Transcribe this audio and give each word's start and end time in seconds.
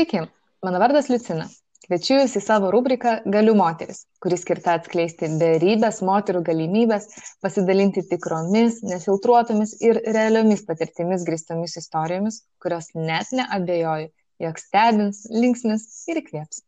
Sveiki, 0.00 0.20
mano 0.64 0.78
vardas 0.80 1.10
Liucina. 1.12 1.44
Kviečiu 1.84 2.14
Jūs 2.14 2.32
į 2.38 2.40
savo 2.40 2.70
rubriką 2.72 3.10
Galiu 3.34 3.52
moteris, 3.58 4.06
kuris 4.24 4.40
skirta 4.46 4.78
atskleisti 4.78 5.28
beribės 5.42 5.98
moterų 6.08 6.40
galimybės, 6.46 7.04
pasidalinti 7.44 8.06
tikromis, 8.08 8.78
nefiltruotomis 8.80 9.74
ir 9.84 10.00
realiomis 10.06 10.64
patirtimis 10.64 11.26
grįstomis 11.28 11.76
istorijomis, 11.82 12.40
kurios 12.64 12.88
net 12.96 13.28
neabejoju, 13.36 14.08
jog 14.46 14.62
stebins, 14.64 15.26
linksmis 15.36 15.84
ir 16.08 16.22
įkvėps. 16.22 16.64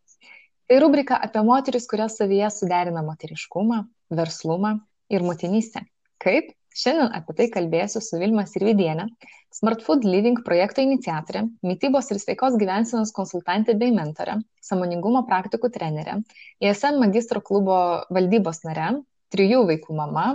Tai 0.69 0.83
rubrika 0.85 1.17
apie 1.17 1.46
moteris, 1.49 1.89
kurios 1.89 2.21
savyje 2.21 2.53
suderina 2.53 3.01
moteriškumą, 3.09 3.87
verslumą 4.12 4.75
ir 5.08 5.25
motinystę. 5.25 5.86
Kaip? 6.21 6.53
Šiandien 6.79 7.12
apie 7.17 7.36
tai 7.39 7.46
kalbėsiu 7.53 8.00
su 8.04 8.18
Vilma 8.21 8.44
Sirvidienė, 8.49 9.08
Smart 9.53 9.85
Food 9.85 10.07
Living 10.08 10.40
projekto 10.46 10.80
iniciatorė, 10.80 11.44
mytybos 11.67 12.08
ir 12.13 12.21
sveikos 12.22 12.57
gyvensenos 12.61 13.13
konsultantė 13.13 13.76
bei 13.79 13.93
mentorė, 13.93 14.39
samoningumo 14.64 15.27
praktikų 15.29 15.68
trenerė, 15.75 16.22
ESM 16.64 17.00
magistro 17.03 17.43
klubo 17.44 17.77
valdybos 18.08 18.63
nare, 18.64 18.94
trijų 19.32 19.66
vaikų 19.68 19.96
mama, 19.96 20.27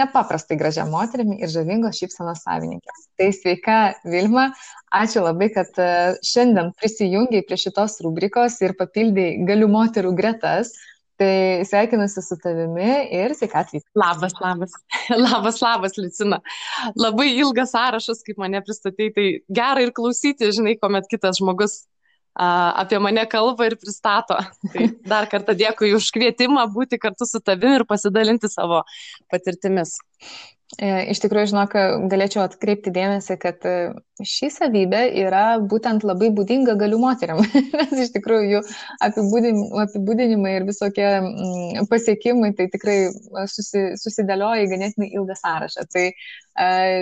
nepaprastai 0.00 0.58
gražia 0.60 0.84
moterimi 0.88 1.38
ir 1.42 1.50
žavingos 1.52 1.98
šypsenos 2.00 2.44
savininkė. 2.44 2.94
Tai 3.18 3.28
sveika 3.36 3.78
Vilma, 4.04 4.50
ačiū 5.00 5.24
labai, 5.24 5.50
kad 5.54 5.80
e, 5.80 5.90
šiandien 6.24 6.72
prisijungiai 6.78 7.44
prie 7.46 7.58
šitos 7.60 7.98
rubrikos 8.04 8.60
ir 8.64 8.76
papildai 8.78 9.32
galių 9.48 9.68
moterų 9.72 10.14
gretas. 10.16 10.72
Tai 11.20 11.64
sveikinusi 11.68 12.22
su 12.24 12.36
tavimi 12.40 12.92
ir 13.12 13.34
sveika 13.36 13.60
atvykus. 13.60 13.90
Labas, 13.98 14.32
labas. 14.40 14.72
Labas, 15.26 15.58
labas, 15.60 15.98
Licina. 16.00 16.38
Labai 16.96 17.26
ilgas 17.34 17.74
sąrašas, 17.74 18.22
kaip 18.24 18.40
mane 18.40 18.62
pristatei, 18.64 19.10
tai 19.12 19.26
gera 19.60 19.84
ir 19.84 19.92
klausyti, 19.96 20.48
žinai, 20.56 20.78
kuomet 20.80 21.10
kitas 21.12 21.42
žmogus 21.42 21.82
a, 22.32 22.46
apie 22.84 23.00
mane 23.04 23.26
kalba 23.28 23.68
ir 23.68 23.76
pristato. 23.80 24.38
Tai 24.72 24.88
dar 25.12 25.28
kartą 25.28 25.56
dėkui 25.60 25.92
už 25.98 26.08
kvietimą 26.16 26.64
būti 26.72 26.96
kartu 27.02 27.28
su 27.28 27.42
tavimi 27.44 27.82
ir 27.82 27.84
pasidalinti 27.90 28.48
savo 28.48 28.80
patirtimis. 29.28 29.98
E, 30.78 30.88
iš 31.10 31.18
tikrųjų, 31.24 31.50
žinok, 31.50 31.72
galėčiau 32.12 32.44
atkreipti 32.44 32.92
dėmesį, 32.94 33.36
kad 33.42 33.64
e, 33.66 33.72
ši 34.26 34.50
savybė 34.54 35.00
yra 35.24 35.44
būtent 35.58 36.04
labai 36.06 36.30
būdinga 36.34 36.76
galių 36.78 37.00
moteriam, 37.02 37.40
nes 37.78 38.04
iš 38.04 38.12
tikrųjų 38.14 38.46
jų 38.52 38.60
apibūdinimai, 39.06 40.52
ir 40.58 40.68
visokie 40.68 41.08
mm, 41.08 41.88
pasiekimai 41.90 42.52
tai 42.58 42.68
tikrai 42.72 42.98
susi, 43.50 43.90
susidėlioja 44.00 44.66
į 44.66 44.70
ganėtinai 44.70 45.10
ilgą 45.18 45.36
sąrašą. 45.40 45.86
Tai 45.90 46.04
e, 46.06 46.14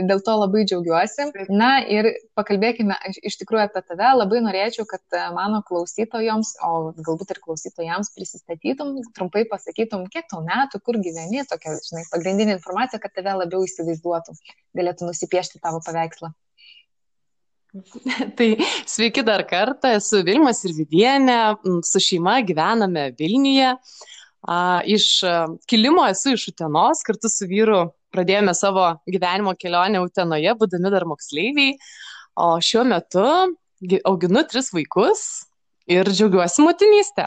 dėl 0.08 0.22
to 0.24 0.36
labai 0.38 0.64
džiaugiuosi. 0.68 1.28
Na 1.52 1.70
ir 1.84 2.10
pakalbėkime 2.38 2.96
iš 3.20 3.38
tikrųjų 3.42 3.66
apie 3.66 3.84
tave. 3.84 4.10
Labai 4.16 4.42
norėčiau, 4.46 4.86
kad 4.88 5.02
e, 5.12 5.24
mano 5.36 5.60
klausytojoms, 5.68 6.54
o 6.64 6.72
galbūt 6.96 7.36
ir 7.36 7.42
klausytojams 7.44 8.14
prisistatytum, 8.16 8.96
trumpai 9.16 9.44
pasakytum, 9.50 10.06
kiek 10.12 10.28
tau 10.30 10.40
metų, 10.46 10.80
kur 10.86 11.00
gyveni, 11.04 11.44
tokia, 11.50 11.76
žinai, 11.84 12.06
pagrindinė 12.14 12.56
informacija, 12.58 13.02
kad 13.08 13.24
tave 13.24 13.38
labiau 13.40 13.64
įsivaizduotų, 13.66 14.36
galėtų 14.78 15.08
nusipiešti 15.08 15.62
tavo 15.64 15.80
paveikslą. 15.86 16.30
Tai 18.38 18.48
sveiki 18.88 19.24
dar 19.26 19.44
kartą, 19.48 19.92
esu 19.98 20.22
Vilmas 20.26 20.62
ir 20.64 20.74
Vidienė, 20.76 21.38
su 21.86 22.02
šeima 22.02 22.38
gyvename 22.46 23.10
Vilniuje. 23.18 23.74
Iš 24.94 25.06
kilimo 25.68 26.04
esu 26.08 26.36
iš 26.36 26.48
Utenos, 26.52 27.02
kartu 27.06 27.30
su 27.32 27.48
vyru 27.50 27.88
pradėjome 28.14 28.54
savo 28.56 28.86
gyvenimo 29.10 29.52
kelionę 29.58 30.00
Utenoje, 30.04 30.54
būdami 30.60 30.92
dar 30.94 31.04
moksleiviai. 31.10 31.74
O 32.38 32.54
šiuo 32.62 32.86
metu 32.88 33.24
auginu 34.08 34.44
tris 34.48 34.70
vaikus 34.74 35.24
ir 35.90 36.08
džiaugiuosi 36.08 36.64
motinystę. 36.64 37.26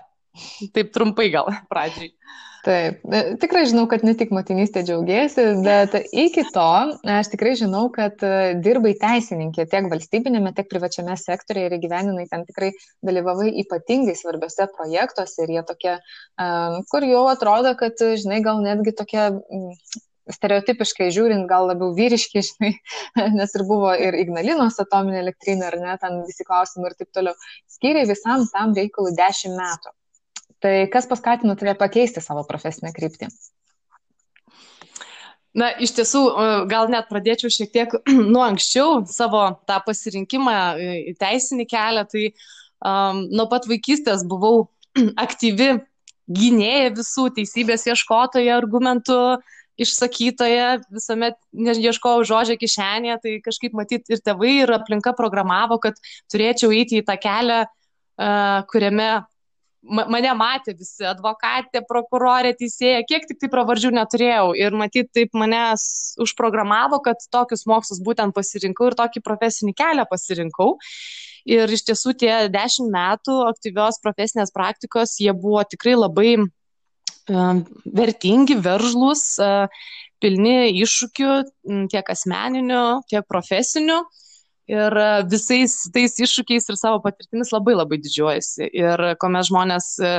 Taip 0.73 0.94
trumpai 0.95 1.28
gal 1.34 1.51
pradžiai. 1.69 2.13
Taip, 2.61 2.99
e, 3.09 3.19
tikrai 3.41 3.63
žinau, 3.66 3.88
kad 3.89 4.03
ne 4.05 4.13
tik 4.17 4.29
motinystė 4.35 4.83
džiaugiasi, 4.85 5.45
bet 5.66 5.95
iki 6.13 6.44
to 6.53 6.66
aš 7.09 7.31
tikrai 7.31 7.55
žinau, 7.57 7.88
kad 7.94 8.22
e, 8.22 8.51
dirbai 8.61 8.91
teisininkė 9.01 9.66
tiek 9.72 9.88
valstybinėme, 9.89 10.51
tiek 10.53 10.69
privačiame 10.69 11.16
sektorėje 11.17 11.72
ir 11.72 11.79
gyveninai 11.81 12.27
ten 12.29 12.45
tikrai 12.45 12.69
dalyvavai 13.07 13.49
ypatingai 13.63 14.13
svarbiose 14.19 14.67
projektuose 14.75 15.41
ir 15.47 15.55
jie 15.55 15.63
tokie, 15.72 15.95
e, 15.97 16.51
kur 16.91 17.07
jau 17.07 17.23
atrodo, 17.31 17.73
kad, 17.79 17.97
žinai, 18.22 18.44
gal 18.45 18.61
netgi 18.61 18.93
tokie 18.99 19.25
stereotipiškai 20.29 21.07
žiūrint, 21.16 21.47
gal 21.49 21.66
labiau 21.72 21.95
vyriški, 21.97 22.43
žinai, 22.51 22.75
nes 23.39 23.57
ir 23.57 23.66
buvo 23.66 23.95
ir 23.97 24.19
Ignalinos 24.22 24.78
atominė 24.85 25.23
elektrinė, 25.23 25.66
ar 25.72 25.79
ne, 25.81 25.97
ten 26.03 26.22
visi 26.29 26.45
klausimai 26.45 26.91
ir 26.91 26.99
taip 27.01 27.09
toliau. 27.17 27.49
Skyriai 27.73 28.05
visam 28.13 28.45
tam 28.53 28.78
reikalui 28.78 29.16
10 29.17 29.57
metų. 29.57 29.95
Tai 30.61 30.75
kas 30.94 31.07
paskatino 31.09 31.55
tave 31.57 31.73
pakeisti 31.77 32.22
savo 32.22 32.44
profesinę 32.45 32.91
kryptį? 32.94 33.31
Na, 35.57 35.67
iš 35.83 35.91
tiesų, 35.97 36.22
gal 36.72 36.88
net 36.91 37.09
pradėčiau 37.09 37.51
šiek 37.51 37.72
tiek 37.73 37.95
nuo 38.33 38.44
anksčiau 38.45 39.01
savo 39.09 39.44
tą 39.67 39.81
pasirinkimą 39.88 40.57
į 41.11 41.16
teisinį 41.19 41.66
kelią. 41.72 42.05
Tai 42.11 42.27
um, 42.27 43.25
nuo 43.33 43.47
pat 43.51 43.67
vaikystės 43.67 44.23
buvau 44.27 44.69
aktyvi 45.25 45.73
gynėja 46.31 46.93
visų 46.95 47.31
teisybės 47.35 47.83
ieškotoja, 47.89 48.55
argumentų 48.55 49.17
išsakytoja, 49.81 50.78
visuomet 50.93 51.35
ieškojau 51.57 52.23
žodžio 52.29 52.55
kišenėje, 52.61 53.17
tai 53.23 53.35
kažkaip 53.43 53.75
matyt 53.75 54.11
ir 54.13 54.22
tėvai, 54.22 54.53
ir 54.61 54.72
aplinka 54.75 55.16
programavo, 55.17 55.79
kad 55.81 55.97
turėčiau 56.31 56.69
eiti 56.75 57.01
į 57.01 57.05
tą 57.07 57.17
kelią, 57.19 57.63
uh, 57.66 58.61
kuriame 58.72 59.09
mane 59.81 60.31
matė 60.37 60.73
visi 60.77 61.05
advokatė, 61.07 61.81
prokurorė, 61.89 62.53
teisėja, 62.57 63.01
kiek 63.07 63.25
tik 63.29 63.41
tai 63.41 63.49
pravardžių 63.53 63.93
neturėjau. 63.97 64.51
Ir 64.57 64.75
matyt, 64.77 65.11
taip 65.15 65.33
mane 65.37 65.61
užprogramavo, 66.21 67.01
kad 67.05 67.23
tokius 67.33 67.65
mokslus 67.69 68.01
būtent 68.03 68.35
pasirinkau 68.37 68.91
ir 68.91 68.97
tokį 68.99 69.23
profesinį 69.25 69.75
kelią 69.77 70.05
pasirinkau. 70.09 70.75
Ir 71.49 71.71
iš 71.73 71.85
tiesų 71.89 72.13
tie 72.21 72.33
dešimt 72.53 72.91
metų 72.93 73.39
aktyvios 73.47 73.97
profesinės 74.03 74.53
praktikos, 74.53 75.17
jie 75.17 75.33
buvo 75.33 75.63
tikrai 75.65 75.95
labai 75.97 76.35
uh, 76.37 77.61
vertingi, 77.85 78.59
veržlus, 78.61 79.25
uh, 79.41 79.65
pilni 80.21 80.69
iššūkių 80.83 81.31
tiek 81.89 82.13
asmeninių, 82.13 82.83
tiek 83.09 83.25
profesinių. 83.25 84.03
Uh, 84.03 84.21
ir 84.71 84.97
e, 84.97 85.09
visais 85.31 85.75
tais 85.93 86.15
iššūkiais 86.25 86.69
ir 86.71 86.79
savo 86.79 87.01
patirtimis 87.03 87.51
labai 87.53 87.75
labai 87.75 87.99
didžiuojasi. 88.01 88.71
Ir 88.77 89.05
kuomet 89.21 89.47
žmonės 89.49 89.93
e, 89.99 90.15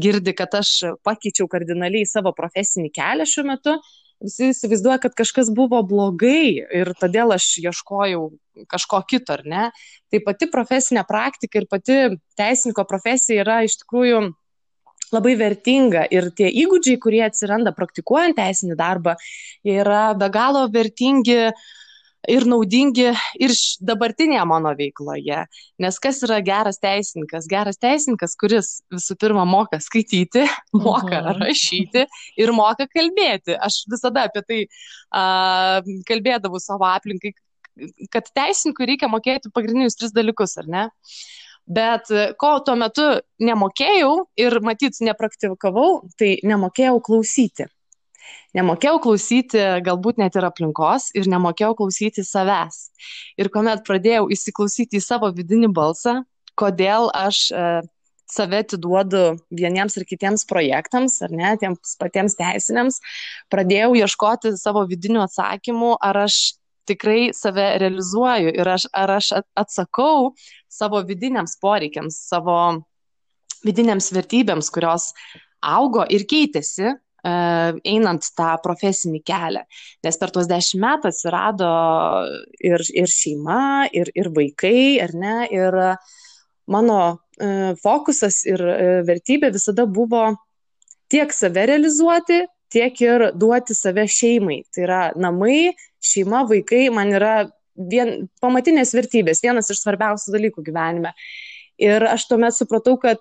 girdi, 0.00 0.34
kad 0.36 0.54
aš 0.60 0.72
pakeičiau 1.06 1.48
kardinaliai 1.50 2.06
savo 2.08 2.32
profesinį 2.36 2.92
kelią 2.94 3.26
šiuo 3.28 3.46
metu, 3.50 3.76
visi 4.22 4.50
įsivaizduoja, 4.52 5.00
kad 5.02 5.16
kažkas 5.18 5.50
buvo 5.54 5.82
blogai 5.86 6.62
ir 6.62 6.92
todėl 7.00 7.34
aš 7.36 7.50
ieškojau 7.64 8.30
kažko 8.70 9.02
kito, 9.10 9.36
ar 9.36 9.44
ne. 9.44 9.68
Tai 10.12 10.22
pati 10.24 10.48
profesinė 10.52 11.04
praktika 11.08 11.60
ir 11.60 11.70
pati 11.70 12.00
teisininko 12.38 12.86
profesija 12.88 13.44
yra 13.44 13.62
iš 13.66 13.80
tikrųjų 13.82 14.28
labai 15.14 15.36
vertinga 15.38 16.06
ir 16.10 16.32
tie 16.34 16.48
įgūdžiai, 16.64 16.98
kurie 17.02 17.20
atsiranda 17.26 17.70
praktikuojant 17.76 18.38
teisinį 18.40 18.78
darbą, 18.78 19.14
yra 19.62 20.08
be 20.18 20.26
galo 20.34 20.64
vertingi 20.72 21.36
uh, 21.52 21.66
ir 22.28 22.46
naudingi 22.48 23.10
ir 23.42 23.54
dabartinėje 23.86 24.44
mano 24.48 24.72
veikloje. 24.78 25.44
Nes 25.82 25.98
kas 26.02 26.20
yra 26.26 26.38
geras 26.44 26.80
teisininkas? 26.82 27.48
Geras 27.50 27.80
teisininkas, 27.82 28.36
kuris 28.40 28.70
visų 28.92 29.16
pirma 29.20 29.46
moka 29.48 29.80
skaityti, 29.82 30.46
moka 30.86 31.20
mhm. 31.20 31.42
rašyti 31.42 32.06
ir 32.42 32.54
moka 32.56 32.88
kalbėti. 32.90 33.56
Aš 33.56 33.84
visada 33.92 34.26
apie 34.30 34.44
tai 34.46 34.60
a, 35.10 35.82
kalbėdavau 36.08 36.60
savo 36.62 36.88
aplinkai, 36.90 37.34
kad 38.12 38.28
teisininkui 38.34 38.92
reikia 38.92 39.10
mokėti 39.12 39.52
pagrindinius 39.54 39.98
tris 39.98 40.14
dalykus, 40.16 40.56
ar 40.62 40.70
ne? 40.72 40.86
Bet 41.66 42.12
ko 42.38 42.50
tuo 42.62 42.76
metu 42.78 43.04
nemokėjau 43.42 44.12
ir 44.38 44.54
matyt 44.62 45.00
nepraktikavau, 45.02 46.04
tai 46.14 46.36
nemokėjau 46.46 47.00
klausyti. 47.02 47.66
Nemokėjau 48.56 49.00
klausyti 49.04 49.60
galbūt 49.84 50.20
net 50.22 50.38
ir 50.38 50.46
aplinkos 50.48 51.10
ir 51.18 51.28
nemokėjau 51.28 51.74
klausyti 51.82 52.24
savęs. 52.24 52.86
Ir 53.36 53.50
kuomet 53.52 53.84
pradėjau 53.86 54.30
įsiklausyti 54.32 55.00
į 55.00 55.04
savo 55.04 55.30
vidinį 55.36 55.72
balsą, 55.76 56.22
kodėl 56.56 57.10
aš 57.14 57.42
e, 57.52 57.64
save 58.30 58.62
atiduodu 58.64 59.36
vieniems 59.54 59.96
ir 59.98 60.06
kitiems 60.08 60.46
projektams, 60.50 61.20
ar 61.22 61.34
ne, 61.36 61.52
tiems 61.60 61.96
patiems 62.00 62.36
teisiniams, 62.38 63.00
pradėjau 63.52 63.94
ieškoti 64.02 64.56
savo 64.58 64.86
vidinių 64.88 65.22
atsakymų, 65.26 65.94
ar 66.02 66.24
aš 66.26 66.40
tikrai 66.86 67.32
save 67.34 67.66
realizuoju 67.82 68.52
ir 68.54 68.68
aš, 68.76 68.86
ar 68.94 69.16
aš 69.18 69.32
atsakau 69.58 70.32
savo 70.70 71.02
vidiniams 71.06 71.56
poreikiams, 71.62 72.18
savo 72.30 72.58
vidiniams 73.66 74.12
vertybėms, 74.14 74.70
kurios 74.74 75.10
augo 75.64 76.04
ir 76.12 76.26
keitėsi 76.30 76.94
einant 77.26 78.28
tą 78.38 78.52
profesinį 78.62 79.20
kelią. 79.26 79.64
Nes 80.06 80.18
per 80.20 80.32
tuos 80.34 80.48
dešimt 80.50 80.82
metų 80.84 81.10
atsirado 81.10 81.70
ir, 82.62 82.84
ir 82.94 83.10
šeima, 83.10 83.88
ir, 83.92 84.12
ir 84.14 84.30
vaikai, 84.36 85.02
ar 85.02 85.14
ne, 85.16 85.36
ir 85.50 85.78
mano 86.70 87.00
fokusas 87.82 88.44
ir 88.48 88.62
vertybė 89.06 89.50
visada 89.54 89.84
buvo 89.86 90.30
tiek 91.12 91.32
save 91.34 91.66
realizuoti, 91.70 92.44
tiek 92.72 93.02
ir 93.02 93.30
duoti 93.38 93.76
save 93.76 94.06
šeimai. 94.10 94.62
Tai 94.74 94.86
yra 94.86 95.02
namai, 95.18 95.74
šeima, 96.02 96.44
vaikai 96.48 96.86
man 96.94 97.12
yra 97.14 97.34
vien, 97.76 98.26
pamatinės 98.42 98.94
vertybės, 98.96 99.42
vienas 99.44 99.70
iš 99.72 99.82
svarbiausių 99.84 100.34
dalykų 100.36 100.64
gyvenime. 100.66 101.12
Ir 101.82 102.06
aš 102.08 102.24
tuomet 102.30 102.56
supratau, 102.56 102.96
kad 103.00 103.20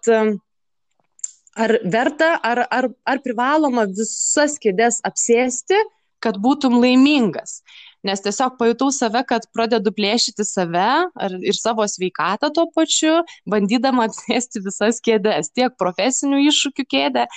ar 1.56 1.78
verta, 1.84 2.36
ar, 2.44 2.66
ar, 2.72 2.90
ar 3.07 3.22
privaloma 3.24 3.88
visas 3.90 4.60
kėdės 4.62 5.02
apsėsti, 5.07 5.80
kad 6.24 6.40
būtum 6.42 6.80
laimingas 6.81 7.60
nes 8.06 8.22
tiesiog 8.22 8.57
pajutau 8.60 8.92
save, 8.94 9.22
kad 9.28 9.46
pradedu 9.56 9.94
plėšyti 9.96 10.46
save 10.46 10.88
ar, 11.10 11.38
ir 11.42 11.57
savo 11.57 11.86
sveikatą 11.90 12.52
tuo 12.54 12.68
pačiu, 12.75 13.18
bandydama 13.50 14.06
apsėsti 14.10 14.62
visas 14.66 15.02
kėdės, 15.06 15.52
tiek 15.56 15.75
profesinių 15.81 16.44
iššūkių 16.50 16.88
kėdę, 16.96 17.28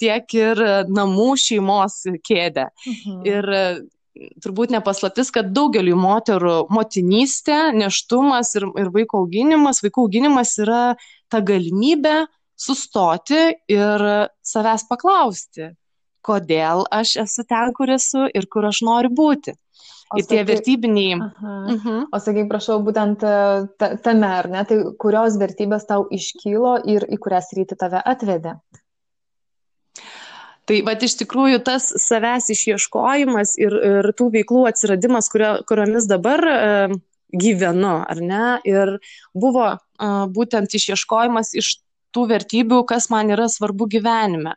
tiek 0.00 0.38
ir 0.38 0.62
namų 0.90 1.34
šeimos 1.40 2.00
kėdę. 2.24 2.70
Mhm. 2.86 3.20
Ir 3.28 3.50
turbūt 4.44 4.70
nepaslaptis, 4.70 5.32
kad 5.34 5.48
daugeliu 5.50 5.96
moterų 5.98 6.68
motinystė, 6.72 7.72
neštumas 7.74 8.54
ir, 8.54 8.68
ir 8.78 8.92
vaiko 8.94 9.24
auginimas, 9.24 9.82
vaiko 9.82 10.06
auginimas 10.06 10.54
yra 10.62 10.82
ta 11.32 11.40
galimybė 11.42 12.22
sustoti 12.56 13.40
ir 13.70 14.04
savęs 14.46 14.86
paklausti, 14.88 15.72
kodėl 16.24 16.86
aš 16.94 17.16
esu 17.24 17.44
ten, 17.48 17.72
kur 17.76 17.92
esu 17.92 18.28
ir 18.32 18.48
kur 18.50 18.66
aš 18.70 18.82
noriu 18.86 19.12
būti. 19.12 19.54
O 20.12 20.18
ir 20.20 20.26
tie 20.28 20.40
sakai, 20.40 20.48
vertybiniai. 20.52 21.16
Aha. 21.18 21.54
Uh 21.72 21.84
-huh. 21.84 22.00
O 22.12 22.20
sakai, 22.20 22.44
prašau, 22.48 22.78
būtent 22.84 23.24
e, 23.24 23.96
tame, 24.04 24.26
ar 24.26 24.48
ne, 24.48 24.64
tai 24.64 24.78
kurios 24.98 25.38
vertybės 25.40 25.86
tau 25.88 26.06
iškylo 26.10 26.76
ir 26.86 27.06
į 27.08 27.18
kurias 27.18 27.50
rytį 27.56 27.76
tave 27.76 28.02
atvedė? 28.04 28.58
Tai 30.64 30.82
va 30.82 30.92
iš 30.92 31.16
tikrųjų 31.20 31.60
tas 31.64 31.90
savęs 32.06 32.48
išieškojimas 32.54 33.58
ir, 33.60 33.72
ir 33.72 34.12
tų 34.16 34.30
veiklų 34.32 34.68
atsiradimas, 34.68 35.28
kurio, 35.28 35.62
kuriomis 35.68 36.06
dabar 36.08 36.40
e, 36.40 36.88
gyvenu, 37.32 37.96
ar 38.08 38.20
ne, 38.20 38.60
ir 38.64 38.98
buvo 39.34 39.66
e, 39.74 39.78
būtent 40.36 40.72
išieškojimas 40.78 41.54
iš 41.54 41.83
tų 42.14 42.24
vertybių, 42.30 42.80
kas 42.88 43.08
man 43.12 43.32
yra 43.34 43.46
svarbu 43.50 43.88
gyvenime. 43.92 44.54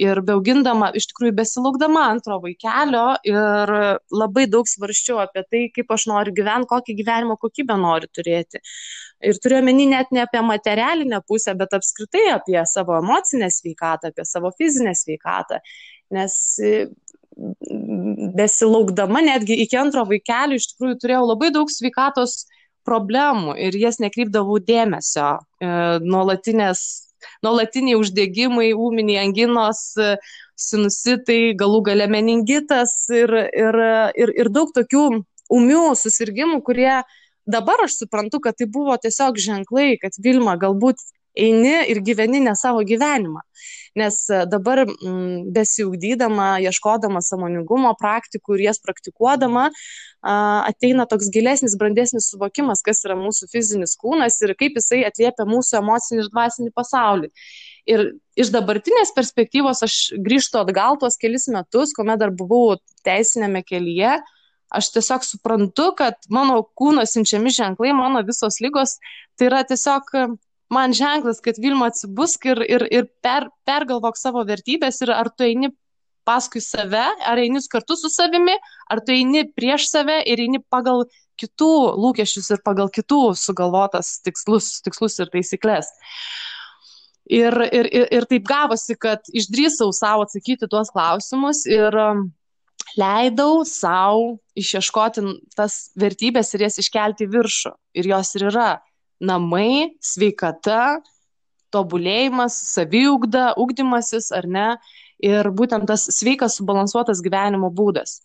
Ir 0.00 0.20
beaugindama, 0.26 0.90
iš 0.98 1.08
tikrųjų 1.12 1.34
besilaukdama 1.40 2.04
antro 2.12 2.38
vaikelio 2.44 3.06
ir 3.26 3.74
labai 4.14 4.46
daug 4.50 4.68
svarščiau 4.70 5.22
apie 5.24 5.44
tai, 5.48 5.64
kaip 5.74 5.92
aš 5.96 6.08
noriu 6.12 6.34
gyventi, 6.36 6.70
kokį 6.72 6.98
gyvenimo 7.02 7.38
kokybę 7.40 7.78
noriu 7.80 8.10
turėti. 8.14 8.62
Ir 9.24 9.40
turiu 9.42 9.62
meni 9.66 9.88
net 9.90 10.12
ne 10.14 10.22
apie 10.26 10.42
materialinę 10.44 11.22
pusę, 11.26 11.56
bet 11.58 11.74
apskritai 11.74 12.28
apie 12.36 12.60
savo 12.70 13.00
emocinę 13.00 13.50
sveikatą, 13.50 14.12
apie 14.12 14.26
savo 14.28 14.52
fizinę 14.58 14.94
sveikatą. 14.94 15.58
Nes 16.14 16.34
besilaukdama 18.38 19.20
netgi 19.22 19.58
iki 19.62 19.78
antro 19.78 20.04
vaikelio 20.08 20.58
iš 20.58 20.72
tikrųjų 20.72 20.96
turėjau 21.02 21.26
labai 21.28 21.50
daug 21.54 21.70
sveikatos 21.70 22.40
problemų 22.88 23.54
ir 23.68 23.76
jas 23.78 24.00
nekreipdavau 24.02 24.58
dėmesio. 24.64 25.28
E, 25.60 25.70
nuolatinės, 26.04 26.82
nuolatiniai 27.44 27.98
uždegimai, 28.00 28.70
ūminiai 28.72 29.20
anginos, 29.26 29.82
e, 30.00 30.16
sinusitai, 30.58 31.54
galų 31.58 31.84
gale 31.90 32.08
meningitas 32.10 32.94
ir, 33.14 33.30
ir, 33.52 33.80
ir, 34.18 34.34
ir 34.42 34.50
daug 34.54 34.72
tokių 34.74 35.04
umių 35.54 35.84
susirgymų, 35.96 36.62
kurie 36.66 37.02
dabar 37.48 37.86
aš 37.86 38.00
suprantu, 38.02 38.42
kad 38.44 38.58
tai 38.58 38.68
buvo 38.70 38.96
tiesiog 39.00 39.38
ženklai, 39.40 39.94
kad 40.02 40.18
Vilma 40.24 40.58
galbūt 40.60 41.00
eini 41.38 41.74
ir 41.92 42.02
gyveni 42.04 42.42
ne 42.44 42.54
savo 42.58 42.82
gyvenimą. 42.86 43.42
Nes 43.98 44.20
e, 44.30 44.42
dabar 44.50 44.84
mm, 44.84 45.48
besiugdydama, 45.54 46.50
ieškodama 46.66 47.22
samoningumo 47.24 47.94
praktikų 47.98 48.58
ir 48.58 48.68
jas 48.68 48.82
praktikuodama, 48.84 49.68
ateina 50.22 51.06
toks 51.06 51.30
gilesnis, 51.30 51.76
brandesnis 51.78 52.30
suvokimas, 52.32 52.82
kas 52.82 53.04
yra 53.06 53.14
mūsų 53.18 53.46
fizinis 53.52 53.94
kūnas 54.00 54.40
ir 54.42 54.54
kaip 54.58 54.78
jisai 54.78 55.04
atliepia 55.06 55.46
mūsų 55.46 55.78
emocinį 55.78 56.24
ir 56.24 56.30
dvasinį 56.32 56.72
pasaulį. 56.74 57.30
Ir 57.88 58.02
iš 58.36 58.50
dabartinės 58.52 59.14
perspektyvos 59.16 59.84
aš 59.86 59.94
grįžtu 60.18 60.58
atgal 60.60 60.98
tuos 61.00 61.16
kelis 61.20 61.46
metus, 61.48 61.94
kuomet 61.96 62.20
dar 62.20 62.34
buvau 62.34 62.76
teisinėme 63.06 63.62
kelyje, 63.64 64.18
aš 64.74 64.90
tiesiog 64.92 65.24
suprantu, 65.24 65.92
kad 65.96 66.18
mano 66.28 66.60
kūno 66.76 67.06
siunčiami 67.08 67.54
ženklai, 67.54 67.94
mano 67.96 68.20
visos 68.26 68.60
lygos, 68.60 68.98
tai 69.38 69.48
yra 69.48 69.62
tiesiog 69.64 70.12
man 70.72 70.94
ženklas, 70.96 71.40
kad 71.44 71.58
Vilma 71.60 71.88
atsibusk 71.92 72.48
ir, 72.50 72.62
ir, 72.68 72.86
ir 72.92 73.08
per, 73.24 73.48
pergalvok 73.68 74.18
savo 74.20 74.44
vertybės 74.48 75.00
ir 75.04 75.12
ar 75.14 75.30
tu 75.32 75.46
eini 75.46 75.72
paskui 76.28 76.60
save, 76.60 77.06
ar 77.24 77.40
eini 77.40 77.62
kartu 77.72 77.96
su 77.96 78.10
savimi, 78.12 78.56
ar 78.92 79.00
tu 79.04 79.14
eini 79.16 79.46
prieš 79.56 79.88
save 79.88 80.20
ir 80.28 80.42
eini 80.44 80.60
pagal 80.60 81.06
kitų 81.38 81.72
lūkesčius 82.02 82.50
ir 82.52 82.62
pagal 82.66 82.90
kitų 82.92 83.32
sugalvotas 83.38 84.18
tikslus, 84.26 84.78
tikslus 84.84 85.18
ir 85.22 85.30
taisyklės. 85.32 85.90
Ir, 87.28 87.54
ir, 87.72 87.86
ir, 87.92 88.08
ir 88.18 88.26
taip 88.28 88.46
gavosi, 88.48 88.96
kad 88.96 89.26
išdrįsau 89.36 89.92
savo 89.92 90.24
atsakyti 90.24 90.68
tuos 90.70 90.88
klausimus 90.94 91.66
ir 91.68 91.92
um, 92.00 92.22
leidau 92.96 93.66
savo 93.68 94.38
išieškoti 94.58 95.24
tas 95.56 95.90
vertybės 96.00 96.54
ir 96.56 96.64
jas 96.64 96.80
iškelti 96.80 97.28
viršų. 97.28 97.74
Ir 98.00 98.08
jos 98.14 98.32
ir 98.38 98.48
yra 98.48 98.70
namai, 99.20 99.94
sveikata, 100.00 101.00
tobulėjimas, 101.74 102.56
saviugda, 102.72 103.52
ugdymasis 103.60 104.32
ar 104.34 104.48
ne. 104.48 104.70
Ir 105.18 105.48
būtent 105.50 105.82
tas 105.90 106.04
sveikas, 106.14 106.54
subalansuotas 106.60 107.18
gyvenimo 107.24 107.72
būdas. 107.74 108.20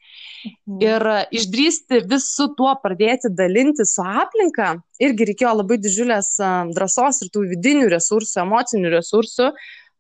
Mhm. 0.46 0.82
Ir 0.86 1.06
išdrysti 1.34 2.04
visu 2.06 2.52
tuo 2.54 2.70
pradėti 2.84 3.32
dalinti 3.34 3.82
su 3.90 4.06
aplinka, 4.06 4.76
irgi 5.02 5.26
reikėjo 5.32 5.56
labai 5.58 5.80
didžiulės 5.82 6.36
drąsos 6.76 7.24
ir 7.24 7.32
tų 7.34 7.48
vidinių 7.56 7.88
resursų, 7.96 8.44
emocinių 8.46 8.94
resursų, 8.94 9.50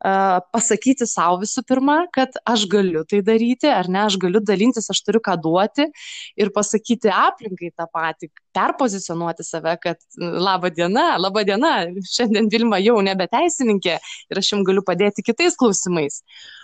pasakyti 0.03 1.07
savo 1.07 1.39
visų 1.43 1.63
pirma, 1.67 2.03
kad 2.13 2.35
aš 2.49 2.65
galiu 2.71 3.05
tai 3.07 3.21
daryti, 3.23 3.69
ar 3.71 3.87
ne, 3.87 4.01
aš 4.03 4.17
galiu 4.19 4.41
dalintis, 4.43 4.89
aš 4.91 4.99
turiu 5.05 5.21
ką 5.23 5.37
duoti 5.39 5.87
ir 6.35 6.51
pasakyti 6.55 7.11
aplinkai 7.13 7.71
tą 7.71 7.87
patį, 7.93 8.29
perpozicionuoti 8.53 9.45
save, 9.47 9.77
kad 9.83 10.01
laba 10.19 10.73
diena, 10.73 11.13
laba 11.21 11.45
diena, 11.47 11.75
šiandien 12.15 12.51
Vilma 12.51 12.81
jau 12.83 12.99
nebe 13.05 13.29
teisininkė 13.31 13.95
ir 13.95 14.43
aš 14.43 14.51
jums 14.53 14.67
galiu 14.67 14.83
padėti 14.85 15.23
kitais 15.23 15.55
klausimais. 15.59 16.21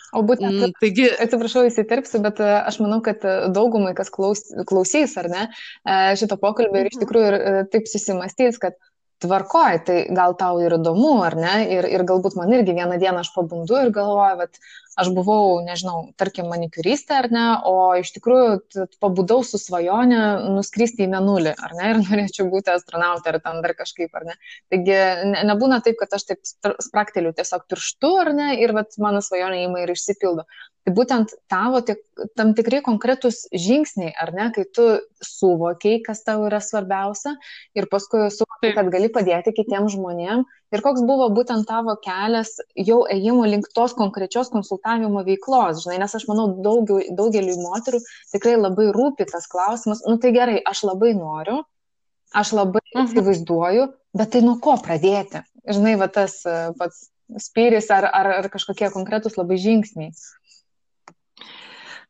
O 0.10 0.24
būtent, 0.25 0.55
mm, 0.58 0.75
taigi, 0.81 1.05
atsiprašau, 1.22 1.67
įsiterpsiu, 1.69 2.19
bet 2.24 2.39
aš 2.41 2.79
manau, 2.81 2.98
kad 3.05 3.22
daugumai, 3.53 3.93
kas 3.98 4.10
klaus, 4.13 4.41
klausys 4.69 5.13
ar 5.22 5.29
ne, 5.29 5.43
šito 6.17 6.38
pokalbio 6.41 6.81
ir 6.81 6.89
iš 6.89 6.98
mhm. 6.98 7.03
tikrųjų 7.03 7.29
ir 7.29 7.67
taip 7.74 7.89
susimastys, 7.91 8.58
kad 8.62 8.77
tvarkoj, 9.24 9.80
tai 9.88 9.98
gal 10.16 10.36
tau 10.40 10.60
ir 10.64 10.76
įdomu, 10.78 11.14
ar 11.26 11.36
ne? 11.40 11.56
Ir, 11.76 11.88
ir 11.92 12.06
galbūt 12.08 12.38
man 12.40 12.54
irgi 12.56 12.76
vieną 12.78 13.00
dieną 13.02 13.24
aš 13.24 13.32
pabundu 13.36 13.80
ir 13.82 13.92
galvoju, 13.96 14.40
kad 14.44 14.62
aš 14.98 15.12
buvau, 15.13 15.60
nežinau, 15.65 16.10
tarkim, 16.19 16.48
manikiuristė, 16.51 17.17
ar 17.22 17.27
ne, 17.34 17.46
o 17.69 17.75
iš 18.00 18.12
tikrųjų 18.15 18.88
pabudau 19.01 19.41
su 19.46 19.60
svajonė 19.62 20.22
nuskristi 20.55 21.05
į 21.05 21.12
menulį, 21.13 21.53
ar 21.53 21.75
ne, 21.77 21.91
ir 21.93 22.01
norėčiau 22.05 22.50
būti 22.51 22.74
astronautė 22.74 23.34
ar 23.34 23.39
ten 23.46 23.62
dar 23.65 23.75
kažkaip, 23.77 24.10
ar 24.17 24.27
ne. 24.31 24.39
Taigi 24.74 24.98
ne, 25.29 25.46
nebūna 25.51 25.81
taip, 25.86 26.00
kad 26.01 26.17
aš 26.17 26.29
taip 26.31 26.74
sprakteliu 26.84 27.36
tiesiog 27.38 27.67
pirštu, 27.69 28.15
ar 28.24 28.34
ne, 28.36 28.50
ir 28.63 28.74
vat, 28.77 28.98
mano 29.01 29.24
svajonė 29.25 29.63
įma 29.67 29.86
ir 29.86 29.96
išsipildo. 29.96 30.48
Tai 30.88 30.93
būtent 30.96 31.34
tavo 31.51 31.81
tik, 31.86 32.00
tam 32.39 32.55
tikrai 32.58 32.79
konkretus 32.81 33.43
žingsniai, 33.51 34.13
ar 34.17 34.31
ne, 34.34 34.48
kai 34.55 34.63
tu 34.74 34.86
suvokiai, 35.22 36.00
kas 36.05 36.24
tau 36.25 36.48
yra 36.48 36.62
svarbiausia 36.63 37.36
ir 37.77 37.89
paskui 37.91 38.29
suvokiai, 38.34 38.74
kad 38.77 38.89
gali 38.93 39.12
padėti 39.13 39.53
kitiems 39.53 39.93
žmonėms. 39.93 40.48
Ir 40.70 40.84
koks 40.86 41.02
buvo 41.02 41.26
būtent 41.34 41.66
tavo 41.66 41.96
kelias 42.04 42.52
jau 42.78 43.00
ėjimo 43.10 43.48
link 43.50 43.70
tos 43.74 43.96
konkrečios 43.98 44.52
konsultavimo 44.54 45.24
veiklos, 45.26 45.82
žinai, 45.82 45.98
nes 46.04 46.14
aš 46.14 46.28
manau, 46.30 46.46
daugiau, 46.66 47.02
daugeliu 47.18 47.56
moterų 47.64 48.02
tikrai 48.34 48.54
labai 48.60 48.90
rūpi 48.94 49.26
tas 49.32 49.50
klausimas, 49.50 50.04
nu 50.06 50.20
tai 50.22 50.34
gerai, 50.36 50.60
aš 50.70 50.84
labai 50.86 51.16
noriu, 51.18 51.64
aš 52.38 52.54
labai 52.60 52.84
mhm. 52.94 53.08
įsivaizduoju, 53.08 53.88
bet 54.20 54.36
tai 54.36 54.44
nuo 54.46 54.60
ko 54.62 54.78
pradėti? 54.84 55.42
Žinai, 55.70 55.96
va 56.02 56.10
tas 56.14 56.38
pats 56.78 57.10
spyris 57.38 57.90
ar, 57.94 58.06
ar, 58.06 58.30
ar 58.40 58.50
kažkokie 58.50 58.90
konkretus 58.94 59.38
labai 59.38 59.58
žingsniai. 59.62 60.14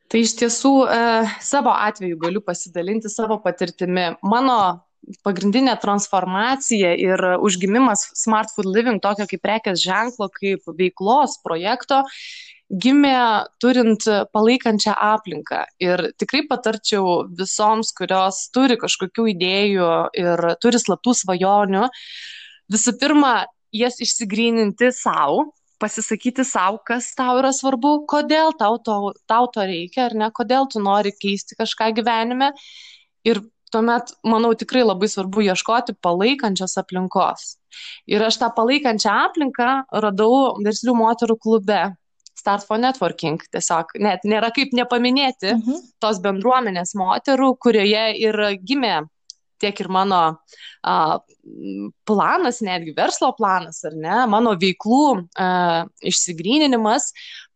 Tai 0.10 0.22
iš 0.24 0.34
tiesų 0.40 0.72
e, 0.90 1.00
savo 1.46 1.74
atveju 1.76 2.18
galiu 2.22 2.42
pasidalinti 2.42 3.12
savo 3.12 3.38
patirtimi. 3.44 4.16
Mano 4.26 4.56
pagrindinė 5.26 5.76
transformacija 5.82 6.94
ir 7.00 7.24
užgimimas 7.40 8.10
Smart 8.18 8.52
Food 8.56 8.70
Living, 8.70 9.02
tokio 9.04 9.28
kaip 9.30 9.42
prekės 9.46 9.82
ženklo, 9.84 10.30
kaip 10.36 10.68
veiklos 10.80 11.40
projekto, 11.46 12.04
gimė 12.70 13.16
turint 13.62 14.06
palaikančią 14.34 14.94
aplinką. 14.94 15.64
Ir 15.82 16.12
tikrai 16.22 16.44
patarčiau 16.50 17.24
visoms, 17.38 17.94
kurios 17.98 18.44
turi 18.54 18.78
kažkokių 18.78 19.30
idėjų 19.34 19.94
ir 20.22 20.46
turi 20.62 20.82
slaptų 20.82 21.16
svajonių, 21.24 21.88
visų 22.70 22.94
pirma, 23.02 23.34
jas 23.74 23.98
išsigryninti 24.02 24.92
savo, 24.94 25.50
pasisakyti 25.82 26.44
savo, 26.46 26.82
kas 26.86 27.14
tau 27.18 27.40
yra 27.40 27.52
svarbu, 27.56 28.04
kodėl 28.10 28.54
tau 28.60 28.78
to, 28.84 28.98
tau 29.30 29.48
to 29.54 29.66
reikia, 29.66 30.10
ar 30.10 30.18
ne, 30.22 30.30
kodėl 30.36 30.68
tu 30.70 30.82
nori 30.84 31.14
keisti 31.16 31.58
kažką 31.58 31.94
gyvenime. 31.98 32.52
Ir 33.28 33.42
tuomet, 33.74 34.14
manau, 34.28 34.52
tikrai 34.58 34.84
labai 34.86 35.10
svarbu 35.12 35.46
ieškoti 35.50 35.96
palaikančios 36.04 36.78
aplinkos. 36.82 37.56
Ir 38.10 38.24
aš 38.26 38.40
tą 38.42 38.50
palaikančią 38.56 39.16
aplinką 39.28 39.70
radau 40.06 40.60
verslių 40.66 40.96
moterų 41.00 41.38
klube. 41.42 41.82
Start 42.40 42.64
for 42.64 42.80
Networking. 42.80 43.42
Tiesiog 43.52 43.98
net 44.00 44.24
nėra 44.24 44.50
kaip 44.56 44.72
nepaminėti 44.76 45.54
mhm. 45.58 45.82
tos 46.00 46.22
bendruomenės 46.24 46.96
moterų, 46.98 47.54
kurioje 47.60 48.06
ir 48.22 48.44
gimė 48.64 49.02
tiek 49.60 49.80
ir 49.84 49.90
mano 49.92 50.20
a, 50.84 50.94
planas, 52.08 52.62
netgi 52.66 52.94
verslo 52.98 53.32
planas, 53.38 53.82
ar 53.88 53.96
ne, 53.98 54.18
mano 54.32 54.56
veiklų 54.60 55.04
a, 55.36 55.50
išsigryninimas, 56.12 57.10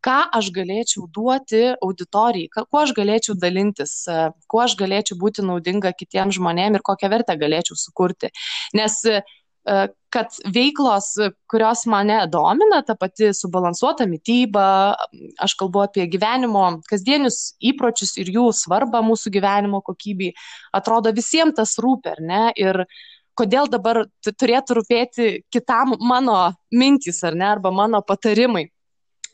ką 0.04 0.18
aš 0.40 0.50
galėčiau 0.56 1.06
duoti 1.16 1.64
auditorijai, 1.76 2.66
kuo 2.70 2.82
aš 2.82 2.96
galėčiau 2.98 3.38
dalintis, 3.40 4.02
kuo 4.52 4.64
aš 4.66 4.76
galėčiau 4.80 5.20
būti 5.20 5.46
naudinga 5.46 5.94
kitiems 5.96 6.40
žmonėms 6.40 6.80
ir 6.80 6.86
kokią 6.90 7.12
vertę 7.14 7.38
galėčiau 7.40 7.80
sukurti. 7.80 8.34
Nes 8.78 9.00
E, 9.64 9.88
kad 10.12 10.36
veiklos, 10.54 11.14
kurios 11.50 11.86
mane 11.88 12.18
domina, 12.28 12.82
ta 12.84 12.98
pati 13.00 13.30
subalansuota 13.34 14.06
mytyba, 14.12 14.66
aš 15.42 15.56
kalbu 15.60 15.86
apie 15.86 16.06
gyvenimo 16.12 16.66
kasdienius 16.90 17.56
įpročius 17.72 18.18
ir 18.20 18.34
jų 18.36 18.50
svarbą 18.60 19.02
mūsų 19.08 19.32
gyvenimo 19.34 19.80
kokybei, 19.88 20.34
atrodo 20.76 21.16
visiems 21.16 21.56
tas 21.62 21.78
rūpi, 21.82 22.12
ar 22.12 22.22
ne? 22.22 22.44
Ir 22.60 22.84
kodėl 23.40 23.72
dabar 23.72 24.04
turėtų 24.28 24.82
rūpėti 24.82 25.32
kitam 25.54 25.96
mano 26.04 26.52
mintys, 26.76 27.24
ar 27.24 27.40
ne, 27.40 27.48
arba 27.56 27.72
mano 27.72 28.04
patarimai. 28.04 28.68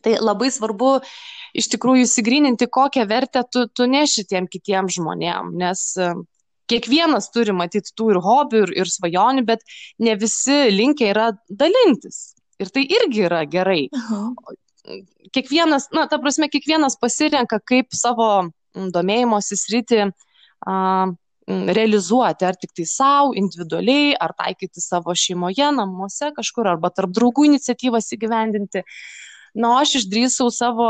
Tai 0.05 0.15
labai 0.23 0.49
svarbu 0.53 0.97
iš 1.59 1.69
tikrųjų 1.73 2.05
įsigryninti, 2.07 2.69
kokią 2.71 3.05
vertę 3.09 3.43
tu, 3.51 3.65
tu 3.67 3.87
neši 3.89 4.25
tiem 4.29 4.47
kitiem 4.47 4.87
žmonėm, 4.91 5.53
nes 5.59 5.85
kiekvienas 6.69 7.31
turi 7.33 7.55
matyti 7.55 7.95
tų 7.97 8.13
ir 8.13 8.21
hobių, 8.23 8.63
ir, 8.65 8.73
ir 8.83 8.91
svajonių, 8.91 9.45
bet 9.47 9.63
ne 9.99 10.15
visi 10.19 10.69
linkia 10.73 11.09
yra 11.13 11.29
dalintis. 11.49 12.35
Ir 12.59 12.71
tai 12.75 12.83
irgi 12.85 13.25
yra 13.27 13.45
gerai. 13.49 13.87
Kiekvienas, 15.35 15.89
na, 15.95 16.05
ta 16.11 16.19
prasme, 16.21 16.49
kiekvienas 16.51 16.97
pasirenka, 16.99 17.59
kaip 17.65 17.95
savo 17.95 18.49
domėjimosi 18.75 19.57
sritį 19.59 20.01
a, 20.05 20.75
realizuoti, 21.49 22.45
ar 22.45 22.57
tik 22.59 22.75
tai 22.77 22.85
savo, 22.85 23.33
individualiai, 23.37 24.13
ar 24.21 24.35
taikyti 24.37 24.83
savo 24.83 25.15
šeimoje, 25.17 25.71
namuose 25.75 26.29
kažkur, 26.35 26.69
arba 26.75 26.91
tarp 26.93 27.13
draugų 27.15 27.47
iniciatyvas 27.49 28.11
įgyvendinti. 28.17 28.83
Na, 29.57 29.71
aš 29.81 29.95
išdrįsau 30.01 30.49
savo 30.53 30.87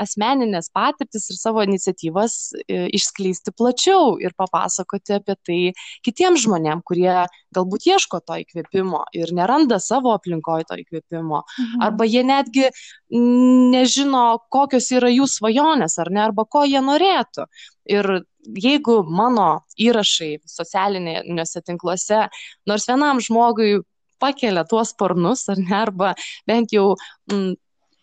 asmeninės 0.00 0.70
patirtis 0.74 1.28
ir 1.30 1.38
savo 1.38 1.62
iniciatyvas 1.66 2.36
e, 2.64 2.88
išskleisti 2.96 3.54
plačiau 3.56 4.16
ir 4.22 4.34
papasakoti 4.38 5.18
apie 5.18 5.36
tai 5.46 5.58
kitiems 6.06 6.44
žmonėms, 6.46 6.86
kurie 6.86 7.12
galbūt 7.54 7.86
ieško 7.90 8.22
to 8.26 8.40
įkvėpimo 8.42 9.04
ir 9.16 9.34
neranda 9.36 9.80
savo 9.82 10.14
aplinkoje 10.16 10.68
to 10.70 10.80
įkvėpimo. 10.82 11.42
Mhm. 11.44 11.84
Arba 11.86 12.08
jie 12.08 12.24
netgi 12.26 12.68
nežino, 13.10 14.24
kokios 14.50 14.90
yra 14.94 15.10
jų 15.12 15.28
svajonės, 15.30 15.98
ar 16.02 16.10
ne, 16.10 16.24
arba 16.28 16.46
ko 16.46 16.64
jie 16.68 16.82
norėtų. 16.84 17.46
Ir 17.90 18.22
jeigu 18.46 19.00
mano 19.04 19.62
įrašai 19.80 20.38
socialiniuose 20.48 21.62
tinkluose 21.66 22.26
nors 22.68 22.86
vienam 22.88 23.20
žmogui 23.20 23.80
pakelia 24.20 24.64
tuos 24.68 24.92
sparnus, 24.94 25.46
ar 25.48 25.58
ne, 25.60 25.74
arba 25.80 26.14
bent 26.48 26.72
jau 26.74 26.94
m, 27.32 27.54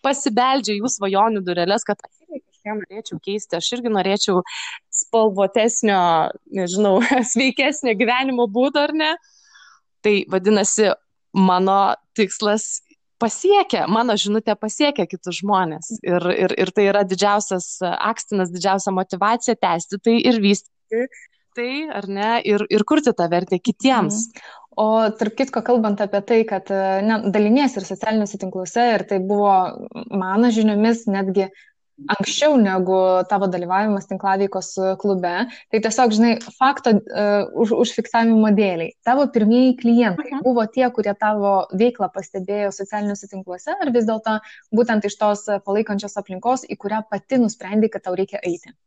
pasibeldžia 0.08 0.78
jų 0.80 0.92
svajonių 0.96 1.44
dureles, 1.46 1.86
kad 1.88 2.00
aš 2.02 2.24
irgi 2.24 2.42
kažką 2.42 2.78
norėčiau 2.82 3.20
keisti, 3.24 3.60
aš 3.60 3.72
irgi 3.78 3.94
norėčiau 3.94 4.42
spalvotesnio, 5.04 6.00
nežinau, 6.56 6.98
sveikesnio 7.34 7.98
gyvenimo 8.00 8.48
būdo 8.48 8.88
ar 8.88 8.96
ne. 8.96 9.14
Tai 10.06 10.16
vadinasi, 10.32 10.92
mano 11.38 11.96
tikslas 12.18 12.78
pasiekia, 13.22 13.86
mano 13.90 14.16
žinutė 14.20 14.56
pasiekia 14.60 15.08
kitus 15.10 15.42
žmonės. 15.42 15.98
Ir, 16.06 16.28
ir, 16.34 16.54
ir 16.66 16.72
tai 16.74 16.88
yra 16.92 17.04
didžiausias 17.08 17.80
akstinas, 17.84 18.54
didžiausia 18.54 18.94
motivacija 18.96 19.58
tęsti 19.58 20.00
tai 20.06 20.20
ir 20.22 20.40
vystyti 20.44 21.08
tai, 21.58 21.72
ar 21.90 22.06
ne, 22.06 22.32
ir, 22.46 22.64
ir 22.70 22.86
kurti 22.88 23.14
tą 23.18 23.26
vertę 23.32 23.60
kitiems. 23.60 24.28
Mhm. 24.30 24.46
O 24.78 24.88
tarp 25.18 25.34
kitko, 25.40 25.64
kalbant 25.66 26.02
apie 26.04 26.22
tai, 26.30 26.44
kad 26.50 26.70
ne, 27.06 27.22
dalinies 27.34 27.80
ir 27.80 27.86
socialiniuose 27.88 28.38
tinkluose, 28.42 28.84
ir 28.94 29.08
tai 29.10 29.18
buvo 29.26 29.56
mano 30.14 30.52
žiniomis 30.54 31.08
netgi 31.10 31.48
anksčiau 32.14 32.58
negu 32.62 32.98
tavo 33.30 33.48
dalyvavimas 33.50 34.06
tinklaveikos 34.10 34.70
klube, 35.02 35.34
tai 35.72 35.82
tiesiog, 35.82 36.14
žinai, 36.14 36.34
fakto 36.60 36.94
uh, 36.94 37.48
už, 37.58 37.74
užfiksavimo 37.82 38.52
dėliai. 38.58 38.94
Tavo 39.08 39.26
pirmieji 39.34 39.78
klientai 39.82 40.30
mhm. 40.30 40.44
buvo 40.46 40.66
tie, 40.70 40.86
kurie 40.94 41.16
tavo 41.18 41.56
veiklą 41.74 42.12
pastebėjo 42.14 42.74
socialiniuose 42.76 43.32
tinkluose, 43.32 43.74
ar 43.74 43.94
vis 43.96 44.06
dėlto 44.10 44.38
būtent 44.78 45.10
iš 45.10 45.18
tos 45.18 45.48
palaikančios 45.66 46.20
aplinkos, 46.22 46.68
į 46.70 46.78
kurią 46.78 47.02
pati 47.10 47.42
nusprendai, 47.42 47.90
kad 47.94 48.06
tau 48.06 48.18
reikia 48.18 48.44
eiti? 48.46 48.78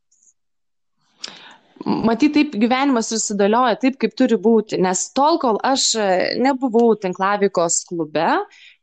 Matyt, 1.87 2.35
taip 2.35 2.57
gyvenimas 2.61 3.11
susidėlioja 3.13 3.79
taip, 3.81 3.97
kaip 4.01 4.17
turi 4.19 4.37
būti, 4.41 4.79
nes 4.83 5.07
tol, 5.17 5.39
kol 5.43 5.59
aš 5.65 5.87
e, 5.97 6.09
nebuvau 6.43 6.93
tinklavikos 7.01 7.85
klube 7.89 8.33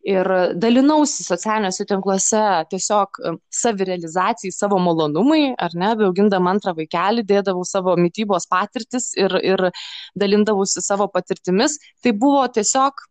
ir 0.08 0.30
dalinausi 0.56 1.26
socialiniuose 1.26 1.86
tinkluose 1.90 2.44
tiesiog 2.72 3.20
e, 3.20 3.34
savirealizacijai, 3.54 4.54
savo 4.56 4.80
malonumai, 4.82 5.52
ar 5.62 5.76
ne, 5.78 5.92
beaugindama 6.00 6.56
antrą 6.56 6.74
vaikelį, 6.78 7.26
dėdavau 7.28 7.66
savo 7.68 7.98
mytybos 8.00 8.48
patirtis 8.50 9.12
ir, 9.20 9.36
ir 9.44 9.68
dalindavausi 10.18 10.84
savo 10.86 11.10
patirtimis, 11.14 11.78
tai 12.04 12.16
buvo 12.18 12.46
tiesiog 12.54 13.06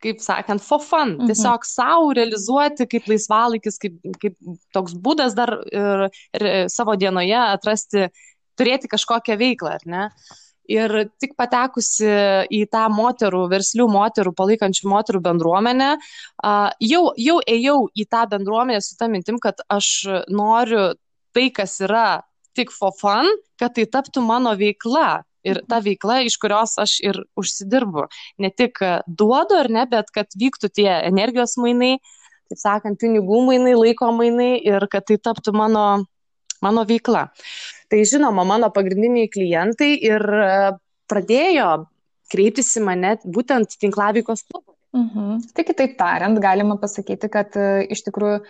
kaip 0.00 0.22
sakant, 0.24 0.62
for 0.64 0.80
fun, 0.80 1.18
mhm. 1.18 1.28
tiesiog 1.28 1.66
savo 1.68 2.14
realizuoti 2.16 2.86
kaip 2.88 3.08
laisvalaikis, 3.10 3.76
kaip, 3.82 3.98
kaip 4.22 4.36
toks 4.72 4.96
būdas 4.96 5.36
dar 5.36 5.58
ir, 5.68 6.06
ir 6.38 6.46
savo 6.72 6.96
dienoje 6.96 7.36
atrasti 7.36 8.06
turėti 8.60 8.90
kažkokią 8.92 9.38
veiklą, 9.40 9.74
ar 9.80 9.88
ne? 9.88 10.06
Ir 10.70 10.92
tik 11.18 11.32
patekusi 11.40 12.06
į 12.54 12.60
tą 12.70 12.84
moterų, 12.94 13.40
verslių 13.50 13.88
moterų, 13.90 14.32
palaikančių 14.38 14.90
moterų 14.92 15.20
bendruomenę, 15.24 15.88
jau, 16.86 17.00
jau 17.18 17.38
ėjau 17.42 17.78
į 17.90 18.06
tą 18.06 18.20
bendruomenę 18.30 18.78
su 18.84 18.94
tą 19.00 19.08
mintim, 19.10 19.40
kad 19.42 19.64
aš 19.66 19.88
noriu 20.30 20.92
tai, 21.34 21.48
kas 21.54 21.74
yra 21.82 22.20
tik 22.54 22.70
for 22.74 22.94
fun, 22.94 23.26
kad 23.58 23.74
tai 23.74 23.88
taptų 23.90 24.22
mano 24.26 24.54
veikla. 24.58 25.24
Ir 25.40 25.62
ta 25.64 25.78
veikla, 25.80 26.18
iš 26.28 26.34
kurios 26.36 26.74
aš 26.82 26.98
ir 27.00 27.16
užsidirbu. 27.40 28.02
Ne 28.44 28.50
tik 28.52 28.76
duodu 29.08 29.56
ar 29.56 29.70
ne, 29.72 29.86
bet 29.88 30.10
kad 30.12 30.28
vyktų 30.36 30.68
tie 30.76 30.90
energijos 31.08 31.56
mainai, 31.56 31.94
taip 32.52 32.60
sakant, 32.60 33.00
pinigų 33.00 33.38
mainai, 33.46 33.72
laiko 33.78 34.10
mainai 34.12 34.58
ir 34.60 34.84
kad 34.92 35.06
tai 35.08 35.16
taptų 35.16 35.54
mano, 35.56 35.84
mano 36.60 36.84
veikla. 36.84 37.30
Tai 37.90 38.00
žinoma, 38.06 38.44
mano 38.46 38.70
pagrindiniai 38.74 39.30
klientai 39.32 39.90
ir 39.98 40.22
e, 40.22 40.50
pradėjo 41.10 41.70
kreiptis 42.30 42.70
į 42.78 42.84
mane 42.86 43.16
būtent 43.24 43.74
tinklaveikos 43.82 44.44
klubui. 44.46 44.76
Mhm. 44.94 45.40
Tai 45.54 45.64
kitaip 45.66 45.96
tariant, 45.98 46.38
galima 46.42 46.78
pasakyti, 46.78 47.30
kad 47.32 47.56
e, 47.58 47.86
iš 47.90 48.04
tikrųjų 48.06 48.40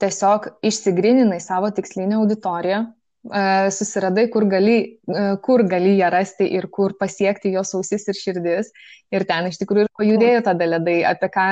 tiesiog 0.00 0.50
išsigrininai 0.64 1.40
savo 1.44 1.68
tikslinę 1.76 2.18
auditoriją, 2.20 2.84
susiradai, 3.22 4.28
kur 4.32 4.46
gali, 4.48 4.96
e, 5.04 5.36
kur 5.44 5.62
gali 5.68 5.98
ją 5.98 6.08
rasti 6.10 6.46
ir 6.56 6.68
kur 6.72 6.94
pasiekti 6.96 7.52
jos 7.52 7.74
ausis 7.74 8.08
ir 8.08 8.16
širdis. 8.16 8.70
Ir 9.12 9.24
ten 9.26 9.48
iš 9.50 9.58
tikrųjų 9.60 9.84
ir 9.84 9.90
pajudėjo 9.98 10.42
tada 10.46 10.66
ledai, 10.70 11.02
apie 11.04 11.28
ką 11.34 11.44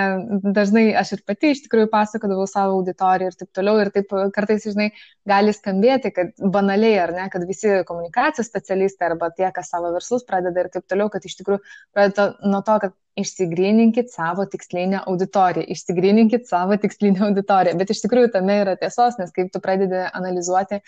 dažnai 0.54 0.94
aš 0.96 1.16
ir 1.16 1.22
pati 1.26 1.50
iš 1.52 1.64
tikrųjų 1.66 1.90
pasakodavau 1.92 2.46
savo 2.46 2.78
auditorijai 2.78 3.32
ir 3.32 3.36
taip 3.36 3.50
toliau. 3.52 3.82
Ir 3.82 3.90
taip 3.92 4.14
kartais, 4.32 4.64
žinai, 4.64 4.92
gali 5.28 5.52
skambėti, 5.52 6.12
kad 6.14 6.32
banaliai 6.38 7.02
ar 7.02 7.12
ne, 7.16 7.26
kad 7.32 7.44
visi 7.48 7.82
komunikacijos 7.88 8.48
specialistai 8.48 9.10
arba 9.10 9.28
tie, 9.34 9.50
kas 9.52 9.68
savo 9.74 9.92
verslus 9.92 10.24
pradeda 10.24 10.64
ir 10.64 10.72
taip 10.72 10.86
toliau, 10.88 11.10
kad 11.12 11.26
iš 11.26 11.36
tikrųjų 11.42 11.60
pradeda 11.92 12.30
nuo 12.46 12.62
to, 12.64 12.78
kad 12.86 12.96
išsigryninkit 13.18 14.12
savo 14.14 14.46
tikslinę 14.46 15.02
auditoriją, 15.10 15.66
išsigryninkit 15.74 16.46
savo 16.46 16.78
tikslinę 16.78 17.26
auditoriją. 17.26 17.74
Bet 17.80 17.90
iš 17.90 18.04
tikrųjų 18.04 18.30
tame 18.36 18.60
yra 18.62 18.76
tiesos, 18.78 19.18
nes 19.18 19.34
kaip 19.34 19.50
tu 19.50 19.60
pradedi 19.64 20.04
analizuoti 20.06 20.78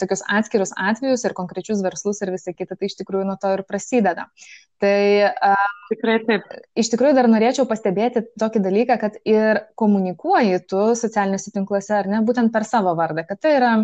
tokius 0.00 0.24
atskirius 0.26 0.72
atvejus 0.74 1.22
ir 1.24 1.34
konkrečius 1.38 1.82
verslus 1.84 2.20
ir 2.24 2.32
visą 2.34 2.54
kitą, 2.56 2.76
tai 2.78 2.90
iš 2.90 2.96
tikrųjų 2.98 3.28
nuo 3.28 3.36
to 3.40 3.52
ir 3.54 3.62
prasideda. 3.68 4.26
Tai 4.82 4.96
tikrai 5.92 6.18
taip. 6.26 6.48
Iš 6.78 6.90
tikrųjų 6.92 7.14
dar 7.18 7.30
norėčiau 7.30 7.68
pastebėti 7.70 8.24
tokį 8.42 8.62
dalyką, 8.64 8.98
kad 8.98 9.18
ir 9.28 9.62
komunikuoji 9.78 10.64
tu 10.66 10.84
socialiniuose 10.98 11.54
tinkluose, 11.54 11.94
ar 12.00 12.10
ne, 12.10 12.22
būtent 12.26 12.52
per 12.54 12.66
savo 12.66 12.96
vardą, 12.98 13.26
kad 13.28 13.42
tai 13.42 13.56
yra 13.60 13.74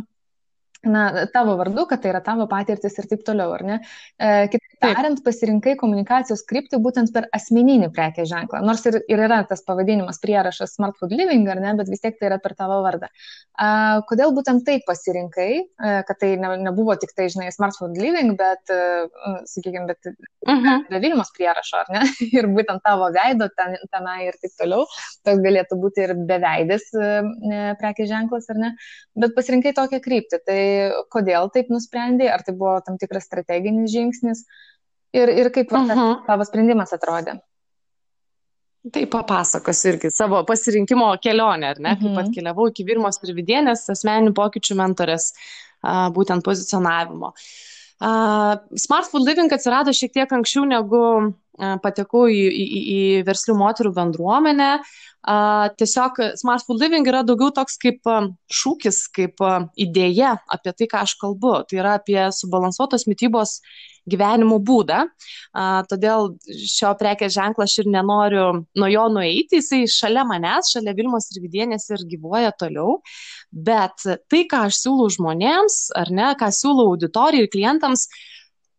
na, 0.82 1.26
tavo 1.35 1.56
vardu, 1.58 1.87
kad 1.90 2.02
tai 2.02 2.12
yra 2.12 2.23
tavo 2.25 2.47
patirtis 2.50 2.99
ir 2.99 3.08
taip 3.11 3.25
toliau, 3.26 3.54
ar 3.56 3.64
ne? 3.66 3.78
E, 4.18 4.49
kitaip 4.52 4.77
tariant, 4.82 5.20
pasirinkai 5.25 5.75
komunikacijos 5.80 6.44
kryptį 6.49 6.80
būtent 6.82 7.11
per 7.14 7.26
asmeninį 7.35 7.90
prekės 7.94 8.28
ženklą. 8.30 8.61
Nors 8.66 8.85
ir, 8.88 9.00
ir 9.11 9.23
yra 9.26 9.40
tas 9.49 9.62
pavadinimas 9.66 10.20
prierašas 10.23 10.76
Smart 10.76 10.99
Food 11.00 11.14
Living, 11.16 11.47
ar 11.50 11.61
ne, 11.62 11.75
bet 11.78 11.90
vis 11.90 12.02
tiek 12.02 12.16
tai 12.18 12.30
yra 12.30 12.38
per 12.42 12.54
tavo 12.58 12.80
vardą. 12.85 13.11
A, 13.58 13.68
kodėl 14.08 14.32
būtent 14.37 14.64
taip 14.66 14.87
pasirinkai, 14.88 15.50
a, 15.58 15.94
kad 16.08 16.20
tai 16.23 16.32
ne, 16.40 16.52
nebuvo 16.68 16.94
tik 17.00 17.14
tai, 17.16 17.28
žinai, 17.32 17.50
Smart 17.54 17.78
Food 17.78 17.99
Living, 17.99 18.37
bet, 18.38 18.73
a, 18.73 19.35
sakykime, 19.50 19.87
bet 19.90 20.11
uh 20.11 20.54
mhm. 20.54 20.66
-huh. 20.66 21.00
Vilnius 21.02 21.32
prierašo, 21.37 21.82
ar 21.82 21.92
ne? 21.94 22.04
ir 22.38 22.49
būtent 22.52 22.82
tavo 22.85 23.11
veido 23.14 23.49
ten, 23.56 23.76
tenai 23.92 24.28
ir 24.28 24.38
taip 24.42 24.54
toliau. 24.61 24.87
Toks 25.26 25.42
galėtų 25.44 25.80
būti 25.82 26.06
ir 26.06 26.14
beveidis 26.28 26.88
prekės 27.80 28.08
ženklas, 28.08 28.49
ar 28.50 28.62
ne? 28.62 28.73
Bet 29.18 29.35
pasirinkai 29.35 29.75
tokią 29.76 30.00
kryptį. 30.04 30.42
Tai 30.47 30.61
kodėl 31.11 31.50
taip 31.54 31.70
nusprendai? 31.75 32.28
Ar 32.32 32.42
tai 32.47 32.54
buvo 32.54 32.78
tam 32.87 32.99
tikras 32.99 33.26
strateginis 33.28 33.92
žingsnis? 33.92 34.44
Ir, 35.17 35.29
ir 35.29 35.53
kaip 35.53 35.73
uh 35.73 35.87
-huh. 35.88 36.27
tavo 36.27 36.45
sprendimas 36.45 36.93
atrodė? 36.93 37.38
Tai 38.93 39.07
papasakosiu 39.11 39.93
irgi 39.93 40.11
savo 40.11 40.45
pasirinkimo 40.47 41.09
kelionę, 41.23 41.73
ar 41.73 41.81
ne, 41.81 41.97
kaip 41.97 42.11
mhm. 42.11 42.19
atkeliavau 42.19 42.69
iki 42.71 42.87
Virmos 42.87 43.19
ir 43.25 43.35
Vidienės 43.35 43.88
asmeninių 43.91 44.33
pokyčių 44.37 44.77
mentorės, 44.79 45.33
būtent 46.15 46.45
pozicionavimo. 46.47 47.33
Smart 47.99 49.11
Food 49.11 49.27
Living 49.27 49.53
atsirado 49.53 49.93
šiek 49.93 50.12
tiek 50.15 50.33
anksčiau 50.33 50.65
negu 50.65 51.03
patekau 51.83 52.29
į, 52.31 52.45
į, 52.47 52.81
į 52.95 53.00
verslių 53.27 53.57
moterų 53.59 53.93
bendruomenę. 53.97 54.71
Tiesiog 55.81 56.21
Smart 56.38 56.65
Food 56.65 56.81
Living 56.85 57.09
yra 57.11 57.25
daugiau 57.27 57.50
toks 57.55 57.77
kaip 57.83 58.07
šūkis, 58.55 59.03
kaip 59.11 59.43
idėja 59.75 60.37
apie 60.47 60.73
tai, 60.73 60.87
ką 60.87 61.03
aš 61.03 61.17
kalbu. 61.19 61.57
Tai 61.67 61.81
yra 61.83 61.97
apie 61.99 62.21
subalansuotos 62.38 63.09
mytybos 63.11 63.59
gyvenimo 64.11 64.59
būdą. 64.65 65.03
Todėl 65.91 66.33
šio 66.49 66.95
prekės 67.00 67.35
ženklą 67.37 67.67
aš 67.69 67.77
ir 67.83 67.91
nenoriu 67.93 68.47
nuo 68.79 68.88
jo 68.93 69.05
nueiti, 69.12 69.61
jisai 69.61 69.85
šalia 69.91 70.25
manęs, 70.29 70.73
šalia 70.75 70.97
Vilmos 70.99 71.31
ir 71.33 71.43
Vidienės 71.45 71.88
ir 71.95 72.07
gyvoja 72.11 72.55
toliau. 72.59 72.99
Bet 73.53 74.05
tai, 74.05 74.43
ką 74.50 74.65
aš 74.69 74.83
siūlau 74.85 75.09
žmonėms, 75.15 75.79
ar 75.99 76.12
ne, 76.15 76.33
ką 76.41 76.50
siūlau 76.55 76.93
auditorijai 76.95 77.47
ir 77.47 77.53
klientams, 77.53 78.09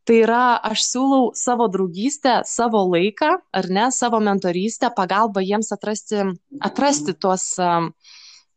tai 0.10 0.24
yra 0.24 0.58
aš 0.66 0.84
siūlau 0.88 1.32
savo 1.38 1.70
draugystę, 1.70 2.40
savo 2.50 2.82
laiką, 2.90 3.36
ar 3.54 3.70
ne, 3.70 3.90
savo 3.94 4.22
mentorystę, 4.26 4.90
pagalbą 4.98 5.44
jiems 5.46 5.70
atrasti, 5.76 6.24
atrasti 6.66 7.14
tuos 7.14 7.52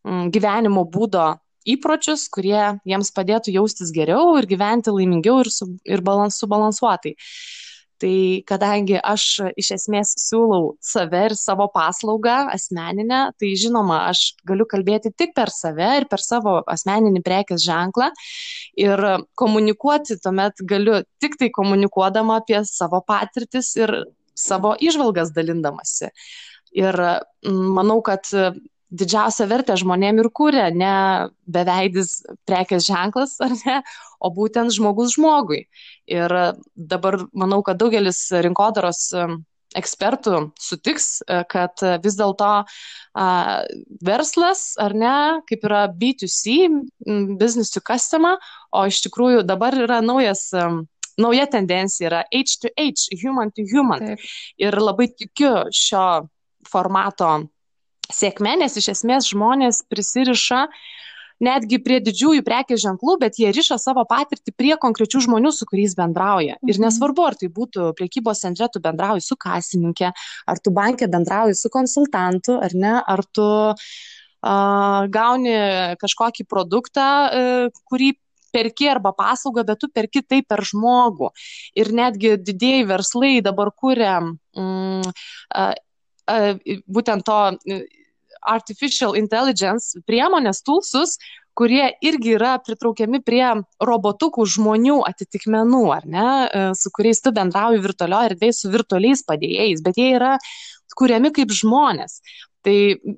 gyvenimo 0.03 0.87
būdo 0.89 1.27
įpročius, 1.69 2.29
kurie 2.33 2.79
jiems 2.89 3.13
padėtų 3.15 3.55
jaustis 3.57 3.93
geriau 3.95 4.37
ir 4.39 4.49
gyventi 4.51 4.95
laimingiau 4.95 5.43
ir, 5.45 5.51
su, 5.53 5.69
ir 5.89 6.05
balans, 6.05 6.39
subalansuotai. 6.43 7.17
Tai 8.03 8.43
kadangi 8.51 8.97
aš 8.99 9.25
iš 9.61 9.69
esmės 9.77 10.17
siūlau 10.19 10.73
save 10.83 11.21
ir 11.29 11.35
savo 11.39 11.69
paslaugą 11.71 12.49
asmeninę, 12.51 13.21
tai 13.39 13.53
žinoma, 13.55 14.01
aš 14.11 14.33
galiu 14.49 14.67
kalbėti 14.67 15.13
tik 15.15 15.37
per 15.37 15.53
save 15.55 15.91
ir 16.01 16.09
per 16.11 16.25
savo 16.25 16.57
asmeninį 16.75 17.23
prekės 17.23 17.63
ženklą 17.63 18.11
ir 18.83 19.05
komunikuoti 19.39 20.19
tuomet 20.25 20.65
galiu 20.67 21.05
tik 21.23 21.39
tai 21.39 21.53
komunikuodama 21.55 22.41
apie 22.43 22.65
savo 22.67 23.05
patirtis 23.07 23.71
ir 23.79 23.95
savo 24.35 24.75
išvalgas 24.83 25.31
dalindamasi. 25.37 26.11
Ir 26.75 26.99
manau, 27.47 28.01
kad 28.03 28.27
didžiausią 28.93 29.47
vertę 29.51 29.77
žmonėm 29.81 30.21
ir 30.23 30.29
kūrė 30.37 30.67
ne 30.77 30.95
beveidis 31.49 32.21
prekės 32.49 32.87
ženklas, 32.89 33.39
ar 33.45 33.55
ne, 33.65 33.79
o 34.21 34.33
būtent 34.35 34.75
žmogus 34.75 35.17
žmogui. 35.17 35.65
Ir 36.11 36.35
dabar 36.77 37.23
manau, 37.33 37.63
kad 37.67 37.81
daugelis 37.81 38.27
rinkodaros 38.45 39.09
ekspertų 39.73 40.39
sutiks, 40.61 41.23
e, 41.25 41.39
kad 41.49 41.81
vis 42.05 42.17
dėlto 42.19 42.51
verslas, 44.05 44.65
ar 44.81 44.93
ne, 44.97 45.17
kaip 45.49 45.65
yra 45.69 45.87
B2C, 45.89 46.69
business 47.41 47.73
to 47.73 47.81
customer, 47.81 48.37
o 48.73 48.85
iš 48.89 49.01
tikrųjų 49.07 49.47
dabar 49.49 49.77
yra 49.77 50.03
naujas 50.05 50.51
nauja 51.21 51.47
tendencija 51.47 52.09
yra 52.09 52.23
H 52.33 52.59
to 52.63 52.69
H, 52.77 53.13
human 53.23 53.51
to 53.53 53.65
human. 53.69 54.13
Taip. 54.13 54.29
Ir 54.61 54.77
labai 54.81 55.11
tikiu 55.13 55.69
šio 55.73 56.29
formato 56.69 57.35
sėkme, 58.11 58.57
nes 58.63 58.77
iš 58.81 58.93
esmės 58.97 59.31
žmonės 59.31 59.83
prisiriša 59.91 60.67
netgi 61.43 61.79
prie 61.83 61.99
didžiųjų 62.05 62.45
prekės 62.47 62.83
ženklų, 62.85 63.17
bet 63.23 63.39
jie 63.41 63.51
riša 63.55 63.79
savo 63.83 64.05
patirtį 64.09 64.55
prie 64.55 64.77
konkrečių 64.81 65.25
žmonių, 65.27 65.53
su 65.55 65.67
kuriais 65.67 65.97
bendrauja. 65.99 66.59
Ir 66.63 66.77
mhm. 66.77 66.87
nesvarbu, 66.87 67.27
ar 67.27 67.39
tai 67.39 67.51
būtų 67.53 67.93
priekybos 67.99 68.45
centre, 68.45 68.69
tu 68.73 68.83
bendrauji 68.85 69.27
su 69.27 69.39
kasininkė, 69.41 70.13
ar 70.47 70.63
tu 70.63 70.75
bankė 70.75 71.11
bendrauji 71.11 71.59
su 71.59 71.73
konsultantu, 71.73 72.59
ar 72.63 72.77
ne, 72.79 72.95
ar 73.01 73.25
tu 73.35 73.47
uh, 73.73 75.01
gauni 75.19 75.57
kažkokį 76.03 76.47
produktą, 76.51 77.09
uh, 77.27 77.83
kurį 77.91 78.15
perki 78.53 78.91
arba 78.93 79.15
paslaugą, 79.17 79.65
bet 79.65 79.81
tu 79.81 79.89
perki 79.89 80.21
tai 80.23 80.43
per 80.45 80.61
žmogų. 80.69 81.33
Ir 81.81 81.89
netgi 81.97 82.37
didėjai 82.37 82.85
verslai 82.91 83.33
dabar 83.45 83.73
kūrė 83.73 84.13
mm, 84.21 85.09
būtent 86.27 87.27
to 87.27 87.39
artificial 88.43 89.15
intelligence 89.19 89.99
priemonės, 90.09 90.63
tulsus, 90.67 91.19
kurie 91.55 91.91
irgi 92.01 92.35
yra 92.39 92.57
pritraukiami 92.65 93.21
prie 93.25 93.45
robotukų 93.85 94.47
žmonių 94.55 95.03
atitikmenų, 95.07 95.83
ar 95.93 96.07
ne, 96.09 96.29
su 96.79 96.91
kuriais 96.95 97.21
tu 97.23 97.33
bendrauji 97.37 97.83
virtualioje 97.85 98.33
erdvėje 98.33 98.57
su 98.57 98.73
virtualiais 98.73 99.25
padėjėjais, 99.29 99.85
bet 99.85 100.01
jie 100.01 100.09
yra 100.17 100.37
kuriami 100.97 101.33
kaip 101.35 101.53
žmonės. 101.53 102.21
Tai 102.63 102.77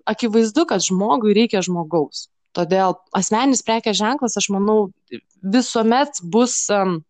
akivaizdu, 0.09 0.65
kad 0.69 0.83
žmogui 0.83 1.35
reikia 1.37 1.63
žmogaus. 1.65 2.29
Todėl 2.55 2.95
asmeninis 3.17 3.65
prekės 3.67 3.99
ženklas, 3.99 4.39
aš 4.39 4.49
manau, 4.55 4.93
visuomet 5.43 6.21
bus 6.23 6.55
um, 6.73 7.01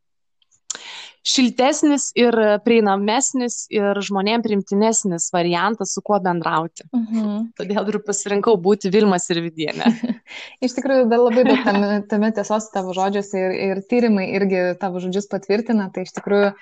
šiltesnis 1.25 2.11
ir 2.19 2.37
prieinamesnis 2.65 3.65
ir 3.73 3.97
žmonėm 4.05 4.45
primtinesnis 4.45 5.31
variantas, 5.33 5.95
su 5.97 6.03
kuo 6.05 6.19
bendrauti. 6.23 6.85
Mhm. 6.93 7.55
Todėl 7.59 7.89
ir 7.91 7.99
pasirinkau 8.05 8.59
būti 8.61 8.93
Vilmas 8.93 9.27
ir 9.33 9.41
Vidienė. 9.47 9.89
Iš 10.65 10.77
tikrųjų, 10.77 11.09
dar 11.09 11.23
labai 11.25 11.47
daug 11.49 11.65
tame, 11.65 11.91
tame 12.11 12.31
tiesos 12.37 12.69
tavo 12.75 12.93
žodžiuose 12.97 13.41
ir, 13.41 13.57
ir 13.69 13.83
tyrimai 13.89 14.27
irgi 14.37 14.63
tavo 14.81 15.01
žodžius 15.03 15.31
patvirtina. 15.33 15.89
Tai 15.95 16.05
iš 16.05 16.13
tikrųjų 16.19 16.53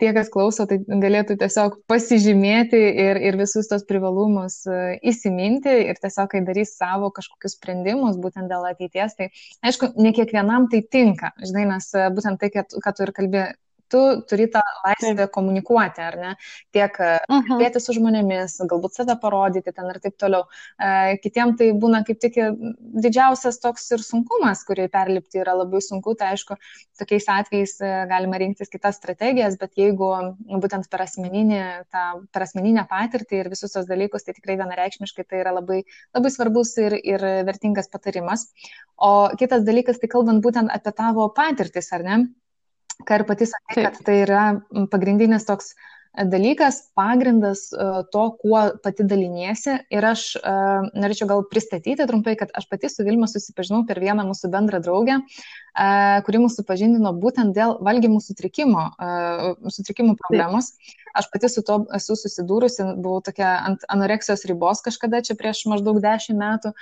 tie, 0.00 0.10
kas 0.16 0.32
klauso, 0.32 0.66
tai 0.70 0.80
galėtų 0.80 1.36
tiesiog 1.40 1.80
pasižymėti 1.90 2.80
ir, 3.04 3.20
ir 3.20 3.40
visus 3.40 3.68
tos 3.68 3.84
privalumus 3.88 4.62
įsiminti 5.04 5.76
ir 5.90 6.00
tiesiog, 6.00 6.30
kai 6.32 6.44
darys 6.46 6.76
savo 6.78 7.12
kažkokius 7.14 7.58
sprendimus, 7.58 8.16
būtent 8.20 8.48
dėl 8.50 8.64
ateities, 8.70 9.16
tai 9.18 9.30
aišku, 9.66 9.92
ne 10.00 10.14
kiekvienam 10.16 10.70
tai 10.72 10.84
tinka, 10.86 11.34
žinai, 11.44 11.66
nes 11.74 11.90
būtent 12.16 12.40
tai, 12.40 12.52
kad, 12.54 12.80
kad 12.80 12.96
tu 12.96 13.04
ir 13.04 13.12
kalbėjai 13.16 13.50
tu 13.90 14.00
turi 14.28 14.46
tą 14.52 14.62
laisvę 14.84 15.26
komunikuoti, 15.34 16.02
ar 16.02 16.16
ne? 16.18 16.34
Tiek 16.74 17.00
uh 17.00 17.06
e, 17.06 17.18
-huh. 17.18 17.38
Mhm. 17.40 17.48
kalbėti 17.48 17.80
su 17.80 17.92
žmonėmis, 17.96 18.56
galbūt 18.70 18.94
save 18.94 19.16
parodyti 19.22 19.72
ten 19.72 19.90
ir 19.90 20.00
taip 20.00 20.16
toliau. 20.16 20.42
Uh, 20.78 21.16
kitiem 21.22 21.56
tai 21.56 21.72
būna 21.72 22.04
kaip 22.06 22.20
tik 22.20 22.34
didžiausias 23.04 23.60
toks 23.60 23.90
ir 23.90 23.98
sunkumas, 23.98 24.64
kurį 24.68 24.88
perlipti 24.88 25.42
yra 25.42 25.54
labai 25.54 25.80
sunku, 25.80 26.14
tai 26.14 26.32
aišku, 26.34 26.56
tokiais 26.98 27.26
atvejais 27.28 27.74
uh, 27.80 28.06
galima 28.08 28.38
rinktis 28.38 28.68
kitas 28.68 28.96
strategijas, 28.96 29.58
bet 29.58 29.72
jeigu 29.76 30.10
būtent 30.62 30.88
per 30.90 31.02
asmeninį, 31.02 31.62
tą, 31.90 32.04
per 32.32 32.42
asmeninę 32.42 32.86
patirtį 32.90 33.40
ir 33.40 33.48
visus 33.48 33.72
tos 33.72 33.86
dalykus, 33.86 34.24
tai 34.24 34.34
tikrai 34.34 34.56
vienareikšmiškai 34.56 35.24
tai 35.24 35.40
yra 35.44 35.52
labai, 35.52 35.82
labai 36.14 36.30
svarbus 36.30 36.76
ir, 36.78 36.96
ir 37.04 37.20
vertingas 37.46 37.88
patarimas. 37.88 38.46
O 38.96 39.30
kitas 39.38 39.64
dalykas, 39.64 39.98
tai 39.98 40.08
kalbant 40.12 40.42
būtent 40.44 40.70
apie 40.72 40.92
tavo 40.92 41.28
patirtis, 41.36 41.92
ar 41.92 42.02
ne? 42.04 42.18
Ką 43.06 43.20
ir 43.20 43.26
pati 43.28 43.48
sakai, 43.50 43.86
kad 43.88 44.04
tai 44.06 44.20
yra 44.24 44.44
pagrindinis 44.92 45.46
toks 45.48 45.72
e, 45.74 46.24
dalykas, 46.30 46.80
pagrindas 46.98 47.66
e, 47.72 47.88
to, 48.12 48.24
kuo 48.40 48.62
pati 48.84 49.06
daliniesi. 49.08 49.76
Ir 49.94 50.06
aš 50.10 50.24
uh, 50.40 50.86
norėčiau 50.94 51.28
gal 51.30 51.44
pristatyti 51.50 52.06
trumpai, 52.08 52.36
kad 52.40 52.52
aš 52.56 52.68
pati 52.70 52.90
su 52.92 53.06
Vilma 53.06 53.28
susipažinau 53.30 53.82
per 53.88 54.00
vieną 54.02 54.26
mūsų 54.30 54.50
bendrą 54.52 54.80
draugę, 54.84 55.20
kuri 56.26 56.40
mūsų 56.42 56.64
pažindino 56.66 57.12
būtent 57.22 57.54
dėl 57.54 57.76
valgymų 57.86 58.18
sutrikimo, 58.24 58.88
sutrikimų 59.70 60.16
problemos. 60.18 60.72
Aš 61.14 61.28
pati 61.30 61.50
su 61.50 61.62
to 61.66 61.76
esu 61.94 62.16
susidūrusi, 62.18 62.84
buvau 63.02 63.22
tokia 63.26 63.52
ant 63.66 63.86
anoreksijos 63.90 64.44
ribos 64.50 64.82
kažkada 64.86 65.22
čia 65.26 65.38
prieš 65.38 65.64
maždaug 65.70 66.02
dešimt 66.02 66.38
metų, 66.38 66.74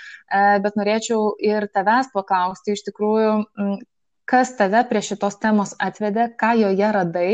bet 0.65 0.81
norėčiau 0.81 1.35
ir 1.45 1.69
tavęs 1.73 2.11
paklausti 2.17 2.77
iš 2.77 2.85
tikrųjų, 2.89 3.33
kas 4.29 4.53
tave 4.59 4.83
prie 4.91 5.01
šitos 5.05 5.39
temos 5.41 5.73
atvedė, 5.81 6.29
ką 6.41 6.53
joje 6.61 6.89
radai 6.95 7.31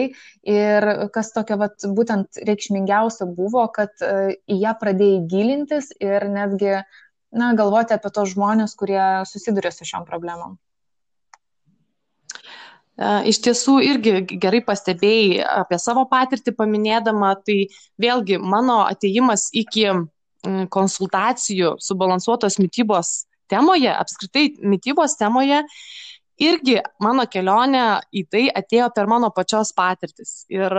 ir 0.47 0.87
kas 1.15 1.33
tokio 1.35 1.59
vat, 1.59 1.87
būtent 1.97 2.39
reikšmingiausio 2.47 3.27
buvo, 3.35 3.65
kad 3.75 3.91
e, 3.99 4.37
į 4.47 4.61
ją 4.63 4.75
pradėjai 4.81 5.25
gilintis 5.31 5.91
ir 5.99 6.29
netgi 6.31 6.77
na, 7.35 7.51
galvoti 7.59 7.97
apie 7.97 8.13
tos 8.15 8.35
žmonės, 8.37 8.77
kurie 8.79 9.03
susiduria 9.27 9.75
su 9.75 9.87
šiom 9.89 10.07
problemom. 10.07 10.55
Iš 13.03 13.41
tiesų 13.43 13.81
irgi 13.83 14.21
gerai 14.39 14.61
pastebėjai 14.63 15.43
apie 15.65 15.81
savo 15.83 16.05
patirtį 16.07 16.53
paminėdama, 16.55 17.33
tai 17.43 17.65
vėlgi 17.99 18.39
mano 18.39 18.85
ateimas 18.87 19.49
iki 19.51 19.89
konsultacijų 20.71 21.75
subalansuotos 21.83 22.61
mytybos 22.63 23.25
temoje, 23.51 23.91
apskritai 23.91 24.45
mytybos 24.63 25.19
temoje, 25.19 25.65
irgi 26.41 26.81
mano 27.03 27.27
kelionė 27.31 27.85
į 28.15 28.25
tai 28.31 28.49
atėjo 28.63 28.89
per 28.95 29.07
mano 29.11 29.31
pačios 29.35 29.73
patirtis. 29.77 30.45
Ir 30.53 30.73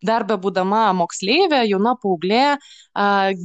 dar 0.00 0.24
be 0.24 0.36
būdama 0.40 0.92
moksleivė, 0.96 1.64
jauna 1.68 1.94
paauglė, 2.00 2.56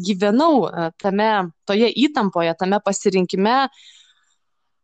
gyvenau 0.07 0.69
tame, 1.01 1.31
toje 1.67 1.89
įtampoje, 2.05 2.53
tame 2.59 2.79
pasirinkime, 2.85 3.57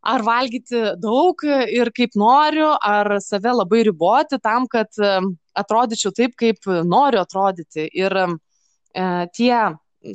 ar 0.00 0.24
valgyti 0.24 0.82
daug 1.00 1.44
ir 1.44 1.92
kaip 1.96 2.16
noriu, 2.16 2.74
ar 2.76 3.18
save 3.24 3.54
labai 3.56 3.84
riboti 3.88 4.40
tam, 4.42 4.68
kad 4.68 4.92
atrodyčiau 5.56 6.12
taip, 6.16 6.36
kaip 6.40 6.68
noriu 6.84 7.22
atrodyti. 7.22 7.88
Ir 7.88 8.16
tie 9.36 9.54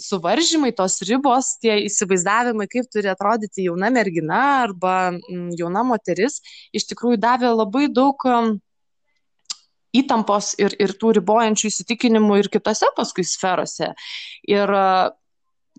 suvaržymai, 0.01 0.71
tos 0.75 0.99
ribos, 1.05 1.55
tie 1.61 1.77
įsivaizdavimai, 1.85 2.67
kaip 2.71 2.89
turi 2.93 3.09
atrodyti 3.11 3.67
jauna 3.67 3.91
mergina 3.93 4.41
arba 4.63 5.13
jauna 5.57 5.85
moteris, 5.85 6.39
iš 6.75 6.87
tikrųjų 6.91 7.19
davė 7.21 7.53
labai 7.53 7.87
daug 7.93 8.25
įtampos 9.95 10.55
ir, 10.59 10.75
ir 10.81 10.95
tų 10.99 11.13
ribojančių 11.19 11.69
įsitikinimų 11.69 12.41
ir 12.41 12.49
kitose 12.51 12.89
paskui 12.97 13.23
sferose. 13.27 13.93
Ir 14.49 14.73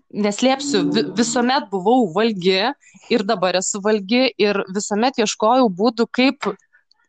neslėpsiu, 0.07 0.85
visuomet 1.17 1.67
buvau 1.71 2.07
valgi 2.15 2.71
ir 3.11 3.25
dabar 3.27 3.59
esu 3.59 3.81
valgi 3.83 4.29
ir 4.39 4.63
visuomet 4.73 5.19
ieškojau 5.19 5.67
būdų, 5.67 6.07
kaip 6.15 6.47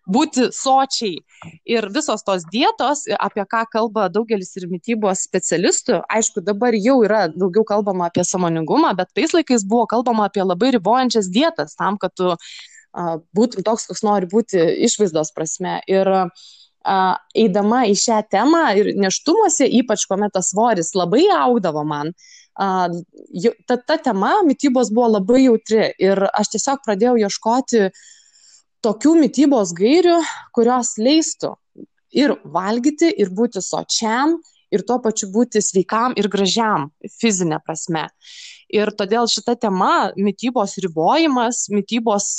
būti 0.09 0.49
sočiai. 0.55 1.21
Ir 1.69 1.89
visos 1.95 2.25
tos 2.27 2.47
dietos, 2.53 3.05
apie 3.19 3.45
ką 3.47 3.65
kalba 3.73 4.09
daugelis 4.13 4.55
ir 4.59 4.69
mytybos 4.71 5.23
specialistų, 5.29 6.03
aišku, 6.11 6.43
dabar 6.47 6.75
jau 6.75 6.99
yra 7.07 7.27
daugiau 7.31 7.67
kalbama 7.69 8.09
apie 8.09 8.25
samoningumą, 8.27 8.95
bet 8.99 9.13
tais 9.15 9.35
laikais 9.37 9.67
buvo 9.69 9.87
kalbama 9.91 10.27
apie 10.29 10.43
labai 10.43 10.73
ribojančias 10.75 11.31
dietas 11.31 11.77
tam, 11.79 12.01
kad 12.01 12.17
tu 12.19 12.33
uh, 12.35 13.15
būtum 13.37 13.67
toks, 13.67 13.87
koks 13.91 14.05
nori 14.07 14.31
būti 14.31 14.65
išvaizdos 14.89 15.35
prasme. 15.37 15.79
Ir 15.87 16.11
uh, 16.11 16.49
eidama 17.37 17.85
į 17.91 17.95
šią 17.99 18.23
temą 18.33 18.65
ir 18.81 18.93
neštumuose, 18.97 19.69
ypač 19.81 20.07
kuomet 20.09 20.33
tas 20.35 20.51
svoris 20.53 20.95
labai 20.97 21.27
augdavo 21.35 21.85
man, 21.85 22.15
ta, 22.59 23.77
ta 23.77 23.97
tema 24.03 24.39
mytybos 24.47 24.91
buvo 24.95 25.13
labai 25.19 25.45
jautri 25.45 25.93
ir 26.03 26.25
aš 26.33 26.55
tiesiog 26.57 26.83
pradėjau 26.87 27.17
ieškoti 27.23 27.85
tokių 28.85 29.15
mytybos 29.23 29.73
gairių, 29.77 30.19
kurios 30.55 30.95
leistų 31.01 31.55
ir 32.15 32.37
valgyti, 32.45 33.11
ir 33.11 33.33
būti 33.35 33.63
sočiam, 33.65 34.39
ir 34.73 34.85
tuo 34.89 34.99
pačiu 35.05 35.31
būti 35.33 35.63
sveikam 35.65 36.15
ir 36.17 36.29
gražiam 36.33 36.89
fizinė 37.21 37.61
prasme. 37.65 38.09
Ir 38.69 38.93
todėl 38.93 39.29
šita 39.31 39.57
tema, 39.57 40.11
mytybos 40.17 40.77
ribojimas, 40.85 41.67
mytybos 41.73 42.35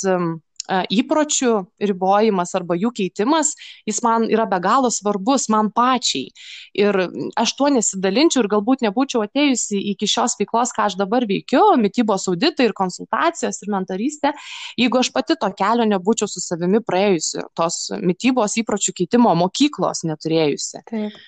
įpročių 0.68 1.52
ribojimas 1.82 2.54
arba 2.58 2.76
jų 2.78 2.92
keitimas, 2.96 3.54
jis 3.88 4.00
man 4.04 4.26
yra 4.30 4.46
be 4.50 4.60
galo 4.62 4.90
svarbus 4.92 5.48
man 5.52 5.70
pačiai. 5.74 6.30
Ir 6.78 6.96
aš 7.38 7.54
tuo 7.58 7.70
nesidalinčiau 7.72 8.44
ir 8.44 8.50
galbūt 8.52 8.84
nebūčiau 8.86 9.24
atėjusi 9.26 9.80
iki 9.94 10.08
šios 10.10 10.36
veiklos, 10.40 10.74
ką 10.76 10.86
aš 10.90 10.98
dabar 11.00 11.26
veikiu, 11.28 11.62
mytybos 11.80 12.28
auditai 12.30 12.68
ir 12.68 12.76
konsultacijos 12.76 13.62
ir 13.64 13.72
mentorystė, 13.74 14.34
jeigu 14.78 15.00
aš 15.00 15.12
pati 15.14 15.38
to 15.40 15.50
kelio 15.58 15.88
nebūčiau 15.90 16.30
su 16.30 16.42
savimi 16.44 16.82
praėjusi, 16.84 17.46
tos 17.58 17.88
mytybos 17.98 18.58
įpročių 18.62 18.96
keitimo 19.02 19.34
mokyklos 19.38 20.04
neturėjusi. 20.06 20.84
Taip. 20.90 21.20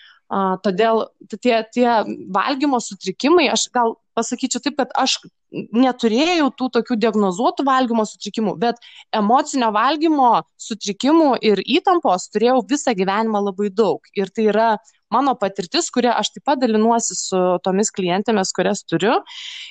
Todėl 0.64 1.02
tie, 1.28 1.58
tie 1.74 1.88
valgymo 2.32 2.78
sutrikimai, 2.80 3.50
aš 3.52 3.66
gal 3.74 3.98
pasakyčiau 4.16 4.62
taip, 4.64 4.78
kad 4.78 4.94
aš 4.96 5.18
neturėjau 5.52 6.48
tų 6.56 6.68
tokių 6.78 6.96
diagnozuotų 7.02 7.64
valgymo 7.66 8.04
sutrikimų, 8.08 8.54
bet 8.60 8.80
emocinio 9.14 9.70
valgymo 9.74 10.32
sutrikimų 10.60 11.34
ir 11.44 11.62
įtampos 11.62 12.28
turėjau 12.32 12.62
visą 12.68 12.94
gyvenimą 12.96 13.44
labai 13.50 13.70
daug. 13.70 14.00
Ir 14.16 14.32
tai 14.32 14.48
yra 14.52 14.68
mano 15.12 15.34
patirtis, 15.36 15.90
kurią 15.92 16.14
aš 16.16 16.32
taip 16.36 16.46
pat 16.48 16.62
dalinuosi 16.62 17.16
su 17.18 17.42
tomis 17.64 17.92
klientėmis, 17.92 18.54
kurias 18.56 18.84
turiu. 18.88 19.20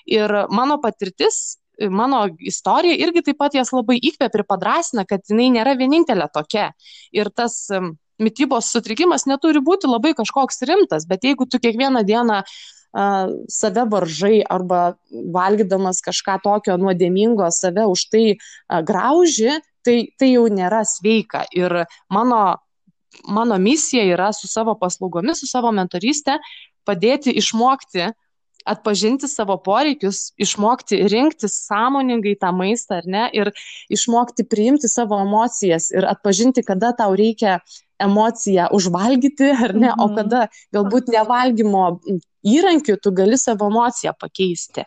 Ir 0.10 0.30
mano 0.54 0.78
patirtis 0.84 1.58
mano 1.90 2.28
istorija 2.38 2.94
irgi 3.02 3.24
taip 3.26 3.40
pat 3.42 3.56
jas 3.58 3.72
labai 3.74 3.98
įkvėpia 3.98 4.42
ir 4.44 4.46
padrasina, 4.46 5.06
kad 5.10 5.26
jinai 5.26 5.50
nėra 5.56 5.74
vienintelė 5.80 6.28
tokia. 6.34 6.72
Ir 7.16 7.32
tas 7.34 7.64
mytybos 8.22 8.70
sutrikimas 8.70 9.26
neturi 9.26 9.64
būti 9.66 9.90
labai 9.90 10.12
kažkoks 10.14 10.62
rimtas, 10.70 11.08
bet 11.10 11.26
jeigu 11.26 11.48
tu 11.50 11.58
kiekvieną 11.58 12.04
dieną 12.06 12.44
uh, 12.44 12.60
save 12.92 13.86
varžai 13.92 14.42
arba 14.44 14.96
valgydamas 15.10 16.02
kažką 16.04 16.42
tokio 16.44 16.76
nuodėmingo 16.82 17.48
save 17.56 17.86
už 17.88 18.08
tai 18.12 18.26
grauži, 18.68 19.62
tai, 19.86 20.12
tai 20.20 20.34
jau 20.34 20.48
nėra 20.52 20.84
sveika. 20.86 21.46
Ir 21.56 21.86
mano, 22.12 22.42
mano 23.28 23.60
misija 23.62 24.04
yra 24.12 24.32
su 24.36 24.52
savo 24.52 24.76
paslaugomis, 24.76 25.40
su 25.40 25.48
savo 25.48 25.72
mentorystė 25.72 26.40
padėti 26.88 27.32
išmokti 27.38 28.12
atpažinti 28.66 29.28
savo 29.28 29.56
poreikius, 29.58 30.32
išmokti 30.38 31.02
rinktis 31.10 31.56
sąmoningai 31.66 32.36
tą 32.42 32.52
maistą 32.54 33.00
ar 33.02 33.08
ne 33.10 33.24
ir 33.34 33.52
išmokti 33.90 34.46
priimti 34.50 34.90
savo 34.92 35.18
emocijas 35.24 35.90
ir 35.96 36.06
atpažinti, 36.10 36.64
kada 36.68 36.92
tau 36.98 37.16
reikia 37.18 37.60
emociją 38.02 38.68
užvalgyti 38.74 39.50
ar 39.54 39.76
ne, 39.76 39.90
mhm. 39.90 40.02
o 40.02 40.08
kada 40.18 40.46
galbūt 40.74 41.12
nevalgymo 41.14 41.86
įrankiu 42.48 42.98
tu 43.02 43.14
gali 43.16 43.38
savo 43.38 43.68
emociją 43.72 44.14
pakeisti. 44.20 44.86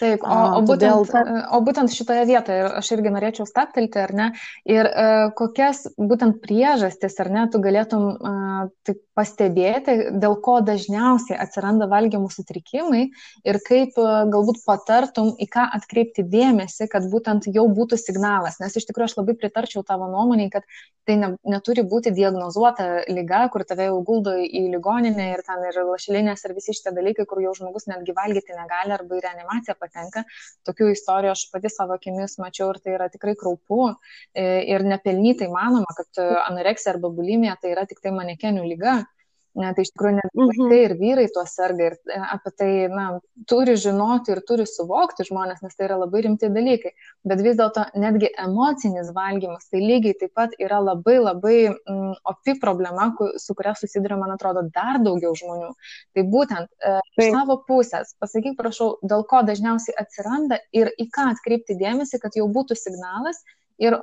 Taip, 0.00 0.24
o, 0.24 0.36
o, 0.58 0.62
būtent, 0.66 1.10
Todėl... 1.10 1.40
o 1.54 1.60
būtent 1.64 1.92
šitoje 1.94 2.26
vietoje 2.28 2.66
aš 2.80 2.92
irgi 2.96 3.12
norėčiau 3.14 3.48
staptelti, 3.48 4.00
ar 4.02 4.14
ne, 4.16 4.28
ir 4.68 4.88
uh, 4.90 5.28
kokias 5.38 5.86
būtent 5.96 6.40
priežastis, 6.44 7.18
ar 7.22 7.32
ne, 7.32 7.46
tu 7.52 7.62
galėtum 7.62 8.08
uh, 8.14 8.62
taip 8.86 9.02
pastebėti, 9.16 9.94
dėl 10.20 10.36
ko 10.44 10.58
dažniausiai 10.64 11.38
atsiranda 11.40 11.88
valgymo 11.88 12.28
sutrikimai 12.32 13.06
ir 13.48 13.60
kaip 13.64 13.96
uh, 14.00 14.26
galbūt 14.32 14.60
patartum, 14.66 15.32
į 15.40 15.48
ką 15.52 15.64
atkreipti 15.78 16.26
dėmesį, 16.26 16.90
kad 16.92 17.06
būtent 17.12 17.48
jau 17.52 17.64
būtų 17.72 17.98
signalas. 18.00 18.60
Nes 18.60 18.76
iš 18.76 18.88
tikrųjų 18.90 19.10
aš 19.10 19.16
labai 19.20 19.36
pritarčiau 19.40 19.84
tavo 19.86 20.10
nuomonėj, 20.12 20.50
kad 20.52 20.68
tai 21.06 21.16
ne, 21.20 21.30
neturi 21.46 21.84
būti 21.86 22.12
diagnozuota 22.14 23.06
lyga, 23.08 23.46
kur 23.52 23.64
tave 23.68 23.88
jau 23.88 24.00
guldo 24.04 24.34
į 24.36 24.66
ligoninę 24.74 25.30
ir 25.34 25.44
ten 25.46 25.64
ir 25.68 25.80
lašelinės 25.86 26.44
ir 26.44 26.56
visi 26.56 26.74
šitie 26.76 26.92
dalykai, 26.96 27.26
kur 27.30 27.42
jau 27.44 27.54
žmogus 27.58 27.88
netgi 27.90 28.14
valgyti 28.16 28.56
negali 28.56 28.96
arba 28.96 29.18
į 29.18 29.24
reanimaciją 29.26 29.76
patenka. 29.80 30.24
Tokių 30.68 30.90
istorijų 30.94 31.34
aš 31.34 31.46
pati 31.52 31.72
savo 31.72 31.96
akimis 31.98 32.38
mačiau 32.42 32.70
ir 32.72 32.80
tai 32.84 32.96
yra 32.98 33.10
tikrai 33.12 33.36
kraupu 33.38 33.82
e, 33.90 34.46
ir 34.72 34.86
nepelnytai 34.86 35.50
manoma, 35.52 35.92
kad 35.98 36.22
anoreksija 36.46 36.96
arba 36.96 37.12
bulimija 37.12 37.58
tai 37.60 37.74
yra 37.76 37.86
tik 37.88 38.02
tai 38.04 38.14
manekenių 38.16 38.66
lyga. 38.72 39.02
Ne, 39.56 39.70
tai 39.72 39.86
iš 39.86 39.92
tikrųjų 39.94 40.16
net 40.18 40.34
mhm. 40.34 40.50
vaikai 40.50 40.78
ir 40.84 40.94
vyrai 41.00 41.26
tuo 41.32 41.42
serga 41.48 41.86
ir 41.88 41.94
e, 42.12 42.18
apie 42.34 42.50
tai 42.60 42.68
na, 42.92 43.06
turi 43.48 43.76
žinoti 43.80 44.34
ir 44.34 44.42
turi 44.48 44.66
suvokti 44.68 45.24
žmonės, 45.28 45.62
nes 45.64 45.76
tai 45.78 45.86
yra 45.88 45.96
labai 46.02 46.26
rimti 46.26 46.50
dalykai. 46.52 46.92
Bet 47.24 47.40
vis 47.44 47.56
dėlto 47.56 47.86
netgi 47.96 48.28
emocinis 48.42 49.08
valgymas 49.16 49.70
tai 49.72 49.80
lygiai 49.80 50.18
taip 50.20 50.34
pat 50.36 50.52
yra 50.60 50.82
labai 50.84 51.16
labai 51.22 51.56
mm, 51.72 52.18
opi 52.32 52.56
problema, 52.60 53.08
su 53.40 53.56
kuria 53.56 53.72
susiduria, 53.80 54.18
man 54.20 54.34
atrodo, 54.34 54.66
dar 54.74 55.00
daugiau 55.04 55.32
žmonių. 55.40 55.72
Tai 56.12 56.26
būtent 56.34 56.68
e, 56.76 56.98
iš 57.16 57.32
savo 57.32 57.56
pusės, 57.68 58.12
pasakyk 58.20 58.58
prašau, 58.60 58.90
dėl 59.08 59.24
ko 59.30 59.40
dažniausiai 59.48 59.96
atsiranda 60.04 60.60
ir 60.76 60.92
į 61.00 61.08
ką 61.16 61.30
atkreipti 61.32 61.78
dėmesį, 61.80 62.20
kad 62.20 62.36
jau 62.36 62.44
būtų 62.52 62.76
signalas 62.76 63.40
ir 63.80 63.96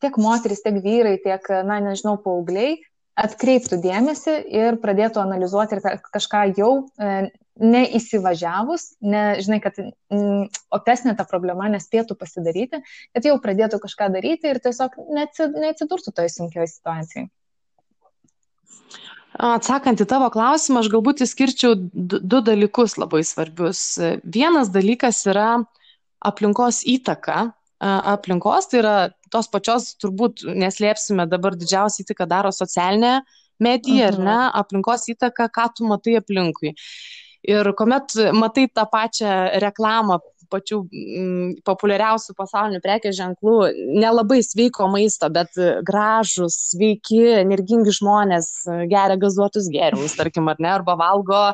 tiek 0.00 0.14
moteris, 0.22 0.62
tiek 0.62 0.78
vyrai, 0.84 1.18
tiek, 1.20 1.50
na, 1.66 1.82
nežinau, 1.82 2.14
paaugliai 2.22 2.78
atkreiptų 3.20 3.78
dėmesį 3.84 4.34
ir 4.54 4.78
pradėtų 4.82 5.22
analizuoti 5.22 5.76
ir 5.76 6.00
kažką 6.14 6.42
jau 6.58 6.70
e, 6.96 7.28
neįsivažiavus, 7.60 8.86
ne, 9.04 9.24
žinai, 9.44 9.60
kad 9.64 9.76
mm, 9.80 10.46
opesnė 10.76 11.14
ta 11.18 11.26
problema 11.28 11.68
nespėtų 11.72 12.16
pasidaryti, 12.20 12.80
kad 13.14 13.28
jau 13.28 13.36
pradėtų 13.42 13.82
kažką 13.82 14.08
daryti 14.14 14.50
ir 14.50 14.62
tiesiog 14.64 14.96
neatsidurtų 15.12 16.14
toje 16.16 16.32
sunkioje 16.32 16.70
situacijoje. 16.72 17.28
Atsakant 19.40 20.00
į 20.02 20.08
tavo 20.10 20.26
klausimą, 20.32 20.82
aš 20.82 20.90
galbūt 20.92 21.22
įskirčiau 21.24 21.76
du 21.78 22.40
dalykus 22.44 22.96
labai 22.98 23.22
svarbius. 23.24 23.82
Vienas 24.24 24.72
dalykas 24.74 25.22
yra 25.30 25.62
aplinkos 26.26 26.82
įtaka 26.88 27.52
aplinkos, 27.80 28.68
tai 28.70 28.80
yra 28.82 28.94
tos 29.32 29.48
pačios, 29.48 29.94
turbūt 30.00 30.44
neslėpsime, 30.44 31.26
dabar 31.30 31.56
didžiausią 31.58 32.04
įtaką 32.04 32.26
daro 32.28 32.52
socialinė 32.52 33.20
medija, 33.60 34.10
mhm. 34.10 34.12
ar 34.12 34.26
ne, 34.26 34.38
aplinkos 34.60 35.08
įtaka, 35.12 35.48
ką 35.52 35.68
tu 35.76 35.88
matai 35.88 36.18
aplinkui. 36.20 36.74
Ir 37.48 37.72
kuomet 37.76 38.12
matai 38.36 38.66
tą 38.68 38.84
pačią 38.92 39.32
reklamą 39.64 40.18
pačių 40.52 40.80
m, 40.84 41.52
populiariausių 41.66 42.34
pasaulinių 42.38 42.80
prekės 42.84 43.16
ženklų 43.18 43.56
nelabai 44.00 44.40
sveiko 44.46 44.88
maisto, 44.92 45.30
bet 45.32 45.56
gražus, 45.86 46.58
sveiki, 46.72 47.22
energingi 47.40 47.94
žmonės 48.00 48.52
geria 48.90 49.18
gazuotus 49.20 49.70
gėrimus, 49.72 50.18
tarkim, 50.18 50.50
ar 50.52 50.60
ne, 50.62 50.74
arba 50.80 50.98
valgo 51.00 51.44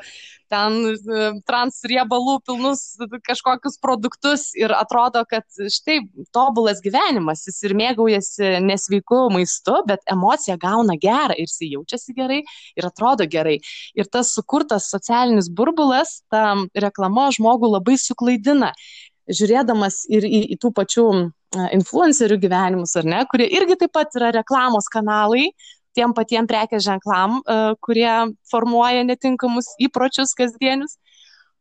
ten 0.53 0.79
e, 0.91 1.29
transriebalų 1.47 2.39
pilnus 2.47 2.83
kažkokius 3.27 3.79
produktus 3.83 4.49
ir 4.59 4.73
atrodo, 4.77 5.25
kad 5.29 5.45
štai 5.51 6.01
tobulas 6.35 6.83
gyvenimas, 6.85 7.45
jis 7.49 7.59
ir 7.67 7.77
mėgaujasi 7.79 8.53
nesveiku 8.65 9.27
maistu, 9.35 9.79
bet 9.89 10.05
emocija 10.13 10.59
gauna 10.61 10.97
gerą 11.03 11.37
ir 11.37 11.47
jis 11.49 11.59
jaučiasi 11.67 12.17
gerai 12.17 12.41
ir 12.79 12.89
atrodo 12.89 13.27
gerai. 13.31 13.59
Ir 13.99 14.11
tas 14.11 14.33
sukurtas 14.37 14.91
socialinis 14.93 15.51
burbulas, 15.51 16.21
ta 16.31 16.55
reklama 16.79 17.29
žmogų 17.35 17.73
labai 17.77 17.99
suklaidina 18.01 18.73
žiūrėdamas 19.31 20.05
ir 20.13 20.27
į, 20.27 20.43
į 20.55 20.59
tų 20.63 20.73
pačių 20.77 21.07
influencerių 21.77 22.39
gyvenimus, 22.43 22.95
ar 22.99 23.09
ne, 23.09 23.23
kurie 23.31 23.49
irgi 23.59 23.79
taip 23.81 23.95
pat 23.97 24.15
yra 24.19 24.33
reklamos 24.35 24.89
kanalai, 24.93 25.49
tiem 25.97 26.13
patiem 26.17 26.49
prekės 26.49 26.85
ženklam, 26.85 27.41
kurie 27.85 28.13
formuoja 28.51 29.07
netinkamus 29.09 29.73
įpročius 29.83 30.37
kasdienius. 30.37 30.99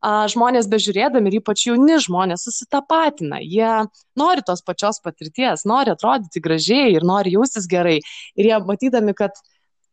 Žmonės 0.05 0.67
bežiūrėdami 0.69 1.31
ir 1.31 1.39
ypač 1.39 1.63
jauni 1.65 1.95
žmonės 2.03 2.43
susitapatina, 2.45 3.39
jie 3.41 3.87
nori 4.19 4.43
tos 4.45 4.61
pačios 4.61 4.99
patirties, 5.01 5.63
nori 5.65 5.89
atrodyti 5.95 6.43
gražiai 6.43 6.91
ir 6.93 7.05
nori 7.07 7.33
jaustis 7.33 7.65
gerai. 7.71 7.95
Ir 8.37 8.51
jie 8.51 8.59
matydami, 8.67 9.15
kad 9.17 9.39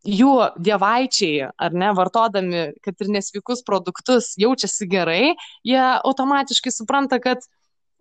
jų 0.05 0.35
dievaičiai, 0.61 1.49
ar 1.57 1.73
ne, 1.79 1.93
vartodami, 1.97 2.67
kad 2.85 3.01
ir 3.01 3.13
nesveikus 3.15 3.63
produktus, 3.65 4.35
jaučiasi 4.37 4.91
gerai, 4.91 5.33
jie 5.65 5.81
automatiškai 5.81 6.75
supranta, 6.75 7.23
kad 7.23 7.47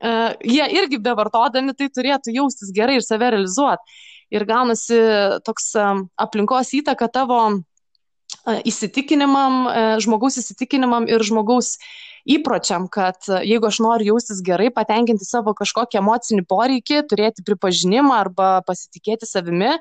uh, 0.01 0.31
jie 0.43 0.67
irgi 0.77 1.01
bevartodami 1.01 1.75
tai 1.77 1.89
turėtų 1.93 2.33
jaustis 2.35 2.73
gerai 2.75 2.99
ir 2.99 3.05
save 3.05 3.31
realizuoti 3.35 4.01
ir 4.31 4.45
gaunasi 4.47 4.97
toks 5.45 5.73
aplinkos 6.19 6.71
įtaka 6.77 7.09
tavo 7.11 7.41
įsitikinimam, 8.47 9.65
žmogaus 10.01 10.39
įsitikinimam 10.39 11.07
ir 11.11 11.23
žmogaus 11.27 11.75
įpročiam, 12.29 12.87
kad 12.91 13.27
jeigu 13.27 13.67
aš 13.67 13.81
noriu 13.83 14.13
jaustis 14.13 14.39
gerai, 14.45 14.69
patenkinti 14.73 15.27
savo 15.27 15.53
kažkokį 15.57 15.99
emocinį 15.99 16.45
poreikį, 16.49 17.01
turėti 17.11 17.45
pripažinimą 17.45 18.15
arba 18.15 18.49
pasitikėti 18.67 19.27
savimi, 19.27 19.73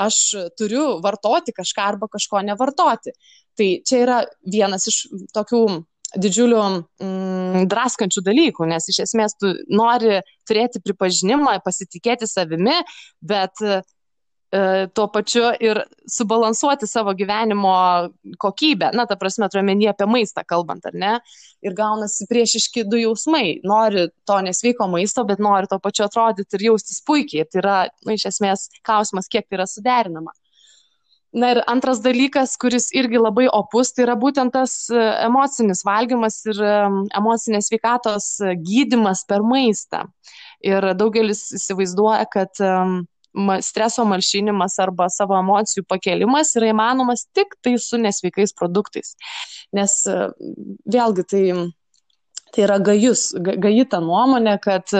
aš 0.00 0.20
turiu 0.60 1.00
vartoti 1.04 1.54
kažką 1.56 1.88
arba 1.94 2.08
kažko 2.12 2.44
nevartoti. 2.46 3.16
Tai 3.58 3.68
čia 3.84 4.04
yra 4.04 4.18
vienas 4.46 4.86
iš 4.88 5.02
tokių 5.34 5.64
didžiulių 6.18 6.60
mm, 6.64 7.68
draskančių 7.70 8.24
dalykų, 8.26 8.66
nes 8.70 8.88
iš 8.90 9.04
esmės 9.06 9.36
tu 9.38 9.52
nori 9.70 10.20
turėti 10.48 10.82
pripažinimą, 10.82 11.60
pasitikėti 11.64 12.28
savimi, 12.30 12.80
bet 13.22 13.62
e, 13.62 13.80
tuo 14.96 15.06
pačiu 15.14 15.52
ir 15.62 15.82
subalansuoti 16.10 16.88
savo 16.90 17.14
gyvenimo 17.18 17.74
kokybę. 18.42 18.90
Na, 18.96 19.06
ta 19.06 19.18
prasme, 19.20 19.48
turiuomenį 19.52 19.90
apie 19.92 20.08
maistą 20.10 20.44
kalbant, 20.48 20.86
ar 20.90 20.98
ne? 20.98 21.14
Ir 21.62 21.76
gaunasi 21.78 22.26
priešiški 22.30 22.86
du 22.90 22.98
jausmai. 22.98 23.60
Nori 23.66 24.08
to 24.26 24.40
nesveiko 24.46 24.90
maisto, 24.90 25.24
bet 25.28 25.42
nori 25.42 25.70
tuo 25.70 25.78
pačiu 25.82 26.08
atrodyti 26.08 26.58
ir 26.58 26.70
jaustis 26.72 27.02
puikiai. 27.06 27.44
Ir 27.44 27.52
tai 27.52 27.62
yra, 27.62 27.80
na, 28.06 28.18
iš 28.18 28.30
esmės, 28.34 28.68
klausimas, 28.86 29.30
kiek 29.30 29.46
tai 29.46 29.60
yra 29.60 29.70
suderinama. 29.70 30.34
Na 31.32 31.52
ir 31.54 31.60
antras 31.70 32.00
dalykas, 32.02 32.56
kuris 32.58 32.88
irgi 32.96 33.20
labai 33.20 33.46
opus, 33.54 33.92
tai 33.94 34.02
yra 34.02 34.16
būtent 34.18 34.50
tas 34.50 34.72
e, 34.90 34.98
emocinis 35.28 35.84
valgymas 35.86 36.40
ir 36.50 36.58
e, 36.58 36.72
emocinės 37.20 37.70
veikatos 37.70 38.26
e, 38.42 38.56
gydimas 38.58 39.22
per 39.28 39.44
maistą. 39.46 40.08
Ir 40.66 40.90
daugelis 40.98 41.44
įsivaizduoja, 41.56 42.26
kad 42.34 42.58
streso 43.62 44.02
malšinimas 44.10 44.74
arba 44.82 45.06
savo 45.08 45.36
emocijų 45.38 45.84
pakelimas 45.88 46.50
yra 46.58 46.72
įmanomas 46.72 47.22
tik 47.32 47.54
tai 47.62 47.76
su 47.78 48.00
nesveikais 48.02 48.52
produktais. 48.58 49.14
Nes 49.72 49.94
vėlgi 50.90 51.24
tai, 51.30 51.44
tai 52.50 52.66
yra 52.66 52.80
gajus, 52.90 53.30
gaji 53.38 53.86
ta 53.88 54.02
nuomonė, 54.04 54.58
kad 54.60 54.92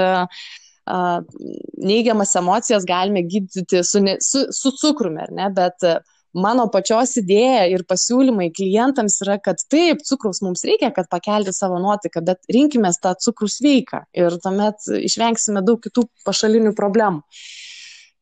neigiamas 1.90 2.32
emocijas 2.38 2.86
galime 2.88 3.26
gydyti 3.26 3.82
su, 3.84 4.00
ne, 4.06 4.16
su, 4.24 4.46
su 4.54 4.72
cukrumi, 4.78 5.26
ne, 5.34 5.50
bet 5.58 5.90
mano 6.34 6.66
pačios 6.72 7.16
idėja 7.20 7.64
ir 7.72 7.84
pasiūlymai 7.88 8.50
klientams 8.54 9.20
yra, 9.24 9.38
kad 9.42 9.62
taip, 9.72 10.04
cukraus 10.06 10.42
mums 10.44 10.62
reikia, 10.66 10.92
kad 10.94 11.10
pakelti 11.10 11.54
savo 11.56 11.80
nuotaiką, 11.82 12.22
bet 12.26 12.52
rinkime 12.52 12.92
tą 13.02 13.16
cukrų 13.18 13.50
sveiką 13.50 14.04
ir 14.16 14.38
tuomet 14.42 14.86
išvengsime 15.00 15.64
daug 15.66 15.82
kitų 15.82 16.06
pašalinių 16.26 16.74
problemų. 16.78 17.24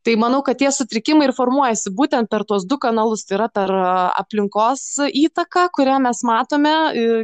Tai 0.06 0.14
manau, 0.16 0.38
kad 0.46 0.56
tie 0.56 0.70
sutrikimai 0.72 1.26
ir 1.26 1.34
formuojasi 1.36 1.90
būtent 1.92 2.30
per 2.32 2.44
tuos 2.48 2.62
du 2.70 2.78
kanalus, 2.80 3.26
tai 3.28 3.34
yra 3.36 3.48
per 3.52 3.72
aplinkos 4.16 4.84
įtaką, 5.04 5.66
kurią 5.76 5.98
mes 6.06 6.22
matome, 6.24 6.72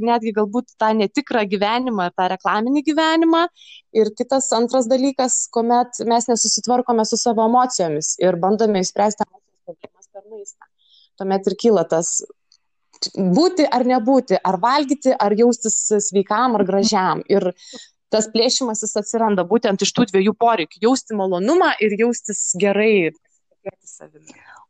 netgi 0.05 0.35
galbūt 0.37 0.75
tą 0.83 0.91
netikrą 0.99 1.47
gyvenimą 1.55 2.11
tą 2.19 2.29
reklaminį 2.35 2.85
gyvenimą. 2.91 3.47
Ir 3.97 4.13
kitas 4.19 4.51
antras 4.59 4.91
dalykas, 4.91 5.45
kuomet 5.55 6.03
mes 6.13 6.29
nesusitvarkome 6.35 7.09
su 7.09 7.17
savo 7.25 7.49
emocijomis 7.49 8.19
ir 8.21 8.37
bandome 8.43 8.85
išspręsti 8.85 9.31
emocijos 9.31 9.65
problemas 9.65 10.11
per 10.13 10.29
maistą 10.29 10.74
tuomet 11.19 11.51
ir 11.51 11.59
kyla 11.61 11.85
tas 11.89 12.17
būti 13.15 13.67
ar 13.67 13.85
nebūti, 13.87 14.39
ar 14.39 14.59
valgyti, 14.61 15.13
ar 15.13 15.35
jaustis 15.37 15.77
sveikam 16.09 16.57
ar 16.59 16.65
gražiam. 16.65 17.23
Ir 17.29 17.53
tas 18.15 18.31
plėšimasis 18.31 18.97
atsiranda 19.01 19.45
būtent 19.49 19.83
iš 19.83 19.93
tų 19.93 20.09
dviejų 20.13 20.37
poreikių- 20.39 20.83
jausti 20.87 21.19
malonumą 21.19 21.75
ir 21.81 21.97
jaustis 21.99 22.53
gerai. 22.61 23.13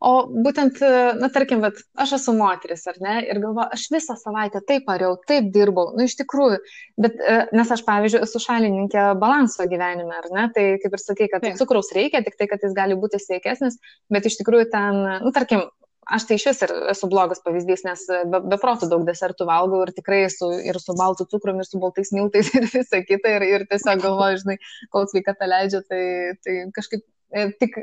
O 0.04 0.26
būtent, 0.28 0.80
na, 1.20 1.28
tarkim, 1.32 1.62
bet 1.64 1.78
aš 1.96 2.12
esu 2.18 2.34
moteris, 2.36 2.82
ar 2.90 2.98
ne, 3.00 3.14
ir 3.24 3.40
galvoju, 3.40 3.70
aš 3.72 3.86
visą 3.94 4.16
savaitę 4.20 4.60
taip 4.68 4.84
pariau, 4.86 5.16
taip 5.30 5.48
dirbau, 5.54 5.86
nu, 5.96 6.04
iš 6.04 6.16
tikrųjų, 6.18 6.58
bet, 7.00 7.16
nes 7.56 7.72
aš, 7.76 7.82
pavyzdžiui, 7.86 8.20
esu 8.26 8.42
šalininkė 8.42 9.06
balanso 9.22 9.64
gyvenime, 9.70 10.18
ar 10.18 10.28
ne, 10.34 10.44
tai 10.54 10.66
kaip 10.82 10.98
ir 10.98 11.02
sakai, 11.02 11.30
kad 11.32 11.46
taip. 11.46 11.56
cukraus 11.56 11.88
reikia, 11.96 12.20
tik 12.26 12.36
tai, 12.36 12.50
kad 12.50 12.66
jis 12.66 12.76
gali 12.76 12.98
būti 13.00 13.22
sveikesnis, 13.22 13.80
bet 14.12 14.28
iš 14.28 14.36
tikrųjų 14.42 14.68
ten, 14.74 15.00
nu, 15.24 15.32
tarkim, 15.32 15.64
aš 16.06 16.26
tai 16.28 16.38
iš 16.38 16.46
vis 16.50 16.62
ir 16.66 16.72
esu 16.92 17.08
blogas 17.10 17.42
pavyzdys, 17.44 17.84
nes 17.86 18.04
be, 18.30 18.40
be 18.50 18.58
protų 18.60 18.88
daug 18.90 19.04
desertų 19.08 19.46
valgau 19.48 19.82
ir 19.84 19.92
tikrai 19.96 20.24
su, 20.32 20.50
ir 20.64 20.78
su 20.82 20.96
baltu 20.98 21.26
cukrum, 21.30 21.60
ir 21.60 21.68
su 21.68 21.80
baltais 21.82 22.12
miltais 22.16 22.52
ir 22.56 22.68
visa 22.72 23.02
kita. 23.06 23.36
Ir, 23.38 23.46
ir 23.48 23.66
tiesiog 23.70 24.04
galvoju, 24.04 24.42
žinai, 24.44 24.58
kol 24.94 25.08
sveikata 25.10 25.48
leidžia, 25.50 25.82
tai, 25.88 26.04
tai 26.44 26.60
kažkaip 26.76 27.04
e, 27.34 27.48
tik 27.60 27.80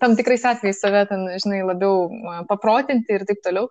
tam 0.00 0.14
tikrais 0.16 0.44
atvejais 0.46 0.80
save 0.80 1.02
ten, 1.10 1.26
žinai, 1.42 1.62
labiau 1.66 2.06
paprotinti 2.48 3.16
ir 3.16 3.26
taip 3.28 3.42
toliau. 3.44 3.68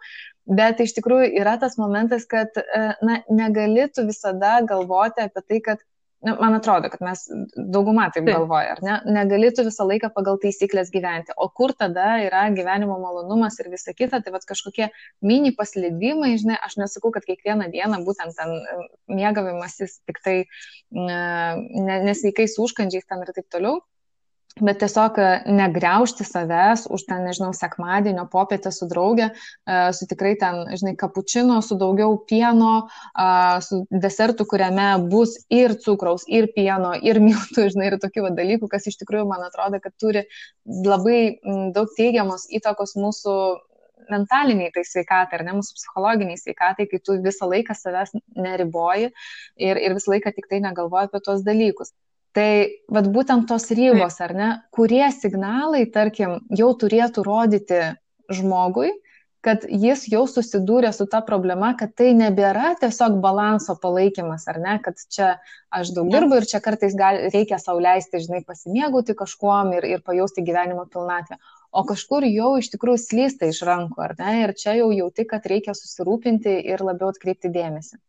Bet 0.50 0.82
iš 0.82 0.96
tikrųjų 0.98 1.30
yra 1.42 1.56
tas 1.62 1.78
momentas, 1.82 2.26
kad, 2.30 2.56
e, 2.58 2.84
na, 3.06 3.22
negali 3.30 3.88
tu 3.94 4.06
visada 4.08 4.60
galvoti 4.68 5.26
apie 5.26 5.46
tai, 5.46 5.62
kad 5.66 5.86
man 6.26 6.54
atrodo, 6.58 6.90
kad 6.92 7.02
mes 7.04 7.24
daugumą 7.56 8.10
taip, 8.14 8.26
galvoja, 8.28 8.76
ar 8.76 8.82
ne? 8.84 8.96
Negalėtų 9.20 9.66
visą 9.70 9.86
laiką 9.88 10.10
pagal 10.16 10.40
taisyklės 10.44 10.92
gyventi. 10.94 11.36
O 11.38 11.48
kur 11.56 11.74
tada 11.78 12.18
yra 12.26 12.46
gyvenimo 12.56 12.98
malonumas 13.02 13.60
ir 13.64 13.72
visa 13.72 13.94
kita, 13.96 14.22
tai 14.24 14.34
vad 14.36 14.48
kažkokie 14.50 14.90
mini 15.26 15.54
paslydimai, 15.56 16.34
žinai, 16.42 16.60
aš 16.66 16.80
nesakau, 16.82 17.14
kad 17.16 17.28
kiekvieną 17.28 17.70
dieną 17.74 18.02
būtent 18.08 18.36
ten 18.40 18.56
mėgavimasis 19.20 20.02
tik 20.10 20.20
tai 20.26 20.36
nesveikais 20.92 22.60
užkandžiais 22.60 23.08
ten 23.08 23.24
ir 23.24 23.34
taip 23.36 23.48
toliau 23.54 23.80
bet 24.58 24.80
tiesiog 24.82 25.18
e, 25.22 25.28
negriaužti 25.54 26.26
savęs 26.28 26.88
už 26.92 27.06
ten, 27.08 27.24
nežinau, 27.28 27.52
sekmadienio 27.56 28.26
popietę 28.32 28.72
su 28.76 28.88
draugė, 28.90 29.30
e, 29.30 29.78
su 29.96 30.08
tikrai 30.10 30.34
ten, 30.42 30.62
žinai, 30.80 30.96
kapučino, 31.00 31.60
su 31.66 31.78
daugiau 31.80 32.18
pieno, 32.30 32.74
su 33.64 33.84
desertu, 33.90 34.46
kuriame 34.50 34.90
bus 35.12 35.38
ir 35.54 35.76
cukraus, 35.84 36.26
ir 36.28 36.50
pieno, 36.56 36.92
ir 36.98 37.22
miltų, 37.28 37.70
žinai, 37.76 37.92
ir 37.92 38.00
tokių 38.02 38.28
va, 38.28 38.36
dalykų, 38.42 38.70
kas 38.72 38.90
iš 38.92 39.00
tikrųjų, 39.04 39.30
man 39.30 39.46
atrodo, 39.48 39.80
kad 39.84 39.96
turi 40.02 40.26
labai 40.66 41.40
daug 41.76 41.90
teigiamos 41.98 42.48
įtakos 42.60 42.98
mūsų 43.00 43.40
mentaliniai 44.10 44.72
tai 44.74 44.84
sveikatai, 44.88 45.40
ar 45.40 45.46
ne 45.46 45.56
mūsų 45.60 45.76
psichologiniai 45.78 46.40
sveikatai, 46.40 46.88
kai 46.90 47.00
tu 47.04 47.18
visą 47.24 47.50
laiką 47.50 47.76
savęs 47.78 48.16
neriboji 48.38 49.10
ir, 49.10 49.82
ir 49.82 49.98
visą 49.98 50.16
laiką 50.16 50.34
tik 50.36 50.50
tai 50.50 50.62
negalvoji 50.66 51.10
apie 51.10 51.22
tuos 51.26 51.44
dalykus. 51.46 51.94
Tai 52.38 52.50
vad 52.94 53.08
būtent 53.10 53.48
tos 53.50 53.72
ribos, 53.74 54.20
ar 54.22 54.36
ne, 54.38 54.50
kurie 54.76 55.08
signalai, 55.16 55.88
tarkim, 55.90 56.38
jau 56.54 56.70
turėtų 56.78 57.24
rodyti 57.26 57.80
žmogui, 58.30 58.92
kad 59.46 59.64
jis 59.66 60.04
jau 60.12 60.26
susidūrė 60.28 60.92
su 60.94 61.08
ta 61.10 61.22
problema, 61.26 61.72
kad 61.80 61.94
tai 61.98 62.12
nebėra 62.18 62.74
tiesiog 62.82 63.18
balanso 63.24 63.76
palaikymas, 63.82 64.46
ar 64.52 64.60
ne, 64.60 64.76
kad 64.84 65.00
čia 65.10 65.30
aš 65.74 65.94
daug 65.96 66.12
dirbu 66.12 66.42
ir 66.42 66.48
čia 66.50 66.60
kartais 66.64 66.98
gal, 67.00 67.22
reikia 67.34 67.60
sauliaisti, 67.62 68.22
žinai, 68.26 68.44
pasimėgauti 68.48 69.16
kažkuom 69.18 69.72
ir, 69.78 69.88
ir 69.96 70.04
pajausti 70.06 70.44
gyvenimo 70.46 70.86
pilnatvę. 70.92 71.40
O 71.72 71.86
kažkur 71.88 72.26
jau 72.28 72.56
iš 72.60 72.72
tikrųjų 72.74 73.00
slysta 73.06 73.50
iš 73.50 73.64
rankų, 73.66 74.04
ar 74.04 74.16
ne, 74.20 74.36
ir 74.44 74.56
čia 74.58 74.76
jau 74.82 74.92
jauti, 74.92 75.26
kad 75.30 75.46
reikia 75.48 75.78
susirūpinti 75.78 76.60
ir 76.74 76.84
labiau 76.84 77.14
atkreipti 77.14 77.52
dėmesį. 77.54 78.00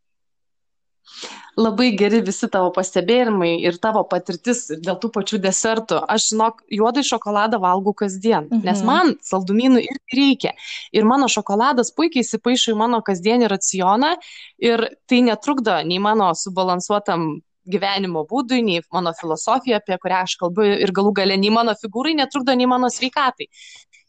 Labai 1.60 1.90
geri 1.98 2.20
visi 2.24 2.48
tavo 2.48 2.70
pastebėjimai 2.72 3.50
ir 3.66 3.76
tavo 3.82 4.02
patirtis 4.08 4.62
dėl 4.70 4.96
tų 5.02 5.10
pačių 5.16 5.40
desertų. 5.42 5.98
Aš, 6.14 6.30
žinok, 6.30 6.62
juodai 6.72 7.02
šokoladą 7.06 7.60
valgau 7.60 7.92
kasdien, 7.96 8.46
mhm. 8.48 8.62
nes 8.68 8.82
man 8.86 9.12
saldumynų 9.26 9.82
irgi 9.82 10.18
reikia. 10.20 10.54
Ir 10.96 11.08
mano 11.08 11.28
šokoladas 11.32 11.92
puikiai 11.96 12.24
įsipaišo 12.24 12.74
į 12.74 12.80
mano 12.80 13.02
kasdienį 13.06 13.50
racioną 13.52 14.14
ir 14.62 14.86
tai 15.10 15.20
netrukdo 15.26 15.76
nei 15.86 16.00
mano 16.02 16.30
subalansuotam 16.38 17.28
gyvenimo 17.70 18.24
būdui, 18.30 18.62
nei 18.64 18.80
mano 18.94 19.12
filosofija, 19.14 19.82
apie 19.82 19.98
kurią 20.00 20.24
aš 20.24 20.36
kalbu, 20.40 20.64
ir 20.86 20.92
galų 20.96 21.12
gale 21.20 21.36
nei 21.38 21.52
mano 21.54 21.76
figūrai 21.78 22.16
netrukdo, 22.18 22.56
nei 22.56 22.68
mano 22.70 22.88
sveikatai. 22.90 23.50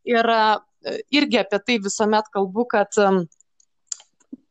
Ir 0.09 0.31
irgi 1.13 1.41
apie 1.41 1.59
tai 1.65 1.77
visuomet 1.83 2.31
kalbu, 2.33 2.65
kad 2.71 2.97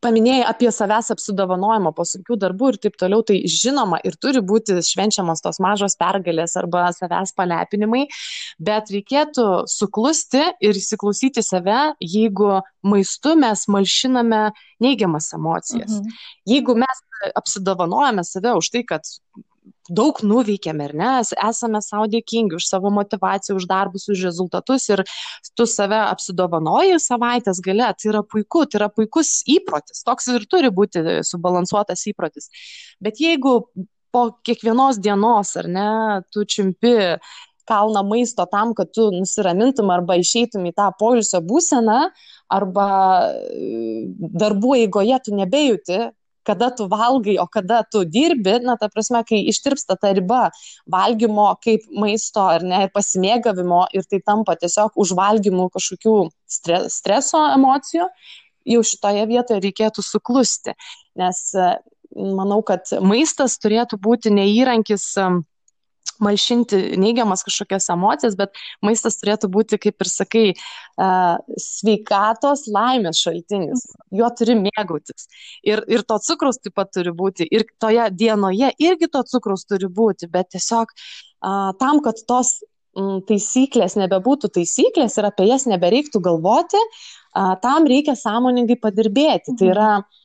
paminėjai 0.05 0.45
apie 0.49 0.71
savęs 0.75 1.11
apsidovanojimą 1.15 1.93
po 1.97 2.07
sunkių 2.09 2.39
darbų 2.41 2.73
ir 2.73 2.79
taip 2.87 2.97
toliau, 3.01 3.25
tai 3.27 3.41
žinoma 3.51 4.01
ir 4.07 4.17
turi 4.21 4.43
būti 4.45 4.79
švenčiamos 4.85 5.43
tos 5.45 5.61
mažos 5.63 5.97
pergalės 6.01 6.57
arba 6.61 6.89
savęs 6.97 7.35
palepinimai, 7.37 8.07
bet 8.59 8.93
reikėtų 8.95 9.47
suklusti 9.71 10.43
ir 10.65 10.81
įsiklausyti 10.81 11.45
save, 11.45 11.95
jeigu 12.01 12.61
maistu 12.87 13.37
mes 13.39 13.67
malšiname 13.69 14.43
neigiamas 14.81 15.33
emocijas. 15.37 16.01
Mhm. 16.01 16.21
Jeigu 16.49 16.77
mes 16.81 17.05
apsidovanojame 17.37 18.25
save 18.25 18.57
už 18.57 18.73
tai, 18.73 18.85
kad 18.89 19.05
daug 19.91 20.21
nuveikėme, 20.23 20.87
ar 20.89 20.95
ne, 20.97 21.11
esame 21.49 21.83
savo 21.85 22.07
dėkingi 22.11 22.57
už 22.59 22.67
savo 22.69 22.93
motivaciją, 22.95 23.57
už 23.59 23.67
darbus, 23.71 24.07
už 24.13 24.25
rezultatus 24.29 24.89
ir 24.93 25.05
tu 25.59 25.67
save 25.67 25.99
apsidovanoji 26.07 27.01
savaitės 27.03 27.63
gale, 27.65 27.91
tai 27.99 28.13
yra 28.13 28.23
puiku, 28.23 28.65
tai 28.71 28.81
yra 28.83 28.91
puikus 28.95 29.41
įprotis, 29.51 30.05
toks 30.07 30.31
ir 30.35 30.47
turi 30.51 30.71
būti 30.75 31.21
subalansuotas 31.27 32.07
įprotis. 32.13 32.51
Bet 33.03 33.21
jeigu 33.23 33.61
po 34.15 34.27
kiekvienos 34.47 34.99
dienos, 35.03 35.55
ar 35.59 35.71
ne, 35.71 35.89
tu 36.35 36.45
čimpi 36.47 36.97
kalną 37.71 38.03
maisto 38.07 38.47
tam, 38.51 38.75
kad 38.75 38.91
tu 38.95 39.11
nusiramintum 39.15 39.91
arba 39.95 40.17
išeitum 40.19 40.65
į 40.67 40.75
tą 40.75 40.89
poilsio 40.99 41.39
būseną, 41.47 42.01
arba 42.51 42.87
darbų 44.43 44.75
eigoje 44.85 45.21
tu 45.27 45.37
nebejauti 45.39 46.01
kada 46.51 46.71
tu 46.75 46.89
valgai, 46.91 47.37
o 47.43 47.47
kada 47.47 47.81
tu 47.87 48.03
dirbi, 48.05 48.59
na, 48.67 48.77
ta 48.81 48.91
prasme, 48.93 49.23
kai 49.29 49.41
ištirpsta 49.53 49.97
ta 50.01 50.13
riba 50.17 50.49
valgymo 50.91 51.49
kaip 51.65 51.87
maisto 51.95 52.45
ar 52.57 52.67
ne, 52.67 52.85
ir 52.87 52.93
pasimėgavimo 52.95 53.87
ir 53.97 54.07
tai 54.11 54.23
tampa 54.27 54.59
tiesiog 54.61 54.99
užvalgymų 55.01 55.71
kažkokių 55.77 56.17
streso 56.91 57.45
emocijų, 57.55 58.11
jau 58.75 58.83
šitoje 58.85 59.25
vietoje 59.31 59.63
reikėtų 59.65 60.05
suklusti, 60.05 60.75
nes 61.19 61.47
manau, 62.17 62.61
kad 62.67 62.91
maistas 63.07 63.57
turėtų 63.63 64.01
būti 64.03 64.33
neįrankis 64.35 65.07
malšinti 66.21 66.79
neigiamas 67.01 67.43
kažkokias 67.47 67.89
emocijas, 67.93 68.37
bet 68.39 68.57
maistas 68.85 69.19
turėtų 69.21 69.51
būti, 69.53 69.79
kaip 69.81 70.05
ir 70.05 70.11
sakai, 70.11 70.45
sveikatos 71.65 72.67
laimės 72.73 73.23
šaltinis. 73.25 73.87
Jo 74.15 74.31
turi 74.37 74.59
mėgautis. 74.61 75.29
Ir, 75.67 75.83
ir 75.89 76.05
to 76.09 76.21
cukraus 76.27 76.61
taip 76.61 76.77
pat 76.79 76.93
turi 76.97 77.15
būti. 77.17 77.49
Ir 77.49 77.67
toje 77.81 78.11
dienoje 78.13 78.73
irgi 78.79 79.11
to 79.13 79.25
cukraus 79.33 79.65
turi 79.69 79.89
būti, 79.89 80.29
bet 80.31 80.53
tiesiog 80.57 80.93
tam, 81.41 82.03
kad 82.05 82.21
tos 82.29 82.59
taisyklės 83.29 83.95
nebebūtų 83.97 84.51
taisyklės 84.59 85.15
ir 85.17 85.29
apie 85.29 85.47
jas 85.47 85.65
nebereiktų 85.71 86.21
galvoti, 86.25 86.81
tam 87.63 87.87
reikia 87.89 88.17
sąmoningai 88.19 88.77
padirbėti. 88.83 89.55
Tai 89.57 89.71
yra 89.73 89.93
mhm 90.01 90.19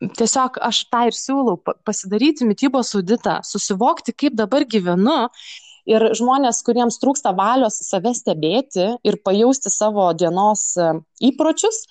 tiesiog 0.00 0.58
aš 0.68 0.82
tą 0.92 1.04
ir 1.10 1.16
siūlau 1.16 1.56
pasidaryti 1.86 2.48
mytybos 2.48 2.94
auditą, 2.98 3.40
susivokti, 3.46 4.14
kaip 4.16 4.36
dabar 4.38 4.66
gyvenu. 4.68 5.26
Ir 5.86 6.02
žmonės, 6.18 6.64
kuriems 6.66 6.98
trūksta 6.98 7.30
valios 7.38 7.76
save 7.86 8.10
stebėti 8.18 8.88
ir 9.06 9.20
pajausti 9.22 9.70
savo 9.70 10.08
dienos 10.18 10.72
e, 10.74 10.88
įpročius, 11.28 11.84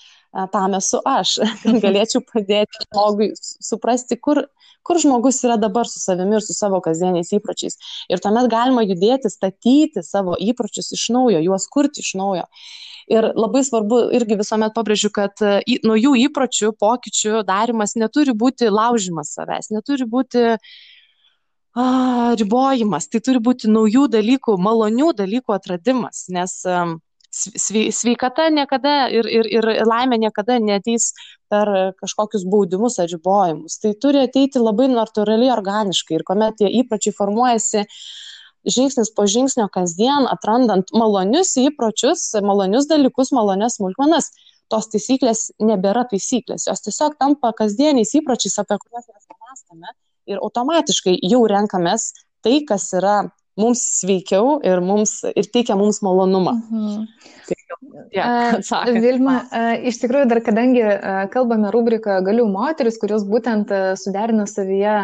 tam 0.51 0.75
esu 0.77 0.99
aš. 1.07 1.37
Galėčiau 1.83 2.23
padėti 2.27 2.83
žmogui 2.85 3.29
suprasti, 3.39 4.17
kur, 4.19 4.43
kur 4.85 4.99
žmogus 5.01 5.41
yra 5.47 5.57
dabar 5.61 5.87
su 5.89 6.01
savimi 6.03 6.37
ir 6.37 6.43
su 6.45 6.55
savo 6.57 6.81
kasdieniais 6.83 7.31
įpročiais. 7.37 7.79
Ir 8.11 8.23
tuomet 8.23 8.49
galima 8.51 8.83
judėti, 8.85 9.31
statyti 9.31 10.03
savo 10.05 10.35
įpročius 10.39 10.91
iš 10.97 11.07
naujo, 11.15 11.43
juos 11.45 11.69
kurti 11.71 12.03
iš 12.03 12.15
naujo. 12.19 12.45
Ir 13.11 13.29
labai 13.37 13.61
svarbu 13.65 14.07
irgi 14.17 14.39
visuomet 14.39 14.73
pabrėžiu, 14.73 15.11
kad 15.13 15.41
e, 15.45 15.59
naujų 15.85 16.15
įpročių, 16.25 16.71
pokyčių 16.81 17.43
darimas 17.45 17.93
neturi 18.01 18.33
būti 18.33 18.71
laužimas 18.73 19.35
savęs, 19.37 19.69
neturi 19.69 20.07
būti 20.09 20.45
a, 20.55 21.85
ribojimas, 22.39 23.05
tai 23.11 23.21
turi 23.21 23.43
būti 23.45 23.69
naujų 23.69 24.07
dalykų, 24.15 24.57
malonių 24.57 25.11
dalykų 25.21 25.53
atradimas, 25.53 26.25
nes 26.33 26.63
sveikata 27.35 28.47
niekada 28.53 29.07
ir, 29.11 29.27
ir, 29.27 29.49
ir 29.51 29.87
laimė 29.87 30.19
niekada 30.23 30.57
neteis 30.63 31.11
per 31.51 31.69
kažkokius 31.99 32.45
baudimus 32.49 32.97
ar 33.03 33.09
ribojimus. 33.11 33.79
Tai 33.81 33.93
turi 34.01 34.23
ateiti 34.23 34.61
labai 34.61 34.87
natūraliai, 34.93 35.51
organiškai 35.55 36.19
ir 36.19 36.25
kuomet 36.27 36.61
tie 36.61 36.71
įpročiai 36.81 37.15
formuojasi 37.17 37.85
žingsnis 38.65 39.11
po 39.13 39.27
žingsnio 39.29 39.67
kasdien 39.73 40.25
atrandant 40.31 40.89
malonius 40.95 41.53
įpročius, 41.61 42.31
malonius 42.41 42.89
dalykus, 42.89 43.31
malonias 43.35 43.77
smulkmenas, 43.77 44.31
tos 44.71 44.89
taisyklės 44.89 45.51
nebėra 45.61 46.07
taisyklės, 46.09 46.65
jos 46.69 46.81
tiesiog 46.87 47.19
tampa 47.21 47.51
kasdieniais 47.57 48.15
įpročiais, 48.17 48.57
apie 48.61 48.79
kuriuos 48.81 49.05
mes 49.11 49.27
mąstame 49.35 49.93
ir 50.25 50.41
automatiškai 50.41 51.19
jau 51.29 51.43
renkamės 51.49 52.11
tai, 52.45 52.61
kas 52.65 52.89
yra 52.97 53.17
mums 53.59 53.83
sveikiau 54.01 54.59
ir, 54.65 54.81
mums, 54.83 55.19
ir 55.31 55.47
teikia 55.53 55.77
mums 55.79 56.01
malonumą. 56.05 56.55
Mhm. 56.71 57.05
Tai, 57.45 57.55
ja, 58.15 58.25
uh, 58.57 58.89
Vilma, 58.97 59.37
uh, 59.45 59.75
iš 59.91 60.01
tikrųjų 60.01 60.31
dar 60.31 60.41
kadangi 60.45 60.83
uh, 60.87 61.21
kalbame 61.33 61.71
rubriką 61.73 62.19
Galių 62.25 62.49
moteris, 62.51 62.99
kurios 63.01 63.27
būtent 63.29 63.71
suderina 64.01 64.47
savyje 64.49 64.97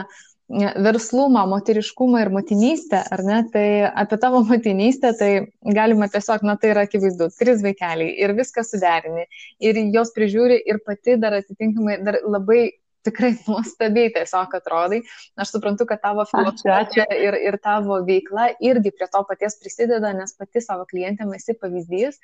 verslumą, 0.84 1.46
moteriškumą 1.48 2.22
ir 2.26 2.32
motinystę, 2.34 3.02
ar 3.12 3.24
ne, 3.24 3.40
tai 3.54 3.66
apie 3.88 4.18
tavo 4.22 4.42
motinystę, 4.52 5.14
tai 5.20 5.32
galima 5.78 6.10
tiesiog, 6.12 6.44
na 6.48 6.58
tai 6.60 6.74
yra 6.74 6.86
akivaizdu, 6.88 7.30
trys 7.40 7.64
vaikeliai 7.66 8.14
ir 8.24 8.36
viską 8.38 8.66
suderini, 8.68 9.28
ir 9.64 9.80
jos 9.96 10.14
prižiūri 10.18 10.62
ir 10.66 10.82
pati 10.86 11.18
dar 11.22 11.40
atitinkamai, 11.40 12.02
dar 12.06 12.20
labai 12.28 12.66
tikrai 13.08 13.32
nuostabiai 13.48 14.12
tiesiog 14.16 14.56
atrodai. 14.60 15.02
Aš 15.42 15.56
suprantu, 15.56 15.88
kad 15.90 16.04
tavo 16.04 16.26
filosofija 16.30 17.08
ir, 17.18 17.38
ir 17.50 17.60
tavo 17.64 18.02
veikla 18.08 18.52
irgi 18.60 18.94
prie 18.96 19.10
to 19.12 19.24
paties 19.30 19.60
prisideda, 19.62 20.14
nes 20.18 20.36
pati 20.38 20.64
savo 20.64 20.88
klientėm 20.90 21.34
esi 21.38 21.58
pavyzdys, 21.58 22.22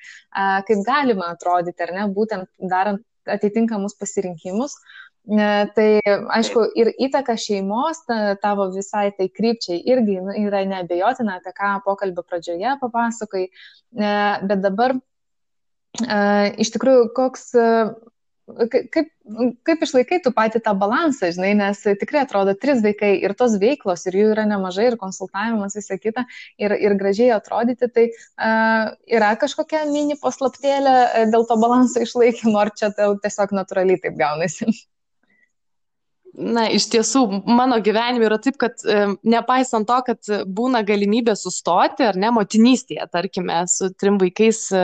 kaip 0.69 0.85
galima 0.87 1.33
atrodyti, 1.35 1.83
ar 1.87 1.95
ne, 1.97 2.07
būtent 2.13 2.49
darant 2.71 3.03
atitinkamus 3.27 3.97
pasirinkimus, 3.99 4.77
Tai 5.27 5.87
aišku, 6.31 6.61
ir 6.79 6.93
įtaka 7.03 7.33
šeimos 7.35 7.99
ta, 8.07 8.37
tavo 8.39 8.69
visai 8.71 9.09
tai 9.11 9.27
krypčiai 9.27 9.81
irgi 9.91 10.21
nu, 10.23 10.31
yra 10.47 10.61
neabejotina, 10.63 11.41
apie 11.41 11.51
ką 11.57 11.73
pokalbio 11.83 12.23
pradžioje 12.23 12.77
papasakai, 12.79 13.43
bet 13.91 14.61
dabar 14.63 14.95
iš 16.63 16.71
tikrųjų 16.71 17.09
koks 17.17 17.51
kaip, 18.47 19.09
kaip 19.67 19.83
išlaikai 19.83 20.19
tu 20.23 20.31
pati 20.35 20.61
tą 20.63 20.73
balansą, 20.79 21.29
žinai, 21.35 21.53
nes 21.59 21.81
tikrai 21.99 22.23
atrodo 22.23 22.55
trys 22.57 22.81
vaikai 22.85 23.13
ir 23.19 23.35
tos 23.37 23.57
veiklos, 23.61 24.05
ir 24.07 24.19
jų 24.19 24.27
yra 24.35 24.47
nemažai, 24.49 24.89
ir 24.91 24.99
konsultavimas, 25.01 25.75
visą 25.79 25.99
kitą, 25.99 26.23
ir, 26.61 26.75
ir 26.79 26.97
gražiai 26.99 27.33
atrodyti, 27.35 27.91
tai 27.93 28.09
uh, 28.11 28.93
yra 29.19 29.33
kažkokia 29.39 29.85
mini 29.91 30.17
paslaptėlė 30.21 31.27
dėl 31.33 31.47
to 31.49 31.59
balanso 31.59 32.03
išlaikymo, 32.05 32.57
ar 32.61 32.73
čia 32.77 32.93
tiesiog 32.95 33.55
natūraliai 33.59 33.99
taip 34.03 34.15
gaunasi? 34.19 34.71
Na, 36.37 36.67
iš 36.69 36.85
tiesų, 36.93 37.23
mano 37.49 37.79
gyvenime 37.81 38.27
yra 38.27 38.37
taip, 38.37 38.59
kad 38.61 38.83
e, 38.85 38.97
nepaisant 39.25 39.87
to, 39.89 39.95
kad 40.05 40.29
būna 40.45 40.83
galimybė 40.85 41.33
sustoti, 41.33 42.05
ar 42.05 42.19
ne, 42.19 42.29
motinystėje, 42.35 43.07
tarkime, 43.09 43.63
su 43.71 43.89
trim 43.97 44.19
vaikais 44.21 44.59
e, 44.69 44.83